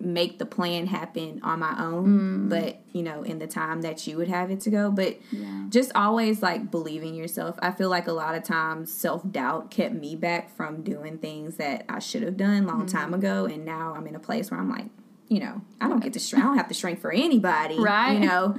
make 0.05 0.39
the 0.39 0.47
plan 0.47 0.87
happen 0.87 1.41
on 1.43 1.59
my 1.61 1.75
own, 1.79 2.49
but 2.49 2.81
you 2.93 3.03
know, 3.03 3.23
in 3.23 3.39
the 3.39 3.47
time 3.47 3.83
that 3.83 4.07
you 4.07 4.17
would 4.17 4.29
have 4.29 4.51
it 4.51 4.61
to 4.61 4.71
go. 4.71 4.91
But 4.91 5.19
Yeah. 5.31 5.65
just 5.69 5.91
always 5.95 6.43
like 6.43 6.71
believing 6.71 7.15
yourself. 7.15 7.57
I 7.61 7.71
feel 7.73 7.89
like 7.91 8.07
a 8.07 8.13
lot 8.13 8.35
of 8.35 8.43
times 8.45 8.93
self 8.93 9.23
doubt 9.31 9.71
kept 9.71 9.95
me 9.95 10.15
back 10.17 10.55
from 10.55 10.83
doing 10.83 11.19
things 11.19 11.57
that 11.57 11.85
I 11.89 11.99
should 11.99 12.23
have 12.23 12.37
done 12.37 12.67
long 12.67 12.87
time 12.87 13.15
ago, 13.15 13.47
and 13.47 13.65
now 13.65 13.95
I'm 13.97 14.07
in 14.07 14.15
a 14.15 14.21
place 14.21 14.51
where 14.51 14.61
I'm 14.61 14.71
like, 14.71 14.87
you 15.29 15.41
know, 15.41 15.63
I 15.81 15.89
don't 15.89 16.01
get 16.03 16.13
to 16.13 16.19
shrink. 16.19 16.45
I 16.45 16.49
don't 16.49 16.57
have 16.59 16.69
to 16.69 16.75
shrink 16.75 17.01
for 17.01 17.11
anybody, 17.13 17.79
Right. 17.81 18.13
You 18.21 18.27
know, 18.29 18.57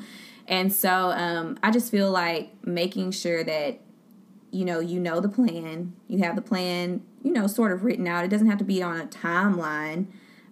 and 0.48 0.72
so 0.74 1.12
um, 1.12 1.58
I 1.64 1.72
just 1.72 1.90
feel 1.92 2.12
like 2.12 2.52
making 2.66 3.12
sure 3.12 3.44
that 3.44 3.80
you 4.52 4.64
know 4.66 4.80
you 4.80 5.00
know 5.00 5.20
the 5.20 5.30
plan, 5.30 5.94
you 6.08 6.20
have 6.20 6.36
the 6.36 6.42
plan, 6.42 7.02
you 7.24 7.32
know, 7.32 7.46
sort 7.48 7.72
of 7.72 7.84
written 7.84 8.08
out. 8.08 8.24
It 8.24 8.30
doesn't 8.30 8.48
have 8.50 8.58
to 8.60 8.64
be 8.64 8.82
on 8.82 9.00
a 9.00 9.06
timeline, 9.06 10.06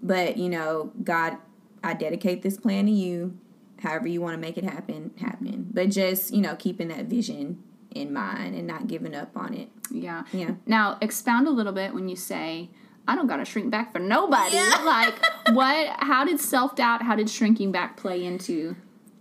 but 0.03 0.37
you 0.37 0.49
know, 0.49 0.91
God, 1.03 1.37
I 1.83 1.93
dedicate 1.95 2.43
this 2.43 2.57
plan 2.57 2.85
to 2.85 2.91
you. 2.91 3.37
However 3.79 4.07
you 4.07 4.21
want 4.21 4.35
to 4.35 4.39
make 4.39 4.57
it 4.57 4.63
happen, 4.63 5.11
happen. 5.19 5.67
But 5.71 5.89
just 5.89 6.33
you 6.33 6.41
know, 6.41 6.55
keeping 6.55 6.89
that 6.89 7.05
vision 7.05 7.63
in 7.95 8.13
mind 8.13 8.55
and 8.55 8.67
not 8.67 8.87
giving 8.87 9.15
up 9.15 9.35
on 9.35 9.53
it. 9.53 9.69
Yeah. 9.91 10.23
Yeah. 10.31 10.51
Now, 10.65 10.97
expound 11.01 11.47
a 11.47 11.51
little 11.51 11.73
bit 11.73 11.93
when 11.93 12.09
you 12.09 12.15
say, 12.15 12.69
I 13.07 13.15
don't 13.15 13.27
got 13.27 13.37
to 13.37 13.45
shrink 13.45 13.69
back 13.69 13.93
for 13.93 13.99
nobody. 13.99 14.55
Yeah. 14.55 14.81
Like, 14.83 15.15
what, 15.55 15.95
how 15.99 16.25
did 16.25 16.39
self 16.39 16.75
doubt, 16.75 17.01
how 17.01 17.15
did 17.15 17.29
shrinking 17.29 17.71
back 17.71 17.97
play 17.97 18.23
into? 18.23 18.75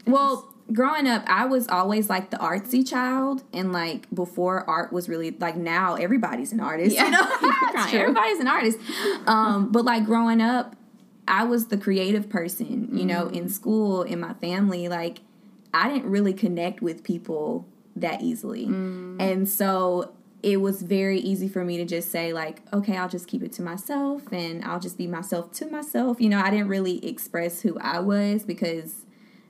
Well, 0.06 0.51
growing 0.72 1.06
up, 1.06 1.22
I 1.26 1.44
was 1.46 1.68
always 1.68 2.08
like 2.10 2.30
the 2.30 2.36
artsy 2.38 2.86
child, 2.88 3.42
and 3.52 3.72
like 3.72 4.06
before 4.14 4.68
art 4.68 4.92
was 4.92 5.08
really 5.08 5.30
like 5.38 5.56
now 5.56 5.94
everybody's 5.94 6.52
an 6.52 6.60
artist. 6.60 6.94
Yeah, 6.96 7.04
you 7.06 7.10
know, 7.10 7.22
that's 7.74 7.90
true. 7.90 8.00
everybody's 8.00 8.40
an 8.40 8.48
artist. 8.48 8.78
Um, 9.26 9.70
but 9.72 9.84
like 9.84 10.04
growing 10.04 10.40
up, 10.40 10.76
I 11.28 11.44
was 11.44 11.66
the 11.68 11.78
creative 11.78 12.28
person. 12.28 12.96
You 12.96 13.04
know, 13.04 13.26
Mm-hmm. 13.26 13.34
in 13.34 13.48
school, 13.48 14.02
in 14.02 14.20
my 14.20 14.34
family, 14.34 14.88
like 14.88 15.20
I 15.74 15.88
didn't 15.92 16.10
really 16.10 16.32
connect 16.32 16.82
with 16.82 17.02
people 17.04 17.66
that 17.96 18.22
easily, 18.22 18.66
Mm. 18.66 19.20
and 19.20 19.48
so. 19.48 20.12
It 20.44 20.60
was 20.60 20.82
very 20.82 21.20
easy 21.20 21.46
for 21.46 21.64
me 21.64 21.76
to 21.76 21.84
just 21.84 22.10
say 22.10 22.32
like, 22.32 22.62
okay, 22.72 22.96
I'll 22.96 23.08
just 23.08 23.28
keep 23.28 23.44
it 23.44 23.52
to 23.52 23.62
myself 23.62 24.22
and 24.32 24.64
I'll 24.64 24.80
just 24.80 24.98
be 24.98 25.06
myself 25.06 25.52
to 25.52 25.66
myself. 25.70 26.20
You 26.20 26.30
know, 26.30 26.40
I 26.40 26.50
didn't 26.50 26.66
really 26.66 26.98
express 27.06 27.60
who 27.60 27.78
I 27.78 28.00
was 28.00 28.42
because 28.42 29.06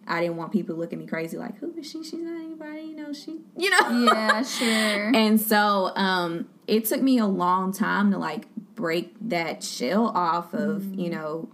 I 0.06 0.20
didn't 0.20 0.36
want 0.36 0.52
people 0.52 0.74
to 0.74 0.80
look 0.80 0.92
at 0.92 0.98
me 0.98 1.06
crazy, 1.06 1.36
like, 1.36 1.58
who 1.58 1.72
is 1.78 1.88
she? 1.90 2.02
She's 2.02 2.14
not 2.14 2.34
anybody, 2.40 2.82
you 2.82 2.96
know, 2.96 3.12
she, 3.12 3.38
you 3.56 3.70
know? 3.70 4.04
Yeah, 4.12 4.42
sure. 4.58 5.12
And 5.14 5.40
so 5.40 5.92
um, 5.94 6.48
it 6.66 6.86
took 6.86 7.00
me 7.00 7.18
a 7.18 7.26
long 7.26 7.72
time 7.72 8.10
to 8.10 8.18
like 8.18 8.46
break 8.74 9.14
that 9.20 9.62
shell 9.62 10.08
off 10.08 10.54
of, 10.54 10.92
you 10.94 11.08
know, 11.08 11.48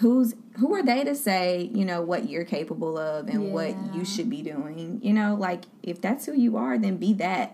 who's, 0.00 0.34
who 0.58 0.74
are 0.74 0.82
they 0.82 1.02
to 1.04 1.14
say, 1.14 1.70
you 1.74 1.84
know, 1.84 2.00
what 2.02 2.28
you're 2.28 2.44
capable 2.44 2.96
of 2.96 3.26
and 3.28 3.52
what 3.52 3.74
you 3.94 4.04
should 4.04 4.30
be 4.30 4.42
doing? 4.42 5.00
You 5.02 5.12
know, 5.12 5.34
like 5.34 5.64
if 5.82 6.00
that's 6.00 6.24
who 6.26 6.34
you 6.34 6.56
are, 6.56 6.78
then 6.78 6.96
be 6.98 7.12
that. 7.14 7.52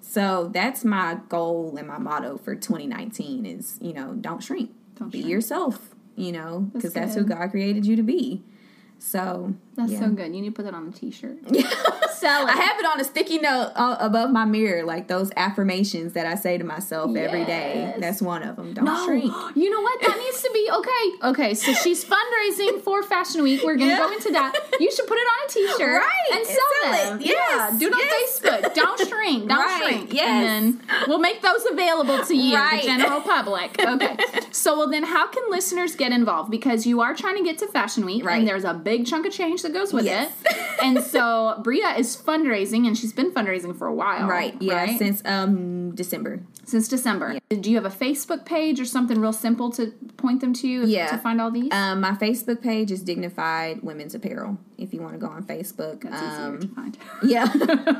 So 0.00 0.50
that's 0.52 0.84
my 0.84 1.18
goal 1.28 1.76
and 1.78 1.86
my 1.86 1.98
motto 1.98 2.38
for 2.38 2.54
2019 2.56 3.46
is, 3.46 3.78
you 3.80 3.92
know, 3.92 4.14
don't 4.14 4.42
shrink, 4.42 4.70
Don't 4.98 5.10
be 5.12 5.20
shrink. 5.20 5.30
yourself, 5.30 5.94
you 6.16 6.32
know, 6.32 6.70
because 6.72 6.92
that's, 6.92 7.14
who. 7.14 7.24
God 7.24 7.50
created 7.50 7.86
you 7.86 7.94
to 7.96 8.02
be. 8.02 8.42
So 9.00 9.54
That's 9.74 9.92
yeah. 9.92 10.00
so 10.00 10.10
good. 10.10 10.34
You 10.34 10.42
need 10.42 10.50
to 10.50 10.54
put 10.54 10.64
that 10.64 10.74
on 10.74 10.88
a 10.88 10.92
t 10.92 11.10
shirt. 11.10 11.38
Sell 12.20 12.46
it. 12.46 12.50
I 12.50 12.56
have 12.56 12.78
it 12.78 12.86
on 12.86 13.00
a 13.00 13.04
sticky 13.04 13.38
note 13.38 13.72
uh, 13.74 13.96
above 13.98 14.30
my 14.30 14.44
mirror, 14.44 14.84
like 14.84 15.08
those 15.08 15.30
affirmations 15.36 16.12
that 16.12 16.26
I 16.26 16.34
say 16.34 16.58
to 16.58 16.64
myself 16.64 17.14
every 17.16 17.44
day. 17.44 17.94
That's 17.98 18.20
one 18.22 18.42
of 18.42 18.56
them. 18.56 18.74
Don't 18.74 18.84
No, 18.84 19.04
shrink. 19.06 19.32
you 19.56 19.70
know 19.70 19.80
what? 19.80 20.00
That 20.02 20.16
needs 20.18 20.42
to 20.42 20.50
be 20.52 20.70
okay. 20.72 21.28
Okay, 21.30 21.54
so 21.54 21.72
she's 21.72 22.04
fundraising 22.04 22.80
for 22.82 23.02
Fashion 23.02 23.42
Week. 23.42 23.62
We're 23.64 23.76
gonna 23.76 23.90
Yeah. 23.92 23.98
go 23.98 24.12
into 24.12 24.30
that. 24.32 24.54
You 24.78 24.90
should 24.92 25.06
put 25.06 25.16
it 25.18 25.26
on 25.26 25.46
a 25.46 25.48
T-shirt 25.50 26.02
Right, 26.02 26.32
and 26.32 26.46
sell, 26.46 26.56
sell 26.82 27.16
it. 27.16 27.22
Yes, 27.26 27.72
yeah, 27.72 27.78
do 27.78 27.86
it 27.88 27.92
on 27.94 27.98
yes. 28.00 28.40
Facebook. 28.40 28.74
Don't 28.74 29.00
shrink. 29.08 29.48
Don't 29.48 29.58
Right, 29.58 29.82
shrink. 29.94 30.12
yes. 30.12 30.28
And 30.28 30.74
then 30.80 30.82
we'll 31.08 31.18
make 31.18 31.42
those 31.42 31.64
available 31.66 32.22
to 32.24 32.36
you, 32.36 32.54
Right. 32.56 32.82
the 32.82 32.86
general 32.88 33.20
public. 33.20 33.76
Okay. 33.90 34.16
so, 34.52 34.76
well, 34.78 34.88
then, 34.88 35.02
how 35.02 35.26
can 35.26 35.42
listeners 35.50 35.96
get 35.96 36.12
involved? 36.12 36.50
Because 36.50 36.86
you 36.86 37.00
are 37.00 37.14
trying 37.14 37.36
to 37.38 37.42
get 37.42 37.58
to 37.58 37.66
Fashion 37.66 38.04
Week, 38.04 38.24
Right. 38.24 38.38
and 38.38 38.46
there's 38.48 38.64
a 38.64 38.74
big 38.74 39.06
chunk 39.06 39.26
of 39.26 39.32
change 39.32 39.62
that 39.62 39.72
goes 39.72 39.92
with 39.92 40.04
Yes. 40.04 40.30
it. 40.44 40.56
And 40.82 41.02
so, 41.02 41.60
Bria 41.62 41.88
is 41.96 42.09
fundraising, 42.16 42.86
and 42.86 42.96
she's 42.96 43.12
been 43.12 43.30
fundraising 43.32 43.76
for 43.76 43.86
a 43.86 43.94
while. 43.94 44.26
Right. 44.28 44.54
Yeah. 44.60 44.74
right? 44.74 44.98
Since 44.98 45.22
um 45.24 45.94
December. 45.94 46.40
Since 46.64 46.88
December. 46.88 47.38
Do 47.48 47.70
you 47.70 47.76
have 47.80 47.84
a 47.84 47.90
Facebook 48.04 48.44
page 48.44 48.78
or 48.80 48.84
something 48.84 49.20
real 49.20 49.32
simple 49.32 49.70
to 49.72 49.92
point 50.16 50.40
them 50.40 50.52
to 50.54 50.68
if- 50.84 50.88
Yeah. 50.88 51.08
to 51.08 51.18
find 51.18 51.40
all 51.40 51.50
these? 51.50 51.72
Um, 51.72 52.00
my 52.00 52.12
Facebook 52.12 52.60
page 52.62 52.90
is 52.92 53.02
Dignified 53.02 53.82
Women's 53.82 54.14
Apparel. 54.14 54.58
if 54.78 54.94
you 54.94 55.00
want 55.02 55.12
to 55.12 55.18
go 55.18 55.26
on 55.26 55.42
Facebook. 55.44 56.02
That's 56.02 56.22
easier 56.22 56.46
Um, 56.46 56.60
to 56.60 56.68
find. 56.68 56.98
yeah, 57.22 57.44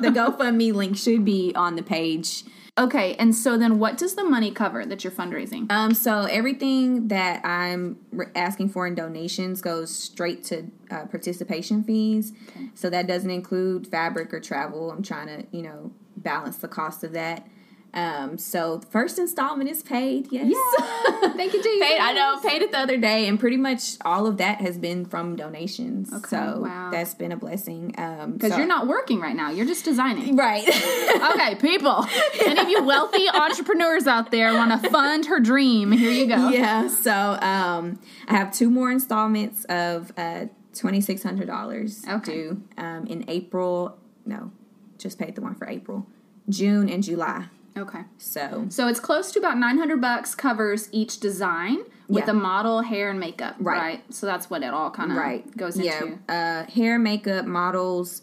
the 0.05 0.11
GoFundMe 0.15 0.73
link 0.73 0.97
should 0.97 1.25
be 1.27 1.53
on 1.55 1.77
the 1.77 1.83
page. 1.83 2.45
Okay, 2.79 3.15
and 3.15 3.35
so 3.35 3.59
then 3.59 3.79
what 3.79 3.99
does 3.99 4.15
the 4.15 4.25
money 4.25 4.51
cover 4.51 4.87
that 4.87 5.05
you're 5.05 5.13
fundraising? 5.13 5.71
Um, 5.71 5.93
so 5.95 6.23
everything 6.23 7.09
that 7.09 7.45
I'm 7.45 7.99
asking 8.35 8.71
for 8.71 8.87
in 8.87 8.95
donations 8.95 9.61
goes 9.61 9.95
straight 9.95 10.45
to 10.45 10.71
uh, 10.91 11.07
participation 11.07 11.83
fees. 11.85 12.33
Okay. 12.49 12.71
So 12.75 12.89
that 12.91 13.07
doesn't 13.07 13.31
include 13.31 13.87
fabric 13.87 14.33
or 14.33 14.41
travel. 14.41 14.91
I'm 14.91 15.03
trying 15.03 15.27
to, 15.27 15.47
you 15.57 15.63
know, 15.63 15.93
balance 16.17 16.59
the 16.59 16.69
cost 16.69 17.05
of 17.05 17.13
that. 17.13 17.47
Um, 17.93 18.39
so 18.39 18.77
the 18.79 18.87
first 18.87 19.19
installment 19.19 19.69
is 19.69 19.83
paid. 19.83 20.29
Yes. 20.31 20.47
yeah. 20.53 21.33
Thank 21.35 21.53
you, 21.53 21.63
Jesus. 21.63 21.89
paid. 21.89 21.99
I 22.01 22.13
know. 22.13 22.39
Paid 22.41 22.63
it 22.63 22.71
the 22.71 22.79
other 22.79 22.97
day, 22.97 23.27
and 23.27 23.39
pretty 23.39 23.57
much 23.57 23.97
all 24.05 24.27
of 24.27 24.37
that 24.37 24.61
has 24.61 24.79
been 24.79 25.05
from 25.05 25.35
donations. 25.37 26.13
Okay, 26.13 26.29
So 26.29 26.61
wow. 26.61 26.91
that's 26.93 27.15
been 27.15 27.33
a 27.33 27.37
blessing. 27.37 27.95
Um, 27.99 28.33
Because 28.35 28.53
so- 28.53 28.59
you're 28.59 28.67
not 28.69 28.87
working 28.87 29.21
right 29.21 29.35
now. 29.35 29.51
You're 29.51 29.67
just 29.67 29.85
designing. 29.85 30.37
right. 30.37 30.65
Okay, 31.33 31.55
people. 31.57 32.07
Any 32.45 32.61
of 32.61 32.69
you 32.69 32.83
wealthy 32.85 33.29
entrepreneurs 33.29 34.07
out 34.07 34.31
there 34.31 34.53
want 34.55 34.83
to 34.83 34.91
fund 34.91 35.27
her 35.27 35.39
dream? 35.41 35.93
Here 35.93 36.11
you 36.11 36.27
go. 36.27 36.49
yeah. 36.51 36.89
So 36.89 37.13
um, 37.13 37.99
I 38.29 38.37
have 38.37 38.53
two 38.53 38.71
more 38.71 38.91
installments 38.91 39.65
of 39.67 40.13
uh, 40.17 40.47
twenty 40.75 41.01
six 41.01 41.23
hundred 41.23 41.47
dollars 41.47 42.05
Okay. 42.09 42.33
due 42.33 42.63
um, 42.79 43.07
in 43.07 43.25
April. 43.29 43.99
No, 44.25 44.53
just 44.99 45.19
paid 45.19 45.35
the 45.35 45.41
one 45.43 45.55
for 45.55 45.69
April, 45.69 46.07
June, 46.49 46.89
and 46.89 47.03
July. 47.03 47.47
Okay. 47.77 48.01
So 48.19 48.67
So 48.69 48.89
it's 48.89 49.01
close 49.01 49.31
to 49.33 49.39
about 49.39 49.57
900 49.59 50.01
bucks 50.01 50.35
covers 50.35 50.89
each 50.93 51.21
design 51.21 51.79
with 52.09 52.25
Yeah. 52.27 52.31
a 52.33 52.35
model, 52.35 52.81
hair, 52.83 53.11
and 53.11 53.21
makeup. 53.21 53.57
Right. 53.59 53.79
Right. 53.79 54.15
So 54.15 54.27
that's 54.27 54.51
what 54.51 54.63
it 54.63 54.75
all 54.75 54.91
kind 54.91 55.11
of 55.13 55.17
right 55.19 55.57
goes 55.57 55.79
yeah, 55.79 56.03
into. 56.03 56.19
uh, 56.29 56.65
hair, 56.67 56.99
makeup, 56.99 57.47
models, 57.47 58.23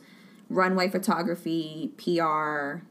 runway 0.49 0.89
photography, 0.89 1.91
PR, 1.97 2.81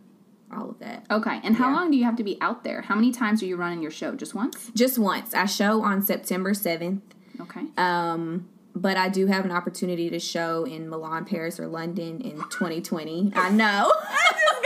all 0.54 0.70
of 0.70 0.78
that. 0.78 1.04
Okay. 1.11 1.40
And 1.44 1.57
how 1.57 1.68
Yeah. 1.70 1.74
long 1.76 1.90
do 1.90 1.96
you 1.98 2.04
have 2.04 2.16
to 2.16 2.24
be 2.24 2.38
out 2.40 2.64
there? 2.64 2.82
How 2.82 2.94
many 2.94 3.12
times 3.12 3.42
are 3.42 3.46
you 3.46 3.57
running 3.57 3.82
your 3.82 3.90
show? 3.90 4.14
Just 4.14 4.34
once? 4.34 4.70
Just 4.74 4.98
once. 4.98 5.34
I 5.34 5.44
show 5.46 5.82
on 5.82 6.02
September 6.02 6.54
seventh. 6.54 7.02
Okay. 7.40 7.62
Um, 7.76 8.48
but 8.74 8.96
I 8.98 9.09
do 9.09 9.26
have 9.26 9.44
an 9.44 9.50
opportunity 9.52 10.11
to 10.11 10.18
show 10.18 10.64
in 10.64 10.88
Milan, 10.88 11.24
Paris, 11.24 11.59
or 11.59 11.66
London 11.66 12.20
in 12.20 12.36
2020. 12.50 13.32
I 13.34 13.50
know. 13.50 13.90
I 14.09 14.32
just 14.32 14.62
got 14.62 14.66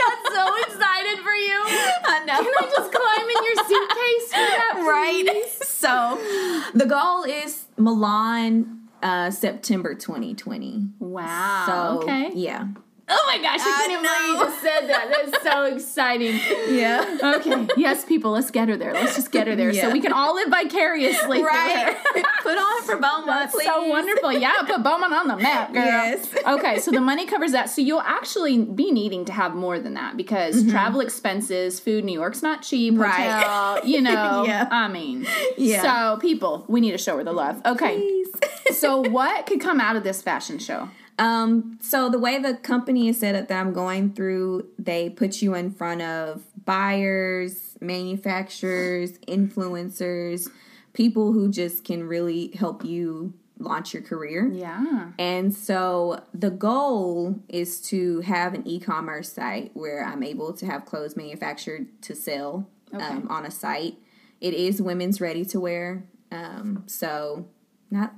excited 1.11 1.23
for 1.23 1.33
you. 1.33 1.63
I 2.03 2.23
know. 2.25 2.37
Can 2.37 2.53
I 2.57 2.71
just 2.75 2.91
climb 2.91 3.29
in 3.29 3.43
your 3.43 3.55
suitcase 3.65 4.27
for 4.27 4.37
that? 4.37 4.73
right? 4.87 5.45
So 5.61 6.71
the 6.73 6.85
goal 6.85 7.23
is 7.23 7.65
Milan, 7.77 8.89
uh, 9.01 9.31
September 9.31 9.95
2020. 9.95 10.89
Wow. 10.99 11.63
So 11.65 12.03
okay. 12.03 12.31
yeah, 12.33 12.67
Oh 13.13 13.23
my 13.27 13.37
gosh, 13.41 13.59
I 13.61 13.87
can't 13.87 14.01
believe 14.01 14.39
you 14.39 14.45
just 14.45 14.61
said 14.61 14.87
that. 14.89 15.29
That's 15.31 15.43
so 15.43 15.63
exciting. 15.65 16.39
yeah, 16.69 17.17
Okay. 17.35 17.67
Yes, 17.75 18.05
people, 18.05 18.31
let's 18.31 18.51
get 18.51 18.69
her 18.69 18.77
there. 18.77 18.93
Let's 18.93 19.15
just 19.15 19.31
get 19.31 19.47
her 19.47 19.55
there 19.55 19.73
so 19.73 19.91
we 19.91 19.99
can 19.99 20.13
all 20.13 20.35
live 20.35 20.47
vicariously. 20.49 21.43
right. 21.43 21.93
her. 21.93 22.23
Put 22.43 22.57
on 22.57 22.83
for 22.83 22.95
Beaumont, 22.95 23.27
That's 23.27 23.53
please. 23.53 23.65
so 23.65 23.87
wonderful. 23.87 24.31
Yeah, 24.31 24.53
put 24.65 24.81
Beaumont 24.81 25.13
on 25.13 25.27
the 25.27 25.37
map, 25.37 25.71
girl. 25.73 25.83
Yes. 25.85 26.27
okay, 26.47 26.79
so 26.79 26.89
the 26.89 26.99
money 27.01 27.25
covers 27.27 27.51
that. 27.51 27.69
So 27.69 27.81
you'll 27.81 28.01
actually 28.01 28.57
be 28.63 28.91
needing 28.91 29.25
to 29.25 29.31
have 29.33 29.53
more 29.53 29.77
than 29.77 29.93
that 29.93 30.17
because 30.17 30.67
travel 30.69 31.01
expenses, 31.01 31.79
food, 31.79 32.03
New 32.03 32.13
York's 32.19 32.41
not 32.41 32.63
cheap. 32.63 32.93
Mm-hmm. 32.93 33.01
Right. 33.03 33.29
Hotel, 33.43 33.87
you 33.87 34.01
know. 34.01 34.43
Yeah. 34.47 34.67
I 34.71 34.87
mean, 34.87 35.27
Yeah. 35.57 35.81
So 36.15 36.19
people, 36.19 36.65
we 36.67 36.81
need 36.81 36.91
to 36.91 36.97
show 36.97 37.17
her 37.17 37.23
the 37.23 37.31
love. 37.33 37.61
Okay. 37.65 37.97
Please. 37.97 38.77
so 38.79 39.01
what 39.09 39.45
could 39.45 39.61
come 39.61 39.79
out 39.79 39.95
of 39.95 40.03
this 40.03 40.21
fashion 40.21 40.57
show? 40.57 40.89
Um, 41.21 41.77
so 41.79 42.09
the 42.09 42.17
way 42.17 42.39
the 42.39 42.55
company 42.55 43.07
is 43.07 43.19
set 43.19 43.35
up 43.35 43.47
that 43.49 43.59
I'm 43.59 43.73
going 43.73 44.13
through, 44.13 44.67
they 44.79 45.07
put 45.07 45.39
you 45.39 45.53
in 45.53 45.69
front 45.69 46.01
of 46.01 46.43
buyers, 46.65 47.77
manufacturers, 47.79 49.19
influencers, 49.27 50.49
people 50.93 51.31
who 51.31 51.51
just 51.51 51.83
can 51.83 52.07
really 52.07 52.47
help 52.55 52.83
you 52.83 53.35
launch 53.59 53.93
your 53.93 54.01
career. 54.01 54.49
Yeah. 54.51 55.11
And 55.19 55.53
so 55.53 56.23
the 56.33 56.49
goal 56.49 57.39
is 57.47 57.79
to 57.89 58.21
have 58.21 58.55
an 58.55 58.67
e-commerce 58.67 59.31
site 59.31 59.69
where 59.75 60.03
I'm 60.03 60.23
able 60.23 60.53
to 60.53 60.65
have 60.65 60.85
clothes 60.85 61.15
manufactured 61.15 62.01
to 62.01 62.15
sell 62.15 62.67
um, 62.93 63.27
on 63.29 63.45
a 63.45 63.51
site. 63.51 63.93
It 64.39 64.55
is 64.55 64.81
women's 64.81 65.21
ready 65.21 65.45
to 65.45 65.59
wear, 65.59 66.03
um, 66.31 66.83
so 66.87 67.45
not 67.91 68.15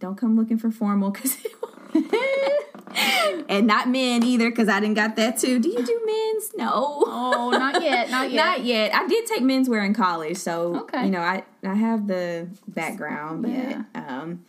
don't 0.00 0.16
come 0.16 0.38
looking 0.38 0.56
for 0.56 0.70
formal 0.70 1.10
because. 1.10 1.36
and 3.48 3.66
not 3.66 3.88
men 3.88 4.22
either 4.22 4.50
because 4.50 4.68
I 4.68 4.80
didn't 4.80 4.94
got 4.94 5.16
that 5.16 5.38
too. 5.38 5.58
Do 5.58 5.68
you 5.68 5.84
do 5.84 6.00
men's? 6.06 6.50
No. 6.56 6.70
Oh, 7.06 7.50
not 7.50 7.82
yet. 7.82 8.10
Not 8.10 8.30
yet. 8.30 8.44
Not 8.44 8.64
yet. 8.64 8.94
I 8.94 9.06
did 9.06 9.26
take 9.26 9.42
menswear 9.42 9.84
in 9.84 9.94
college, 9.94 10.36
so 10.36 10.76
Okay. 10.82 11.04
you 11.04 11.10
know 11.10 11.20
I 11.20 11.44
I 11.64 11.74
have 11.74 12.06
the 12.06 12.48
background, 12.68 13.42
but 13.42 13.50
Yeah. 13.50 13.82
um, 13.94 14.44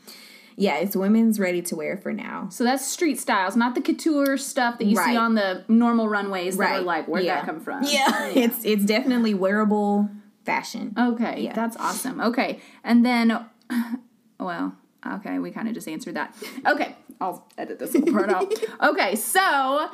yeah, 0.55 0.77
it's 0.77 0.95
women's 0.95 1.39
ready 1.39 1.61
to 1.63 1.75
wear 1.75 1.97
for 1.97 2.11
now. 2.13 2.47
So 2.49 2.63
that's 2.63 2.85
street 2.85 3.19
styles, 3.19 3.55
not 3.55 3.75
the 3.75 3.81
couture 3.81 4.37
stuff 4.37 4.79
that 4.79 4.85
you 4.85 4.95
see 4.95 5.15
on 5.15 5.35
the 5.35 5.63
normal 5.67 6.09
runways 6.09 6.57
that 6.57 6.63
are 6.71 6.73
Right. 6.77 6.83
like, 6.85 7.07
where'd 7.07 7.25
Yeah. 7.25 7.35
that 7.35 7.45
come 7.45 7.59
from? 7.59 7.83
Yeah, 7.83 8.25
it's 8.35 8.63
it's 8.63 8.83
definitely 8.85 9.33
wearable 9.33 10.09
fashion. 10.45 10.93
Okay, 10.97 11.41
Yeah. 11.41 11.53
that's 11.53 11.75
awesome. 11.77 12.21
Okay, 12.21 12.59
and 12.83 13.05
then, 13.05 13.45
well, 14.39 14.75
okay, 15.05 15.39
we 15.39 15.51
kind 15.51 15.67
of 15.67 15.73
just 15.73 15.87
answered 15.87 16.15
that. 16.15 16.35
Okay, 16.65 16.95
I'll 17.21 17.47
edit 17.57 17.79
this 17.79 17.95
part 18.11 18.29
out. 18.29 18.51
Okay, 18.83 19.15
so, 19.15 19.89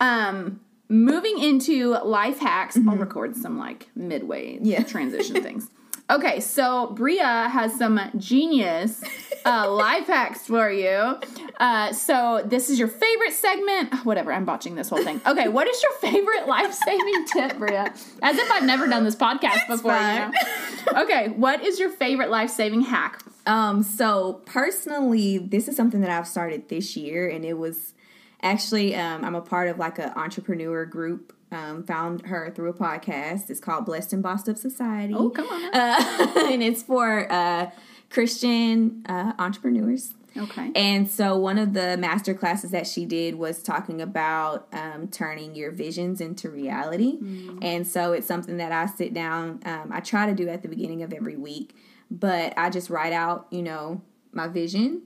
um, 0.00 0.60
moving 0.88 1.38
into 1.38 1.90
life 2.04 2.38
hacks, 2.38 2.76
I'll 2.76 2.96
record 2.96 3.36
some 3.36 3.58
like 3.58 3.88
midway 3.94 4.54
Mm-hmm. 4.56 4.64
Yeah. 4.66 4.82
transition 4.94 5.42
things. 5.42 5.68
Okay, 6.10 6.40
so 6.40 6.88
Bria 6.88 7.48
has 7.48 7.74
some 7.78 7.98
genius 8.18 9.02
uh, 9.46 9.70
life 9.72 10.08
hacks 10.08 10.46
for 10.46 10.70
you. 10.70 11.18
Uh, 11.58 11.92
so 11.92 12.42
this 12.44 12.68
is 12.68 12.78
your 12.78 12.88
favorite 12.88 13.32
segment. 13.32 13.94
Whatever, 14.04 14.32
I'm 14.32 14.44
botching 14.44 14.74
this 14.74 14.88
whole 14.90 15.02
thing. 15.02 15.20
Okay, 15.26 15.48
what 15.48 15.68
is 15.68 15.82
your 15.82 15.92
favorite 15.92 16.46
life 16.48 16.74
saving 16.74 17.24
tip, 17.32 17.56
Bria? 17.56 17.94
As 18.20 18.36
if 18.36 18.50
I've 18.50 18.64
never 18.64 18.86
done 18.88 19.04
this 19.04 19.16
podcast 19.16 19.66
before. 19.68 19.94
You 19.96 20.00
know? 20.00 21.02
Okay, 21.02 21.28
what 21.28 21.62
is 21.64 21.78
your 21.78 21.88
favorite 21.88 22.30
life 22.30 22.50
saving 22.50 22.82
hack? 22.82 23.22
Um, 23.46 23.82
so 23.82 24.42
personally, 24.44 25.38
this 25.38 25.68
is 25.68 25.76
something 25.76 26.00
that 26.00 26.10
I've 26.10 26.28
started 26.28 26.68
this 26.68 26.96
year, 26.96 27.28
and 27.28 27.44
it 27.44 27.58
was 27.58 27.94
actually 28.42 28.94
um, 28.94 29.24
I'm 29.24 29.34
a 29.34 29.40
part 29.40 29.68
of 29.68 29.78
like 29.78 29.98
an 29.98 30.12
entrepreneur 30.16 30.84
group. 30.84 31.32
Um, 31.50 31.84
found 31.84 32.24
her 32.28 32.50
through 32.50 32.70
a 32.70 32.72
podcast. 32.72 33.50
It's 33.50 33.60
called 33.60 33.84
Blessed 33.84 34.14
and 34.14 34.22
Bossed 34.22 34.48
Up 34.48 34.56
Society. 34.56 35.12
Oh, 35.12 35.28
come 35.28 35.46
on. 35.48 35.74
Uh, 35.74 36.32
and 36.50 36.62
it's 36.62 36.82
for 36.82 37.30
uh, 37.30 37.70
Christian 38.08 39.04
uh, 39.06 39.34
entrepreneurs. 39.38 40.14
Okay. 40.36 40.70
And 40.74 41.10
so 41.10 41.36
one 41.36 41.58
of 41.58 41.74
the 41.74 41.96
master 41.96 42.34
classes 42.34 42.70
that 42.70 42.86
she 42.86 43.04
did 43.04 43.34
was 43.34 43.62
talking 43.62 44.00
about 44.00 44.66
um, 44.72 45.08
turning 45.08 45.54
your 45.54 45.70
visions 45.70 46.20
into 46.20 46.48
reality. 46.48 47.18
And 47.60 47.86
so 47.86 48.12
it's 48.12 48.26
something 48.26 48.56
that 48.56 48.72
I 48.72 48.86
sit 48.86 49.12
down, 49.12 49.60
um, 49.64 49.90
I 49.92 50.00
try 50.00 50.26
to 50.26 50.34
do 50.34 50.48
at 50.48 50.62
the 50.62 50.68
beginning 50.68 51.02
of 51.02 51.12
every 51.12 51.36
week, 51.36 51.76
but 52.12 52.52
I 52.58 52.68
just 52.68 52.90
write 52.90 53.14
out, 53.14 53.46
you 53.50 53.62
know, 53.62 54.02
my 54.32 54.46
vision. 54.46 55.02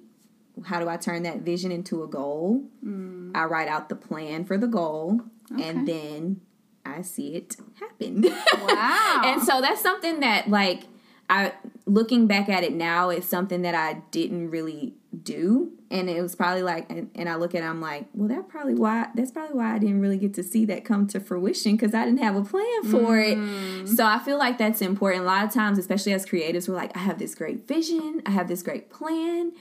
How 0.64 0.80
do 0.80 0.88
I 0.88 0.96
turn 0.96 1.22
that 1.22 1.38
vision 1.40 1.70
into 1.70 2.02
a 2.02 2.08
goal? 2.08 2.64
Mm. 2.84 3.32
I 3.34 3.44
write 3.44 3.68
out 3.68 3.88
the 3.88 3.94
plan 3.94 4.44
for 4.44 4.58
the 4.58 4.66
goal, 4.66 5.20
and 5.50 5.86
then 5.86 6.40
I 6.84 7.02
see 7.02 7.34
it 7.34 7.56
happen. 7.78 8.24
Wow. 8.66 9.22
and 9.24 9.42
so 9.42 9.60
that's 9.60 9.80
something 9.80 10.20
that 10.20 10.48
like 10.48 10.84
I 11.28 11.52
looking 11.86 12.26
back 12.26 12.48
at 12.48 12.64
it 12.64 12.72
now, 12.72 13.10
it's 13.10 13.28
something 13.28 13.62
that 13.62 13.74
I 13.74 14.02
didn't 14.10 14.50
really 14.50 14.94
do. 15.22 15.72
And 15.90 16.10
it 16.10 16.20
was 16.20 16.34
probably 16.34 16.62
like 16.62 16.90
and, 16.90 17.10
and 17.14 17.28
I 17.28 17.36
look 17.36 17.54
at 17.54 17.62
it, 17.62 17.66
I'm 17.66 17.80
like, 17.80 18.06
well 18.12 18.28
that 18.28 18.48
probably 18.48 18.74
why 18.74 19.08
that's 19.14 19.30
probably 19.30 19.56
why 19.56 19.74
I 19.74 19.78
didn't 19.78 20.00
really 20.00 20.18
get 20.18 20.34
to 20.34 20.42
see 20.42 20.64
that 20.66 20.84
come 20.84 21.06
to 21.08 21.20
fruition 21.20 21.72
because 21.72 21.94
I 21.94 22.04
didn't 22.04 22.22
have 22.22 22.36
a 22.36 22.42
plan 22.42 22.84
for 22.84 23.18
it. 23.18 23.38
Mm. 23.38 23.88
So 23.88 24.04
I 24.04 24.18
feel 24.18 24.38
like 24.38 24.58
that's 24.58 24.82
important. 24.82 25.22
A 25.22 25.26
lot 25.26 25.44
of 25.44 25.52
times, 25.52 25.78
especially 25.78 26.12
as 26.12 26.26
creatives, 26.26 26.68
we're 26.68 26.74
like, 26.74 26.96
I 26.96 27.00
have 27.00 27.18
this 27.18 27.34
great 27.34 27.66
vision, 27.66 28.22
I 28.26 28.30
have 28.30 28.48
this 28.48 28.62
great 28.62 28.90
plan. 28.90 29.52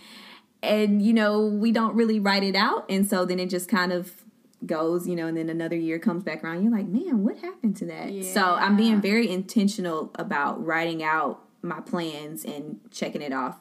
And 0.61 1.01
you 1.01 1.13
know, 1.13 1.45
we 1.45 1.71
don't 1.71 1.95
really 1.95 2.19
write 2.19 2.43
it 2.43 2.55
out. 2.55 2.85
And 2.89 3.07
so 3.07 3.25
then 3.25 3.39
it 3.39 3.49
just 3.49 3.69
kind 3.69 3.91
of 3.91 4.11
goes, 4.65 5.07
you 5.07 5.15
know, 5.15 5.27
and 5.27 5.37
then 5.37 5.49
another 5.49 5.75
year 5.75 5.99
comes 5.99 6.23
back 6.23 6.43
around. 6.43 6.63
You're 6.63 6.71
like, 6.71 6.87
man, 6.87 7.23
what 7.23 7.37
happened 7.37 7.75
to 7.77 7.85
that? 7.85 8.23
So 8.33 8.41
I'm 8.41 8.75
being 8.75 9.01
very 9.01 9.29
intentional 9.29 10.11
about 10.15 10.63
writing 10.65 11.03
out 11.03 11.44
my 11.65 11.79
plans 11.81 12.45
and 12.45 12.79
checking 12.91 13.21
it 13.21 13.33
off. 13.33 13.57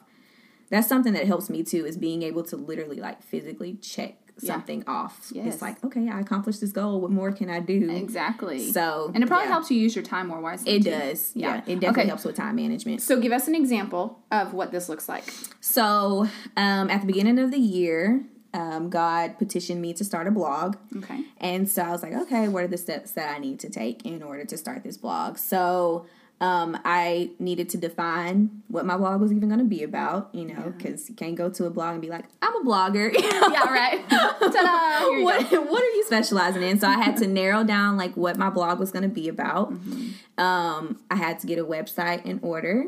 That's 0.69 0.87
something 0.87 1.13
that 1.13 1.27
helps 1.27 1.49
me 1.49 1.63
too, 1.63 1.85
is 1.85 1.97
being 1.97 2.23
able 2.23 2.43
to 2.45 2.55
literally 2.55 2.97
like 2.97 3.21
physically 3.21 3.75
check 3.75 4.15
Yeah. 4.41 4.53
something 4.53 4.83
off. 4.87 5.29
Yes. 5.31 5.53
It's 5.53 5.61
like, 5.61 5.81
okay, 5.83 6.09
I 6.09 6.19
accomplished 6.19 6.59
this 6.59 6.71
goal. 6.71 6.99
What 7.01 7.11
more 7.11 7.31
can 7.31 7.49
I 7.49 7.59
do? 7.59 7.89
exactly. 7.89 8.71
So, 8.71 9.11
and 9.13 9.23
it 9.23 9.27
probably 9.27 9.45
yeah. 9.45 9.51
helps 9.53 9.69
you 9.71 9.77
use 9.79 9.95
your 9.95 10.03
time 10.03 10.27
more 10.27 10.41
wisely. 10.41 10.71
It 10.75 10.83
too. 10.83 10.89
does. 10.89 11.31
Yeah. 11.35 11.47
Yeah. 11.47 11.57
It 11.59 11.79
definitely 11.79 11.89
Okay. 12.01 12.07
helps 12.07 12.25
with 12.25 12.35
time 12.35 12.55
management. 12.55 13.01
So 13.01 13.19
give 13.19 13.31
us 13.31 13.47
an 13.47 13.55
example 13.55 14.19
of 14.31 14.53
what 14.53 14.71
this 14.71 14.89
looks 14.89 15.07
like. 15.07 15.23
So, 15.61 16.27
um, 16.57 16.89
at 16.89 17.01
the 17.01 17.07
beginning 17.07 17.39
of 17.39 17.51
the 17.51 17.59
year, 17.59 18.25
um, 18.53 18.89
God 18.89 19.37
petitioned 19.37 19.81
me 19.81 19.93
to 19.93 20.03
start 20.03 20.27
a 20.27 20.31
blog. 20.31 20.77
Okay. 20.97 21.23
And 21.39 21.69
so 21.69 21.83
I 21.83 21.91
was 21.91 22.01
like, 22.01 22.13
okay, 22.13 22.47
what 22.47 22.63
are 22.63 22.67
the 22.67 22.77
steps 22.77 23.11
that 23.11 23.33
I 23.35 23.37
need 23.37 23.59
to 23.61 23.69
take 23.69 24.05
in 24.05 24.23
order 24.23 24.45
to 24.45 24.57
start 24.57 24.83
this 24.83 24.97
blog? 24.97 25.37
So 25.37 26.05
um, 26.41 26.77
I 26.83 27.31
needed 27.39 27.69
to 27.69 27.77
define 27.77 28.61
what 28.67 28.85
my 28.85 28.97
blog 28.97 29.21
was 29.21 29.31
even 29.31 29.47
going 29.47 29.59
to 29.59 29.65
be 29.65 29.83
about, 29.83 30.29
you 30.33 30.45
know, 30.45 30.73
because 30.75 31.07
you 31.09 31.15
can't 31.15 31.35
go 31.35 31.49
to 31.49 31.65
a 31.65 31.69
blog 31.69 31.93
and 31.93 32.01
be 32.01 32.09
like, 32.09 32.25
I'm 32.41 32.55
a 32.55 32.69
blogger. 32.69 33.13
Yeah, 33.55 33.69
right. 33.69 34.03
What, 35.23 35.49
go. 35.49 35.61
what 35.61 35.81
are 35.81 35.89
you 35.91 36.03
specializing 36.05 36.61
in? 36.61 36.79
So 36.79 36.87
I 36.87 37.01
had 37.01 37.17
to 37.17 37.27
narrow 37.27 37.63
down 37.63 37.95
like 37.95 38.15
what 38.17 38.37
my 38.37 38.49
blog 38.49 38.79
was 38.79 38.91
going 38.91 39.03
to 39.03 39.09
be 39.09 39.29
about. 39.29 39.73
Mm-hmm. 39.73 40.41
Um, 40.41 40.99
I 41.09 41.15
had 41.15 41.39
to 41.39 41.47
get 41.47 41.57
a 41.57 41.65
website 41.65 42.25
in 42.25 42.39
order. 42.41 42.87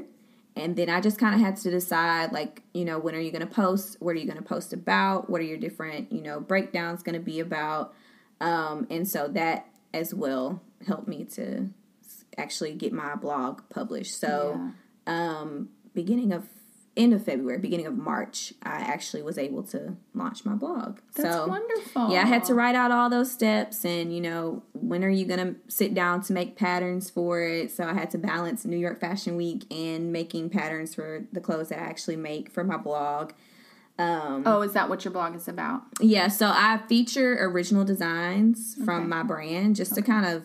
And 0.56 0.76
then 0.76 0.89
I 0.89 1.00
just 1.00 1.20
kind 1.20 1.36
of 1.36 1.41
had 1.41 1.56
to 1.58 1.72
decide, 1.72 2.32
like, 2.32 2.64
you 2.74 2.84
know, 2.84 2.98
when 2.98 3.16
are 3.16 3.20
you 3.20 3.32
going 3.32 3.48
to 3.48 3.54
post? 3.54 3.98
What 4.00 4.16
are 4.16 4.20
you 4.20 4.26
going 4.26 4.38
to 4.38 4.43
post 4.43 4.74
about? 4.74 5.30
What 5.30 5.39
are 5.39 5.45
your 5.45 5.58
different, 5.58 6.12
you 6.12 6.22
know, 6.22 6.39
breakdowns 6.39 7.04
going 7.04 7.14
to 7.14 7.22
be 7.22 7.39
about? 7.39 7.93
Um, 8.41 8.88
and 8.89 9.08
so 9.08 9.28
that 9.30 9.68
as 9.93 10.14
well 10.14 10.62
helped 10.86 11.08
me 11.08 11.26
to 11.26 11.70
actually 12.38 12.74
get 12.74 12.94
my 12.94 13.16
blog 13.16 13.62
published. 13.70 14.20
So, 14.20 14.72
um, 15.06 15.70
beginning 15.94 16.32
of 16.32 16.46
end 16.96 17.14
of 17.14 17.24
February, 17.24 17.60
beginning 17.60 17.86
of 17.86 17.96
March, 17.96 18.54
I 18.64 18.78
actually 18.80 19.22
was 19.22 19.38
able 19.38 19.62
to 19.66 19.96
launch 20.16 20.46
my 20.46 20.56
blog. 20.56 20.98
That's 21.16 21.36
so, 21.36 21.46
wonderful. 21.48 22.10
yeah, 22.12 22.24
I 22.24 22.26
had 22.26 22.44
to 22.46 22.56
write 22.56 22.74
out 22.74 22.90
all 22.90 23.08
those 23.08 23.32
steps 23.32 23.86
and, 23.86 24.12
you 24.12 24.20
know, 24.20 24.64
when 24.74 25.04
are 25.04 25.10
you 25.10 25.26
going 25.26 25.40
to 25.40 25.56
sit 25.68 25.94
down 25.94 26.22
to 26.24 26.34
make 26.34 26.56
patterns 26.56 27.12
for 27.12 27.40
it? 27.44 27.70
So 27.72 27.84
I 27.84 27.94
had 27.94 28.10
to 28.12 28.18
balance 28.18 28.66
New 28.66 28.78
York 28.78 29.00
Fashion 29.00 29.36
Week 29.36 29.72
and 29.72 30.12
making 30.12 30.50
patterns 30.50 30.96
for 30.96 31.28
the 31.32 31.40
clothes 31.40 31.70
that 31.70 31.78
I 31.78 31.84
actually 31.84 32.16
make 32.16 32.50
for 32.52 32.64
my 32.64 32.78
blog. 32.78 33.34
Um, 34.00 34.42
Oh, 34.48 34.62
is 34.62 34.74
that 34.74 34.90
what 34.90 35.06
your 35.06 35.12
blog 35.12 35.36
is 35.36 35.48
about? 35.48 35.84
yeah, 36.02 36.28
so 36.30 36.48
I 36.48 36.80
feature 36.90 37.38
original 37.42 37.84
designs 37.86 38.74
Okay. 38.76 38.86
from 38.86 39.08
my 39.08 39.22
brand 39.22 39.76
just 39.76 39.94
to 39.96 40.02
kind 40.02 40.26
of 40.26 40.44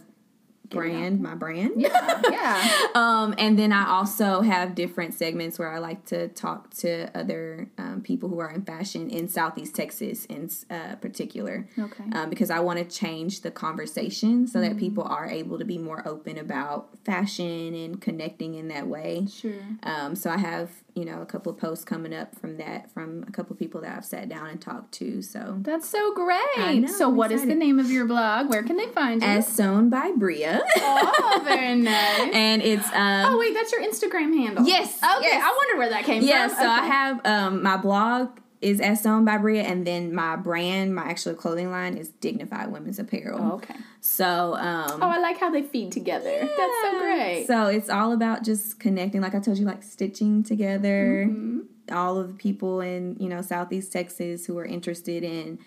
brand 0.72 1.20
my 1.20 1.34
brand. 1.34 1.72
Yeah. 1.76 2.20
yeah. 2.30 2.68
Um, 2.94 3.34
and 3.38 3.58
then 3.58 3.72
I 3.72 3.88
also 3.88 4.42
have 4.42 4.74
different 4.74 5.14
segments 5.14 5.58
where 5.58 5.72
I 5.72 5.78
like 5.78 6.04
to 6.06 6.28
talk 6.28 6.70
to 6.74 7.08
other 7.16 7.68
um, 7.78 8.02
people 8.02 8.28
who 8.28 8.38
are 8.38 8.50
in 8.50 8.62
fashion 8.62 9.08
in 9.08 9.28
Southeast 9.28 9.74
Texas, 9.74 10.24
in 10.26 10.50
uh, 10.70 10.96
particular, 10.96 11.66
Okay. 11.78 12.04
um, 12.12 12.28
because 12.28 12.50
I 12.50 12.60
want 12.60 12.78
to 12.78 12.84
change 12.84 13.40
the 13.40 13.50
conversation 13.50 14.46
so 14.46 14.60
that 14.60 14.76
people 14.76 15.04
are 15.04 15.26
able 15.26 15.58
to 15.58 15.64
be 15.64 15.78
more 15.78 16.06
open 16.06 16.36
about 16.38 16.90
fashion 17.04 17.74
and 17.74 18.00
connecting 18.00 18.54
in 18.54 18.68
that 18.68 18.86
way. 18.88 19.26
Sure. 19.30 19.52
Um, 19.84 20.14
so 20.14 20.30
I 20.30 20.38
have 20.38 20.81
you 20.94 21.04
know 21.04 21.22
a 21.22 21.26
couple 21.26 21.50
of 21.50 21.58
posts 21.58 21.84
coming 21.84 22.12
up 22.14 22.34
from 22.38 22.58
that 22.58 22.90
from 22.92 23.24
a 23.26 23.30
couple 23.32 23.52
of 23.54 23.58
people 23.58 23.80
that 23.80 23.96
I've 23.96 24.04
sat 24.04 24.28
down 24.28 24.48
and 24.48 24.60
talked 24.60 24.92
to. 24.94 25.22
So 25.22 25.56
That's 25.60 25.88
so 25.88 26.14
great. 26.14 26.80
Know, 26.80 26.86
so, 26.88 27.08
I'm 27.08 27.16
what 27.16 27.32
is 27.32 27.46
the 27.46 27.54
name 27.54 27.78
of 27.78 27.90
your 27.90 28.04
blog? 28.04 28.50
Where 28.50 28.62
can 28.62 28.76
they 28.76 28.88
find 28.88 29.22
you? 29.22 29.28
as 29.28 29.46
sewn 29.46 29.88
by 29.90 30.12
Bria, 30.16 30.60
oh, 30.78 31.40
very 31.44 31.74
nice. 31.76 32.30
and 32.34 32.60
it's 32.62 32.86
um, 32.92 33.24
Oh, 33.34 33.38
wait, 33.38 33.54
that's 33.54 33.72
your 33.72 33.82
Instagram 33.82 34.36
handle. 34.36 34.66
Yes, 34.66 34.96
Okay, 34.96 35.22
yes. 35.22 35.42
I 35.44 35.48
wonder 35.66 35.78
where 35.78 35.90
that 35.90 36.04
came 36.04 36.22
Yeah, 36.22 36.48
from. 36.48 36.56
so 36.58 36.68
I 36.68 36.84
have 36.86 37.20
um 37.26 37.62
my 37.62 37.76
blog 37.78 38.28
is 38.62 38.80
as 38.80 39.02
sewn 39.02 39.24
by 39.24 39.36
Bria, 39.38 39.62
and 39.62 39.86
then 39.86 40.14
my 40.14 40.36
brand, 40.36 40.94
my 40.94 41.02
actual 41.02 41.34
clothing 41.34 41.70
line 41.70 41.96
is 41.96 42.08
Dignified 42.08 42.70
Women's 42.72 42.98
Apparel. 42.98 43.38
Oh, 43.42 43.54
okay. 43.56 43.74
So 44.00 44.54
um, 44.54 45.02
Oh, 45.02 45.08
I 45.08 45.18
like 45.18 45.38
how 45.38 45.50
they 45.50 45.62
feed 45.62 45.92
together. 45.92 46.30
That's 46.40 46.80
so 46.82 46.98
great. 47.00 47.44
So 47.46 47.66
it's 47.66 47.90
all 47.90 48.12
about 48.12 48.44
just 48.44 48.78
connecting, 48.80 49.20
like 49.20 49.34
I 49.34 49.40
told 49.40 49.58
you, 49.58 49.64
like 49.66 49.82
stitching 49.82 50.42
together 50.42 51.26
Mm-hmm. 51.28 51.60
all 51.94 52.18
of 52.18 52.28
the 52.28 52.34
people 52.34 52.80
in 52.80 53.16
you 53.18 53.28
know 53.28 53.42
Southeast 53.42 53.92
Texas 53.92 54.46
who 54.46 54.56
are 54.58 54.64
interested 54.64 55.24
in 55.24 55.58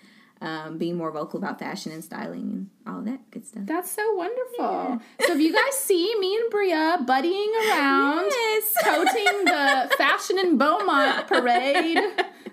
um, 0.41 0.77
being 0.77 0.95
more 0.97 1.11
vocal 1.11 1.39
about 1.39 1.59
fashion 1.59 1.91
and 1.91 2.03
styling 2.03 2.41
and 2.41 2.69
all 2.95 3.01
that 3.01 3.19
good 3.31 3.45
stuff. 3.45 3.63
That's 3.65 3.89
so 3.91 4.13
wonderful. 4.15 4.99
So 5.21 5.33
if 5.33 5.39
you 5.39 5.53
guys 5.53 5.73
see 5.79 6.13
me 6.19 6.35
and 6.35 6.49
Bria 6.51 6.97
buddying 7.05 7.51
around, 7.71 8.25
Yes. 8.31 8.73
toting 8.83 9.45
the 9.45 9.95
Fashion 9.97 10.37
in 10.39 10.57
Beaumont 10.57 11.27
parade, 11.27 11.99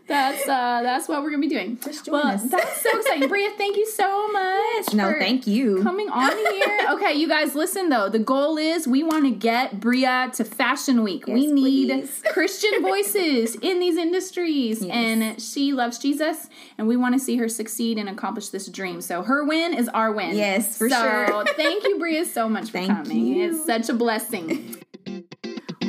that's 0.07 0.43
uh 0.49 0.81
that's 0.83 1.09
what 1.09 1.23
we're 1.23 1.31
gonna 1.31 1.41
be 1.41 1.49
doing. 1.49 1.79
Just 1.83 2.05
join 2.05 2.15
well, 2.15 2.27
us. 2.27 2.43
that's 2.45 2.83
so 2.83 2.99
exciting, 2.99 3.29
Bria. 3.29 3.51
Thank 3.57 3.77
you 3.77 3.87
so 3.87 4.31
much. 4.33 4.95
No, 4.95 5.13
for 5.13 5.19
thank 5.19 5.47
you. 5.47 5.83
Coming 5.83 6.09
on 6.09 6.37
here. 6.55 6.79
Okay, 6.93 7.15
you 7.15 7.29
guys, 7.29 7.55
listen 7.55 7.89
though. 7.89 8.09
The 8.09 8.19
goal 8.19 8.59
is 8.59 8.87
we 8.87 9.03
want 9.03 9.25
to 9.25 9.31
get 9.31 9.81
Bria 9.81 10.31
to 10.35 10.45
Fashion 10.45 11.03
Week. 11.03 11.27
we 11.27 11.47
need 11.47 11.89
please. 11.91 12.23
Christian 12.33 12.83
voices 12.83 13.55
in 13.57 13.79
these 13.81 13.97
industries, 13.97 14.85
and 14.85 15.41
she 15.41 15.73
loves 15.73 15.99
Jesus, 15.99 16.49
and 16.77 16.87
we 16.89 16.97
want 16.97 17.15
to 17.15 17.19
see 17.19 17.37
her 17.37 17.49
succeed 17.49 17.99
and 17.99 18.09
accomplish 18.09 18.49
this 18.49 18.69
dream. 18.69 19.01
So 19.01 19.23
her 19.23 19.45
win 19.45 19.75
is 19.75 19.89
our 19.89 20.13
win. 20.13 20.37
Yes, 20.37 20.77
for 20.77 20.89
so, 20.89 20.97
sure. 21.27 21.45
thank 21.57 21.85
you, 21.85 21.99
Bria, 21.99 22.25
so 22.25 22.49
much 22.49 22.67
for 22.67 22.73
Thank 22.73 22.89
coming. 22.89 23.27
you. 23.27 23.51
It's 23.51 23.65
such 23.65 23.89
a 23.89 23.95
blessing. 23.95 24.77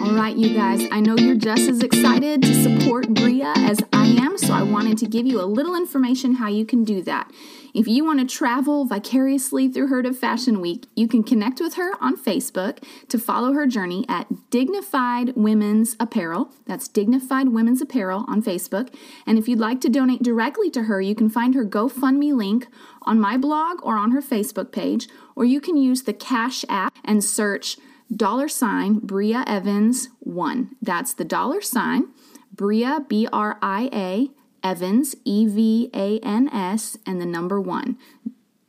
All 0.03 0.11
right, 0.11 0.35
you 0.35 0.53
guys, 0.53 0.85
I 0.91 0.99
know 0.99 1.15
you're 1.15 1.37
just 1.37 1.61
as 1.69 1.81
excited 1.81 2.41
to 2.41 2.53
support 2.61 3.07
Bria 3.07 3.53
as 3.55 3.79
I 3.93 4.07
am, 4.07 4.37
so 4.37 4.53
I 4.53 4.61
wanted 4.61 4.97
to 4.97 5.07
give 5.07 5.25
you 5.25 5.39
a 5.39 5.47
little 5.47 5.77
information 5.77 6.35
how 6.35 6.49
you 6.49 6.65
can 6.65 6.83
do 6.83 7.01
that. 7.03 7.31
If 7.73 7.87
you 7.87 8.03
want 8.03 8.19
to 8.19 8.25
travel 8.25 8.83
vicariously 8.83 9.69
through 9.69 9.87
her 9.87 10.03
to 10.03 10.11
Fashion 10.11 10.59
Week, 10.59 10.87
you 10.97 11.07
can 11.07 11.23
connect 11.23 11.61
with 11.61 11.75
her 11.75 11.93
on 12.03 12.17
Facebook 12.17 12.83
to 13.07 13.17
follow 13.17 13.53
her 13.53 13.65
journey 13.65 14.03
at 14.09 14.27
Dignified 14.49 15.37
Women's 15.37 15.95
Apparel. 16.01 16.51
That's 16.67 16.89
Dignified 16.89 17.53
Women's 17.53 17.81
Apparel 17.81 18.25
on 18.27 18.43
Facebook. 18.43 18.93
And 19.25 19.37
if 19.37 19.47
you'd 19.47 19.59
like 19.59 19.79
to 19.81 19.89
donate 19.89 20.21
directly 20.21 20.69
to 20.71 20.83
her, 20.83 20.99
you 20.99 21.15
can 21.15 21.29
find 21.29 21.55
her 21.55 21.63
GoFundMe 21.63 22.35
link 22.35 22.67
on 23.03 23.21
my 23.21 23.37
blog 23.37 23.79
or 23.81 23.95
on 23.95 24.11
her 24.11 24.21
Facebook 24.21 24.73
page, 24.73 25.07
or 25.33 25.45
you 25.45 25.61
can 25.61 25.77
use 25.77 26.03
the 26.03 26.11
Cash 26.11 26.65
app 26.67 26.93
and 27.05 27.23
search 27.23 27.77
dollar 28.15 28.47
sign 28.47 28.99
Bria 28.99 29.43
Evans 29.47 30.09
1. 30.19 30.75
That's 30.81 31.13
the 31.13 31.25
dollar 31.25 31.61
sign 31.61 32.07
Bria, 32.51 33.05
B 33.07 33.27
R 33.31 33.57
I 33.61 33.89
A, 33.93 34.29
Evans, 34.65 35.15
E 35.25 35.47
V 35.47 35.89
A 35.93 36.19
N 36.19 36.49
S, 36.49 36.97
and 37.05 37.19
the 37.19 37.25
number 37.25 37.59
1. 37.59 37.97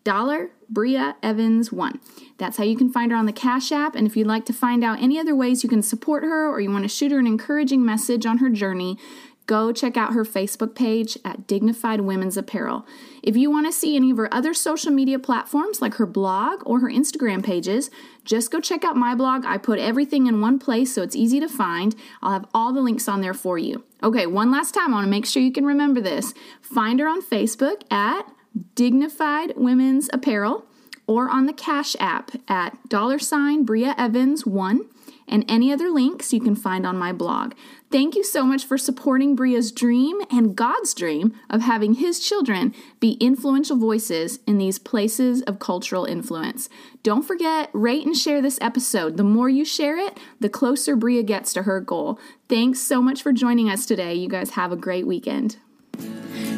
Dollar 0.04 0.50
Bria 0.68 1.16
Evans 1.22 1.72
1. 1.72 2.00
That's 2.36 2.58
how 2.58 2.64
you 2.64 2.76
can 2.76 2.92
find 2.92 3.10
her 3.10 3.16
on 3.16 3.26
the 3.26 3.32
Cash 3.32 3.72
App. 3.72 3.94
And 3.94 4.06
if 4.06 4.16
you'd 4.16 4.26
like 4.26 4.44
to 4.46 4.52
find 4.52 4.84
out 4.84 5.00
any 5.00 5.18
other 5.18 5.34
ways 5.34 5.62
you 5.62 5.68
can 5.68 5.82
support 5.82 6.24
her 6.24 6.48
or 6.48 6.60
you 6.60 6.70
want 6.70 6.84
to 6.84 6.88
shoot 6.88 7.12
her 7.12 7.18
an 7.18 7.26
encouraging 7.26 7.84
message 7.84 8.26
on 8.26 8.38
her 8.38 8.50
journey, 8.50 8.98
go 9.46 9.72
check 9.72 9.96
out 9.96 10.14
her 10.14 10.24
Facebook 10.24 10.74
page 10.74 11.18
at 11.24 11.46
Dignified 11.46 12.00
Women's 12.00 12.36
Apparel. 12.36 12.86
If 13.22 13.36
you 13.36 13.50
want 13.50 13.66
to 13.66 13.72
see 13.72 13.96
any 13.96 14.10
of 14.10 14.16
her 14.16 14.32
other 14.32 14.54
social 14.54 14.90
media 14.90 15.18
platforms 15.18 15.82
like 15.82 15.94
her 15.94 16.06
blog 16.06 16.62
or 16.64 16.80
her 16.80 16.88
Instagram 16.88 17.44
pages, 17.44 17.90
just 18.24 18.50
go 18.50 18.60
check 18.60 18.84
out 18.84 18.96
my 18.96 19.14
blog. 19.14 19.44
I 19.44 19.58
put 19.58 19.78
everything 19.78 20.26
in 20.26 20.40
one 20.40 20.58
place 20.58 20.94
so 20.94 21.02
it's 21.02 21.16
easy 21.16 21.40
to 21.40 21.48
find. 21.48 21.94
I'll 22.22 22.32
have 22.32 22.46
all 22.54 22.72
the 22.72 22.80
links 22.80 23.08
on 23.08 23.20
there 23.20 23.34
for 23.34 23.58
you. 23.58 23.84
Okay, 24.02 24.26
one 24.26 24.50
last 24.50 24.72
time, 24.72 24.92
I 24.92 24.96
want 24.96 25.06
to 25.06 25.10
make 25.10 25.26
sure 25.26 25.42
you 25.42 25.52
can 25.52 25.66
remember 25.66 26.00
this. 26.00 26.34
Find 26.60 27.00
her 27.00 27.08
on 27.08 27.22
Facebook 27.22 27.82
at 27.90 28.22
Dignified 28.74 29.54
Women's 29.56 30.08
Apparel 30.12 30.64
or 31.06 31.28
on 31.28 31.46
the 31.46 31.52
Cash 31.52 31.96
app 32.00 32.30
at 32.48 32.88
dollar 32.88 33.18
sign 33.18 33.64
Bria 33.64 33.94
Evans 33.98 34.46
1 34.46 34.88
and 35.28 35.44
any 35.48 35.72
other 35.72 35.90
links 35.90 36.32
you 36.32 36.40
can 36.40 36.54
find 36.54 36.86
on 36.86 36.96
my 36.96 37.12
blog. 37.12 37.54
Thank 37.90 38.16
you 38.16 38.24
so 38.24 38.44
much 38.44 38.64
for 38.64 38.76
supporting 38.76 39.36
Bria's 39.36 39.70
dream 39.70 40.20
and 40.30 40.56
God's 40.56 40.94
dream 40.94 41.32
of 41.48 41.62
having 41.62 41.94
his 41.94 42.18
children 42.18 42.74
be 42.98 43.12
influential 43.20 43.76
voices 43.76 44.40
in 44.46 44.58
these 44.58 44.78
places 44.78 45.42
of 45.42 45.58
cultural 45.58 46.04
influence. 46.04 46.68
Don't 47.02 47.22
forget, 47.22 47.70
rate 47.72 48.04
and 48.04 48.16
share 48.16 48.42
this 48.42 48.58
episode. 48.60 49.16
The 49.16 49.24
more 49.24 49.48
you 49.48 49.64
share 49.64 49.96
it, 49.96 50.18
the 50.40 50.48
closer 50.48 50.96
Bria 50.96 51.22
gets 51.22 51.52
to 51.52 51.62
her 51.62 51.80
goal. 51.80 52.18
Thanks 52.48 52.80
so 52.80 53.00
much 53.00 53.22
for 53.22 53.32
joining 53.32 53.70
us 53.70 53.86
today. 53.86 54.14
You 54.14 54.28
guys 54.28 54.50
have 54.50 54.72
a 54.72 54.76
great 54.76 55.06
weekend. 55.06 55.58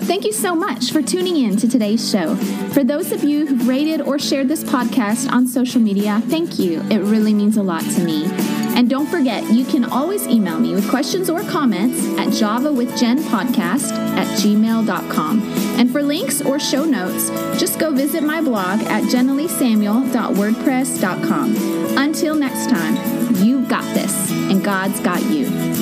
Thank 0.07 0.25
you 0.25 0.33
so 0.33 0.55
much 0.55 0.93
for 0.93 1.03
tuning 1.03 1.37
in 1.37 1.57
to 1.57 1.69
today's 1.69 2.09
show. 2.11 2.37
For 2.73 2.85
those 2.85 3.11
of 3.13 3.25
you 3.25 3.47
who've 3.47 3.67
rated 3.67 4.01
or 4.01 4.19
shared 4.19 4.49
this 4.49 4.63
podcast 4.63 5.31
on 5.31 5.49
social 5.49 5.81
media, 5.81 6.23
thank 6.27 6.59
you. 6.59 6.81
It 6.91 7.01
really 7.01 7.35
means 7.35 7.57
a 7.57 7.63
lot 7.63 7.83
to 7.83 8.05
me. 8.05 8.27
And 8.77 8.89
don't 8.91 9.07
forget, 9.07 9.51
you 9.51 9.65
can 9.65 9.85
always 9.85 10.29
email 10.29 10.61
me 10.61 10.75
with 10.75 10.89
questions 10.91 11.31
or 11.31 11.41
comments 11.43 11.99
at 12.19 12.29
javawithjenpodcast 12.29 13.93
at 14.17 14.27
gmail.com. 14.39 15.43
And 15.79 15.91
for 15.91 16.03
links 16.03 16.43
or 16.43 16.61
show 16.61 16.85
notes, 16.85 17.31
just 17.59 17.79
go 17.79 17.93
visit 17.93 18.23
my 18.23 18.41
blog 18.41 18.81
at 18.83 19.03
jenileesamuel.wordpress.com. 19.05 21.57
Until 21.99 22.35
next 22.35 22.69
time, 22.69 22.97
you've 23.37 23.69
got 23.69 23.85
this, 23.95 24.31
and 24.31 24.63
God's 24.63 25.01
got 25.01 25.23
you. 25.25 25.76